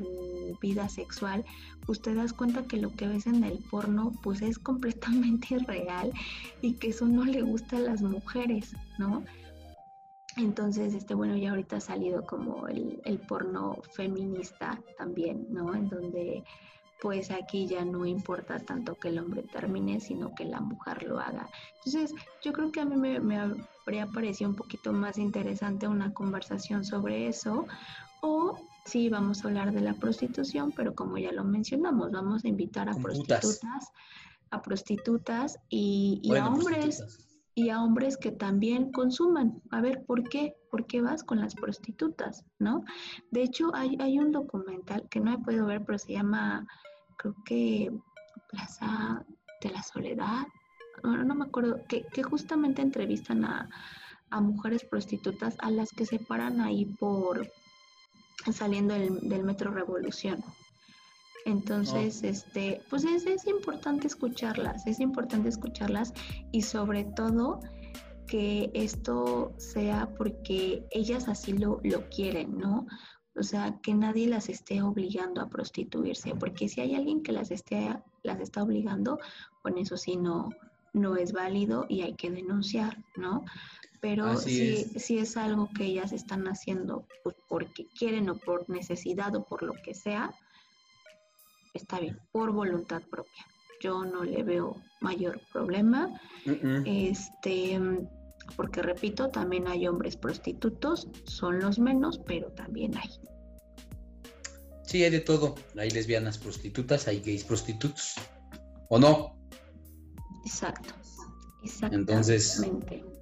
vida 0.61 0.89
sexual, 0.89 1.45
pues 1.85 2.01
te 2.01 2.15
das 2.15 2.33
cuenta 2.33 2.69
que 2.69 2.77
lo 2.77 2.93
que 2.93 3.09
ves 3.09 3.27
en 3.27 3.43
el 3.43 3.59
porno, 3.69 4.13
pues 4.23 4.43
es 4.43 4.61
completamente 4.61 5.49
irreal 5.57 6.13
y 6.61 6.75
que 6.75 6.91
eso 6.91 7.09
no 7.09 7.25
le 7.25 7.43
gusta 7.43 7.79
a 7.79 7.81
las 7.81 8.01
mujeres, 8.01 8.77
¿no? 8.97 9.25
Entonces, 10.37 10.95
este, 10.95 11.15
bueno, 11.15 11.37
ya 11.37 11.51
ahorita 11.51 11.79
ha 11.79 11.81
salido 11.81 12.25
como 12.27 12.69
el, 12.69 13.03
el, 13.07 13.19
porno 13.19 13.79
feminista 13.95 14.81
también, 14.97 15.49
¿no? 15.51 15.75
En 15.75 15.89
donde 15.89 16.45
pues 17.03 17.33
aquí 17.33 17.67
ya 17.67 17.85
no 17.85 18.07
importa 18.07 18.61
tanto 18.61 18.95
que 18.95 19.09
el 19.09 19.19
hombre 19.19 19.43
termine, 19.43 19.99
sino 19.99 20.33
que 20.37 20.45
la 20.45 20.61
mujer 20.61 21.03
lo 21.03 21.19
haga. 21.19 21.51
Entonces, 21.85 22.15
yo 22.45 22.53
creo 22.53 22.71
que 22.71 22.81
a 22.81 22.85
mí 22.85 22.95
me, 22.95 23.19
me 23.19 23.41
habría 23.41 24.07
parecido 24.07 24.51
un 24.51 24.55
poquito 24.55 24.93
más 24.93 25.19
interesante 25.19 25.89
una 25.89 26.15
conversación 26.15 26.85
sobre 26.85 27.27
eso, 27.27 27.67
o 28.21 28.57
sí, 28.85 29.09
vamos 29.09 29.45
a 29.45 29.49
hablar 29.49 29.73
de 29.73 29.81
la 29.81 29.95
prostitución, 29.95 30.71
pero 30.77 30.95
como 30.95 31.19
ya 31.19 31.33
lo 31.33 31.43
mencionamos, 31.43 32.13
vamos 32.13 32.45
a 32.45 32.49
invitar 32.49 32.89
a 32.89 32.95
prostitutas, 32.95 33.91
a 34.53 34.63
prostitutas 34.63 35.59
y, 35.69 36.21
y 36.23 36.37
a 36.37 36.47
hombres 36.47 37.03
y 37.55 37.69
a 37.69 37.83
hombres 37.83 38.17
que 38.17 38.31
también 38.31 38.93
consuman. 38.93 39.61
A 39.71 39.81
ver, 39.81 40.05
¿por 40.07 40.29
qué? 40.29 40.55
¿Por 40.71 40.87
qué 40.87 41.03
vas 41.03 41.23
con 41.23 41.41
las 41.41 41.55
prostitutas? 41.55 42.45
¿No? 42.59 42.85
De 43.31 43.43
hecho, 43.43 43.75
hay, 43.75 43.97
hay 44.01 44.19
un 44.19 44.33
documental 44.33 45.09
que 45.11 45.21
no 45.21 45.35
he 45.35 45.39
podido 45.39 45.67
ver, 45.67 45.85
pero 45.85 45.99
se 45.99 46.13
llama, 46.13 46.67
creo 47.23 47.35
que 47.45 47.93
Plaza 48.49 49.25
de 49.61 49.71
la 49.71 49.83
Soledad. 49.83 50.47
Bueno, 51.03 51.25
no 51.25 51.35
me 51.35 51.45
acuerdo, 51.45 51.81
que, 51.89 52.05
que 52.13 52.23
justamente 52.23 52.83
entrevistan 52.83 53.45
a, 53.45 53.69
a, 54.31 54.41
mujeres 54.41 54.85
prostitutas 54.85 55.57
a 55.59 55.71
las 55.71 55.91
que 55.91 56.05
se 56.05 56.19
paran 56.19 56.61
ahí 56.61 56.85
por 56.85 57.51
saliendo 58.53 58.95
del, 58.95 59.29
del 59.29 59.45
Metro 59.45 59.71
Revolución. 59.71 60.45
Entonces, 61.45 62.23
este, 62.23 62.83
pues 62.89 63.05
es, 63.05 63.27
es, 63.27 63.47
importante 63.47 64.07
escucharlas, 64.07 64.87
es 64.87 65.01
importante 65.01 65.49
escucharlas 65.49 66.13
y 66.53 66.63
sobre 66.63 67.05
todo 67.05 67.61
que 68.29 68.71
esto 68.75 69.53
sea 69.59 70.09
porque 70.17 70.87
ellas 70.91 71.29
así 71.29 71.53
lo, 71.53 71.81
lo 71.83 72.09
quieren, 72.11 72.59
¿no? 72.59 72.87
O 73.35 73.43
sea, 73.43 73.79
que 73.83 73.95
nadie 73.95 74.29
las 74.29 74.49
esté 74.49 74.83
obligando 74.83 75.41
a 75.41 75.49
prostituirse, 75.49 76.35
porque 76.35 76.69
si 76.69 76.81
hay 76.81 76.95
alguien 76.95 77.23
que 77.23 77.33
las, 77.33 77.51
esté, 77.51 77.97
las 78.23 78.41
está 78.41 78.63
obligando, 78.63 79.19
con 79.63 79.79
eso 79.79 79.97
sí 79.97 80.17
no, 80.17 80.51
no 80.93 81.17
es 81.17 81.33
válido 81.33 81.87
y 81.89 82.03
hay 82.03 82.15
que 82.15 82.31
denunciar, 82.31 83.03
¿no? 83.17 83.45
Pero 84.01 84.37
si, 84.37 84.75
es. 84.75 85.05
si 85.05 85.19
es 85.19 85.37
algo 85.37 85.71
que 85.75 85.85
ellas 85.85 86.13
están 86.13 86.47
haciendo 86.49 87.07
pues, 87.23 87.37
porque 87.49 87.87
quieren 87.87 88.29
o 88.29 88.37
por 88.37 88.69
necesidad 88.69 89.35
o 89.37 89.45
por 89.45 89.63
lo 89.63 89.75
que 89.75 89.95
sea, 89.95 90.35
está 91.73 92.01
bien, 92.01 92.19
por 92.33 92.53
voluntad 92.53 93.03
propia. 93.11 93.47
Yo 93.81 94.05
no 94.05 94.25
le 94.25 94.43
veo 94.43 94.77
mayor 95.01 95.41
problema. 95.53 96.21
Este, 96.85 97.81
porque 98.57 98.83
repito, 98.83 99.29
también 99.29 99.67
hay 99.69 99.87
hombres 99.87 100.17
prostitutos, 100.17 101.09
son 101.25 101.61
los 101.61 101.79
menos, 101.79 102.21
pero 102.27 102.51
también 102.53 102.97
hay. 102.97 103.11
Sí, 104.85 105.03
hay 105.05 105.11
de 105.11 105.21
todo. 105.21 105.55
Hay 105.79 105.91
lesbianas 105.91 106.39
prostitutas, 106.39 107.09
hay 107.09 107.21
gays 107.21 107.45
prostitutos. 107.45 108.15
¿O 108.89 108.99
no? 108.99 109.39
Exacto. 110.45 110.95
Exactamente. 111.65 112.13
Entonces, 112.13 112.63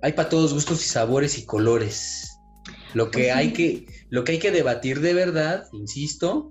hay 0.03 0.13
para 0.15 0.29
todos 0.29 0.55
gustos 0.55 0.85
y 0.85 0.89
sabores 0.89 1.39
y 1.39 1.45
colores. 1.45 2.39
Lo 2.95 3.11
que, 3.11 3.25
pues 3.25 3.37
hay 3.37 3.53
que, 3.53 3.87
lo 4.09 4.25
que 4.25 4.33
hay 4.33 4.39
que 4.39 4.51
debatir 4.51 5.01
de 5.01 5.15
verdad, 5.15 5.69
insisto, 5.73 6.51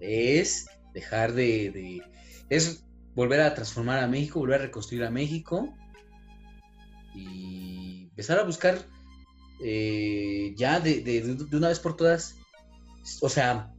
es 0.00 0.66
dejar 0.92 1.32
de, 1.32 2.02
Es 2.50 2.84
volver 3.14 3.40
a 3.40 3.54
transformar 3.54 4.00
a 4.00 4.08
México, 4.08 4.40
volver 4.40 4.60
a 4.60 4.64
reconstruir 4.64 5.04
a 5.04 5.10
México 5.10 5.72
y 7.20 8.08
empezar 8.10 8.38
a 8.38 8.44
buscar 8.44 8.86
eh, 9.62 10.54
ya 10.56 10.80
de, 10.80 11.00
de, 11.02 11.56
una 11.56 11.68
vez 11.68 11.78
por 11.78 11.96
todas, 11.96 12.36
o 13.20 13.28
sea, 13.28 13.72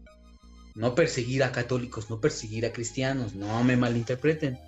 no 0.75 0.95
perseguir 0.95 1.43
a 1.43 1.51
católicos, 1.51 2.09
no 2.09 2.21
perseguir 2.21 2.65
a 2.65 2.71
cristianos, 2.71 3.35
no 3.35 3.63
me 3.63 3.75
malinterpreten. 3.75 4.59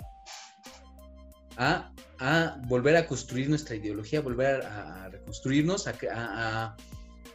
A, 1.55 1.91
a 2.19 2.57
volver 2.67 2.97
a 2.97 3.05
construir 3.05 3.47
nuestra 3.47 3.76
ideología, 3.76 4.21
volver 4.21 4.65
a, 4.65 5.05
a 5.05 5.09
reconstruirnos, 5.09 5.88
a, 5.88 6.76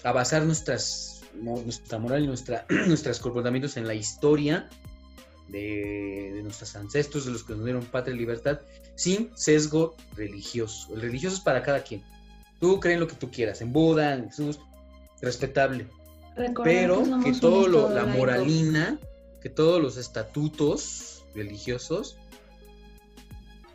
a, 0.03 0.13
basar 0.13 0.45
nuestras, 0.45 1.23
nuestra 1.35 1.99
moral 1.99 2.25
y 2.25 2.27
nuestra, 2.27 2.67
nuestros 2.87 3.21
comportamientos 3.21 3.77
en 3.77 3.87
la 3.87 3.95
historia 3.95 4.69
de, 5.49 6.41
nuestros 6.43 6.77
ancestros, 6.77 7.25
de 7.25 7.33
los 7.33 7.45
que 7.45 7.55
nos 7.55 7.65
dieron 7.65 7.85
patria 7.85 8.15
y 8.15 8.19
libertad, 8.19 8.61
sin 8.95 9.31
sesgo 9.37 9.97
religioso. 10.17 10.95
El 10.95 11.03
religioso 11.03 11.37
es 11.37 11.43
para 11.43 11.63
cada 11.63 11.83
quien. 11.83 12.03
Tú 12.61 12.81
crees 12.81 12.99
lo 12.99 13.07
que 13.07 13.15
tú 13.15 13.31
quieras, 13.31 13.61
en 13.61 13.73
Buda, 13.73 14.15
en 14.15 14.29
Jesús, 14.29 14.59
respetable. 15.21 15.87
Pero 16.63 17.03
que, 17.25 17.33
todo 17.33 17.67
lo, 17.67 17.89
la 17.89 18.05
moralina, 18.05 18.99
que 19.41 19.49
todos 19.49 19.83
los 19.83 19.97
estatutos 19.97 21.25
religiosos 21.35 22.17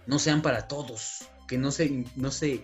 no 0.06 0.20
sean 0.20 0.42
para 0.42 0.68
todos, 0.68 1.26
que 1.48 1.58
no 1.58 1.72
se, 1.72 2.06
no 2.16 2.32
se, 2.32 2.62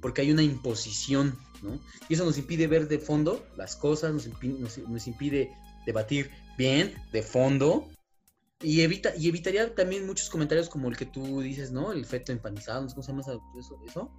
porque 0.00 0.22
hay 0.22 0.30
una 0.30 0.42
imposición, 0.42 1.38
¿no? 1.62 1.80
Y 2.08 2.14
eso 2.14 2.24
nos 2.24 2.38
impide 2.38 2.66
ver 2.66 2.88
de 2.88 2.98
fondo 2.98 3.46
las 3.56 3.74
cosas, 3.76 4.12
nos, 4.12 4.28
nos, 4.42 4.78
nos 4.78 5.06
impide 5.06 5.50
debatir 5.86 6.30
bien, 6.58 6.94
de 7.12 7.22
fondo, 7.22 7.88
y, 8.62 8.82
evita, 8.82 9.14
y 9.16 9.28
evitaría 9.28 9.74
también 9.74 10.06
muchos 10.06 10.28
comentarios 10.28 10.68
como 10.68 10.88
el 10.88 10.96
que 10.96 11.06
tú 11.06 11.40
dices, 11.40 11.70
¿no? 11.70 11.92
El 11.92 12.04
feto 12.04 12.32
empanizado, 12.32 12.86
¿cómo 12.88 13.02
se 13.02 13.12
llama 13.12 13.22
eso? 13.22 13.80
eso? 13.86 14.10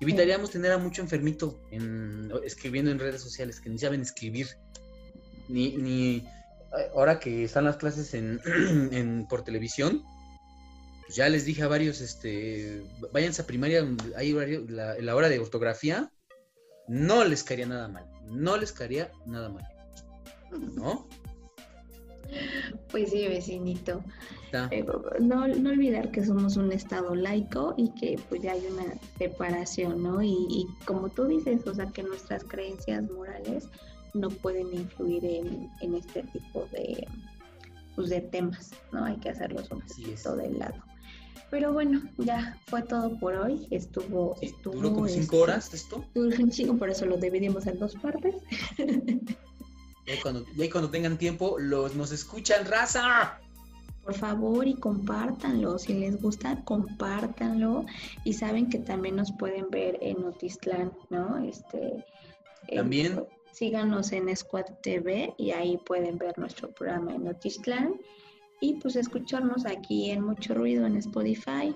Evitaríamos 0.00 0.50
tener 0.50 0.72
a 0.72 0.78
mucho 0.78 1.02
enfermito 1.02 1.60
en, 1.70 2.30
escribiendo 2.44 2.90
en 2.90 2.98
redes 2.98 3.22
sociales 3.22 3.60
que 3.60 3.70
ni 3.70 3.78
saben 3.78 4.02
escribir. 4.02 4.48
Ni, 5.48 5.76
ni 5.76 6.26
ahora 6.94 7.20
que 7.20 7.44
están 7.44 7.64
las 7.64 7.76
clases 7.76 8.12
en, 8.14 8.40
en 8.92 9.26
por 9.28 9.44
televisión, 9.44 10.02
pues 11.02 11.16
ya 11.16 11.28
les 11.28 11.44
dije 11.44 11.62
a 11.62 11.68
varios, 11.68 12.00
este, 12.00 12.82
váyanse 13.12 13.42
a 13.42 13.46
primaria, 13.46 13.86
hay 14.16 14.32
la, 14.68 14.96
la 14.98 15.14
hora 15.14 15.28
de 15.28 15.38
ortografía, 15.38 16.10
no 16.88 17.24
les 17.24 17.44
caería 17.44 17.66
nada 17.66 17.88
mal, 17.88 18.10
no 18.24 18.56
les 18.56 18.72
caería 18.72 19.12
nada 19.24 19.48
mal, 19.48 19.64
¿no? 20.74 21.08
Pues 22.90 23.10
sí, 23.10 23.26
vecinito. 23.28 24.02
Eh, 24.70 24.84
no, 25.20 25.42
olvidar 25.42 26.10
que 26.10 26.24
somos 26.24 26.56
un 26.56 26.72
estado 26.72 27.14
laico 27.14 27.74
y 27.76 27.90
que 27.90 28.18
pues 28.28 28.42
ya 28.42 28.52
hay 28.52 28.64
una 28.70 28.94
separación, 29.18 30.02
¿no? 30.02 30.22
Y, 30.22 30.66
como 30.84 31.08
tú 31.10 31.24
dices, 31.26 31.66
o 31.66 31.74
sea, 31.74 31.86
que 31.86 32.02
nuestras 32.02 32.44
creencias 32.44 33.10
morales 33.10 33.68
no 34.14 34.30
pueden 34.30 34.72
influir 34.72 35.24
en, 35.24 35.94
este 35.94 36.22
tipo 36.24 36.66
de, 36.72 37.06
pues, 37.94 38.08
de 38.08 38.20
temas, 38.22 38.72
¿no? 38.92 39.04
Hay 39.04 39.16
que 39.16 39.30
hacerlos 39.30 39.70
un 39.70 39.80
poquito 39.80 40.36
de 40.36 40.50
lado. 40.52 40.82
Pero 41.50 41.72
bueno, 41.72 42.02
ya 42.18 42.58
fue 42.66 42.82
todo 42.82 43.16
por 43.18 43.34
hoy. 43.34 43.68
Estuvo, 43.70 44.36
Sí, 44.40 44.46
estuvo. 44.46 44.74
duró 44.74 44.92
como 44.94 45.08
cinco 45.08 45.22
este, 45.22 45.36
horas 45.36 45.74
esto. 45.74 46.04
Duró 46.14 46.36
un 46.42 46.50
chingo, 46.50 46.76
por 46.76 46.90
eso 46.90 47.06
lo 47.06 47.18
dividimos 47.18 47.66
en 47.66 47.78
dos 47.78 47.94
partes. 47.96 48.34
Y 50.06 50.12
ahí 50.12 50.18
cuando, 50.22 50.44
y 50.56 50.62
ahí 50.62 50.70
cuando 50.70 50.90
tengan 50.90 51.18
tiempo, 51.18 51.58
los 51.58 51.94
nos 51.94 52.12
escuchan, 52.12 52.64
raza. 52.66 53.40
Por 54.04 54.14
favor 54.14 54.68
y 54.68 54.74
compártanlo. 54.74 55.78
Si 55.80 55.92
les 55.94 56.22
gusta, 56.22 56.62
compártanlo. 56.64 57.84
Y 58.22 58.34
saben 58.34 58.68
que 58.68 58.78
también 58.78 59.16
nos 59.16 59.32
pueden 59.32 59.68
ver 59.68 59.98
en 60.00 60.22
Notistlán, 60.22 60.92
¿no? 61.10 61.42
Este, 61.42 62.04
También. 62.72 63.24
síganos 63.50 64.12
en 64.12 64.34
Squad 64.36 64.66
TV 64.80 65.34
y 65.38 65.50
ahí 65.50 65.76
pueden 65.78 66.18
ver 66.18 66.38
nuestro 66.38 66.70
programa 66.70 67.14
en 67.14 67.24
Notistlán. 67.24 67.94
Y 68.60 68.74
pues 68.74 68.94
escucharnos 68.94 69.66
aquí 69.66 70.10
en 70.10 70.22
Mucho 70.22 70.54
Ruido 70.54 70.86
en 70.86 70.96
Spotify. 70.98 71.74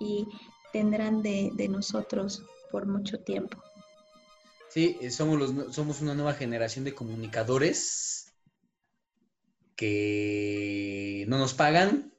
Y 0.00 0.26
tendrán 0.72 1.22
de, 1.22 1.52
de 1.54 1.68
nosotros 1.68 2.42
por 2.72 2.86
mucho 2.86 3.20
tiempo. 3.20 3.62
Sí, 4.70 4.96
eh, 5.00 5.10
somos, 5.10 5.38
los, 5.38 5.74
somos 5.74 6.00
una 6.00 6.14
nueva 6.14 6.34
generación 6.34 6.84
de 6.84 6.94
comunicadores 6.94 8.32
que 9.76 11.24
no 11.28 11.38
nos 11.38 11.54
pagan. 11.54 12.12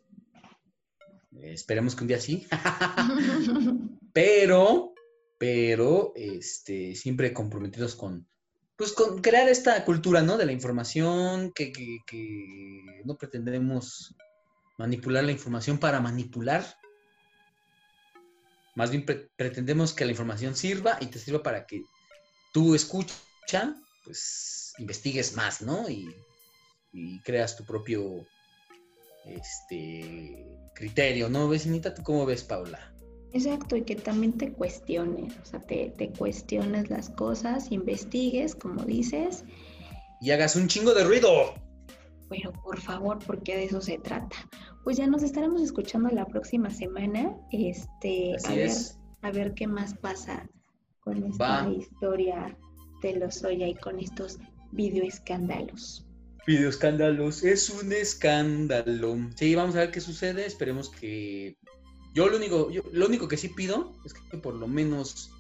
Eh, 1.37 1.53
esperemos 1.53 1.95
que 1.95 2.03
un 2.03 2.07
día 2.07 2.19
sí. 2.19 2.45
pero, 4.13 4.93
pero, 5.37 6.11
este, 6.15 6.95
siempre 6.95 7.33
comprometidos 7.33 7.95
con, 7.95 8.27
pues, 8.75 8.91
con 8.93 9.21
crear 9.21 9.47
esta 9.47 9.85
cultura, 9.85 10.21
¿no? 10.21 10.37
De 10.37 10.45
la 10.45 10.51
información, 10.51 11.51
que, 11.53 11.71
que- 11.71 11.99
que 12.05 13.01
no 13.05 13.15
pretendemos 13.15 14.13
manipular 14.77 15.23
la 15.23 15.31
información 15.31 15.77
para 15.77 16.01
manipular. 16.01 16.65
Más 18.75 18.89
bien 18.91 19.05
pre- 19.05 19.29
pretendemos 19.35 19.93
que 19.93 20.05
la 20.05 20.11
información 20.11 20.55
sirva 20.55 20.97
y 21.01 21.07
te 21.07 21.19
sirva 21.19 21.43
para 21.43 21.65
que 21.65 21.83
tú 22.51 22.75
escucha, 22.75 23.75
pues 24.03 24.73
investigues 24.77 25.35
más, 25.35 25.61
¿no? 25.61 25.89
Y, 25.89 26.13
y 26.91 27.19
creas 27.21 27.55
tu 27.55 27.65
propio 27.65 28.25
este 29.25 30.45
criterio, 30.75 31.29
¿no? 31.29 31.47
Vecinita, 31.47 31.93
¿tú 31.93 32.03
cómo 32.03 32.25
ves, 32.25 32.43
Paula? 32.43 32.93
Exacto, 33.33 33.75
y 33.77 33.83
que 33.83 33.95
también 33.95 34.37
te 34.37 34.51
cuestiones, 34.51 35.37
o 35.41 35.45
sea, 35.45 35.61
te, 35.61 35.93
te 35.97 36.09
cuestiones 36.11 36.89
las 36.89 37.09
cosas, 37.11 37.71
investigues, 37.71 38.55
como 38.55 38.83
dices, 38.83 39.45
Y 40.19 40.31
hagas 40.31 40.55
un 40.55 40.67
chingo 40.67 40.93
de 40.93 41.03
ruido. 41.05 41.53
pero 42.29 42.51
por 42.51 42.79
favor, 42.79 43.19
porque 43.25 43.55
de 43.55 43.65
eso 43.65 43.81
se 43.81 43.97
trata. 43.99 44.35
Pues 44.83 44.97
ya 44.97 45.07
nos 45.07 45.23
estaremos 45.23 45.61
escuchando 45.61 46.09
la 46.09 46.25
próxima 46.25 46.69
semana, 46.69 47.35
este, 47.51 48.35
a 48.43 48.53
ver, 48.53 48.71
a 49.21 49.31
ver 49.31 49.53
qué 49.53 49.67
más 49.67 49.93
pasa 49.93 50.49
con 51.01 51.23
esta 51.23 51.65
Va. 51.65 51.69
historia 51.71 52.57
de 53.01 53.15
los 53.17 53.43
Oya 53.43 53.67
y 53.67 53.75
con 53.75 53.99
estos 53.99 54.37
video 54.71 55.03
escándalos. 55.03 56.05
Video 56.47 56.69
escándalos, 56.69 57.43
es 57.43 57.69
un 57.69 57.91
escándalo. 57.93 59.17
Sí, 59.35 59.53
vamos 59.55 59.75
a 59.75 59.79
ver 59.79 59.91
qué 59.91 60.01
sucede. 60.01 60.45
Esperemos 60.45 60.89
que. 60.89 61.57
Yo 62.13 62.27
lo 62.27 62.37
único, 62.37 62.71
yo- 62.71 62.83
lo 62.91 63.05
único 63.07 63.27
que 63.27 63.37
sí 63.37 63.49
pido 63.49 63.93
es 64.05 64.13
que 64.13 64.37
por 64.37 64.55
lo 64.55 64.67
menos 64.67 65.31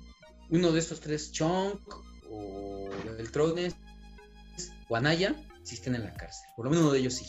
uno 0.49 0.71
de 0.71 0.79
estos 0.79 0.99
tres, 1.01 1.31
Chonk 1.31 1.79
o 2.29 2.89
el 3.17 3.31
Trones 3.31 3.75
o 4.89 4.95
Anaya, 4.95 5.35
sí 5.63 5.75
estén 5.75 5.95
en 5.95 6.03
la 6.03 6.13
cárcel. 6.13 6.47
Por 6.55 6.65
lo 6.65 6.71
menos 6.71 6.85
uno 6.85 6.93
de 6.93 6.99
ellos 6.99 7.15
sí. 7.15 7.25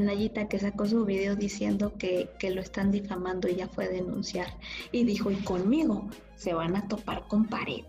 Anayita 0.00 0.48
que 0.48 0.58
sacó 0.58 0.86
su 0.86 1.04
video 1.04 1.36
diciendo 1.36 1.94
que, 1.98 2.30
que 2.38 2.50
lo 2.50 2.60
están 2.60 2.90
difamando 2.90 3.48
y 3.48 3.56
ya 3.56 3.68
fue 3.68 3.86
a 3.86 3.88
denunciar. 3.88 4.48
Y 4.92 5.04
dijo, 5.04 5.30
y 5.30 5.36
conmigo 5.36 6.08
se 6.36 6.52
van 6.54 6.76
a 6.76 6.88
topar 6.88 7.26
con 7.28 7.46
pared. 7.46 7.84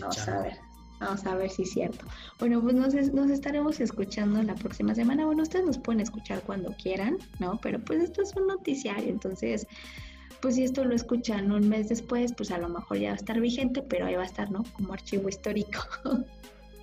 Vamos 0.00 0.28
a 0.28 0.40
ver, 0.42 0.56
vamos 1.00 1.26
a 1.26 1.34
ver 1.34 1.50
si 1.50 1.62
es 1.62 1.70
cierto. 1.70 2.04
Bueno, 2.38 2.60
pues 2.60 2.74
nos, 2.74 2.94
nos 3.12 3.30
estaremos 3.30 3.80
escuchando 3.80 4.42
la 4.42 4.54
próxima 4.54 4.94
semana. 4.94 5.24
Bueno, 5.26 5.42
ustedes 5.42 5.64
nos 5.64 5.78
pueden 5.78 6.00
escuchar 6.00 6.42
cuando 6.42 6.74
quieran, 6.76 7.18
¿no? 7.38 7.58
Pero 7.62 7.78
pues 7.80 8.02
esto 8.02 8.22
es 8.22 8.34
un 8.36 8.46
noticiario, 8.48 9.08
entonces, 9.08 9.66
pues 10.40 10.56
si 10.56 10.64
esto 10.64 10.84
lo 10.84 10.94
escuchan 10.94 11.52
un 11.52 11.68
mes 11.68 11.88
después, 11.88 12.32
pues 12.32 12.50
a 12.50 12.58
lo 12.58 12.68
mejor 12.68 12.98
ya 12.98 13.08
va 13.08 13.14
a 13.14 13.16
estar 13.16 13.40
vigente, 13.40 13.82
pero 13.82 14.06
ahí 14.06 14.14
va 14.14 14.22
a 14.22 14.26
estar, 14.26 14.50
¿no? 14.50 14.64
Como 14.74 14.92
archivo 14.92 15.28
histórico, 15.28 15.80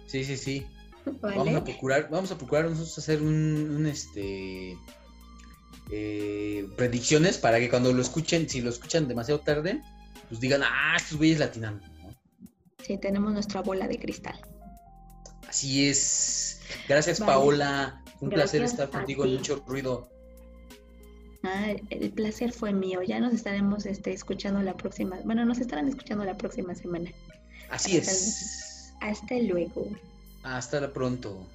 Sí, 0.07 0.23
sí, 0.23 0.37
sí. 0.37 0.65
¿vale? 1.21 1.37
Vamos 1.37 1.55
a 1.55 1.63
procurar, 1.63 2.09
vamos 2.09 2.31
a 2.31 2.37
procurar 2.37 2.65
nosotros 2.65 2.97
hacer 2.97 3.21
un, 3.21 3.75
un, 3.75 3.85
este 3.85 4.77
eh, 5.91 6.67
predicciones 6.75 7.37
para 7.37 7.59
que 7.59 7.69
cuando 7.69 7.93
lo 7.93 8.01
escuchen, 8.01 8.49
si 8.49 8.61
lo 8.61 8.69
escuchan 8.69 9.07
demasiado 9.07 9.41
tarde, 9.41 9.81
pues 10.29 10.39
digan, 10.39 10.61
ah, 10.63 10.95
estos 10.97 11.17
güeyes 11.17 11.39
latinando. 11.39 11.85
¿no? 11.87 12.15
Sí, 12.83 12.97
tenemos 12.97 13.33
nuestra 13.33 13.61
bola 13.61 13.87
de 13.87 13.99
cristal. 13.99 14.39
Así 15.47 15.87
es. 15.87 16.61
Gracias, 16.87 17.19
Vale. 17.19 17.31
Paola. 17.31 18.01
Un 18.21 18.29
placer 18.29 18.63
estar 18.63 18.89
contigo 18.89 19.25
en 19.25 19.35
mucho 19.35 19.63
ruido. 19.67 20.09
Ah, 21.43 21.75
el 21.89 22.11
placer 22.11 22.51
fue 22.51 22.73
mío. 22.73 23.01
Ya 23.03 23.19
nos 23.19 23.33
estaremos 23.33 23.85
este, 23.85 24.13
escuchando 24.13 24.61
la 24.61 24.75
próxima, 24.75 25.19
bueno, 25.25 25.45
nos 25.45 25.59
estarán 25.59 25.87
escuchando 25.87 26.25
la 26.25 26.37
próxima 26.37 26.73
semana. 26.73 27.11
Así 27.69 27.97
Hasta 27.97 28.11
es. 28.11 28.93
Hasta 29.01 29.35
luego. 29.39 29.87
Hasta 30.45 30.93
pronto. 30.93 31.54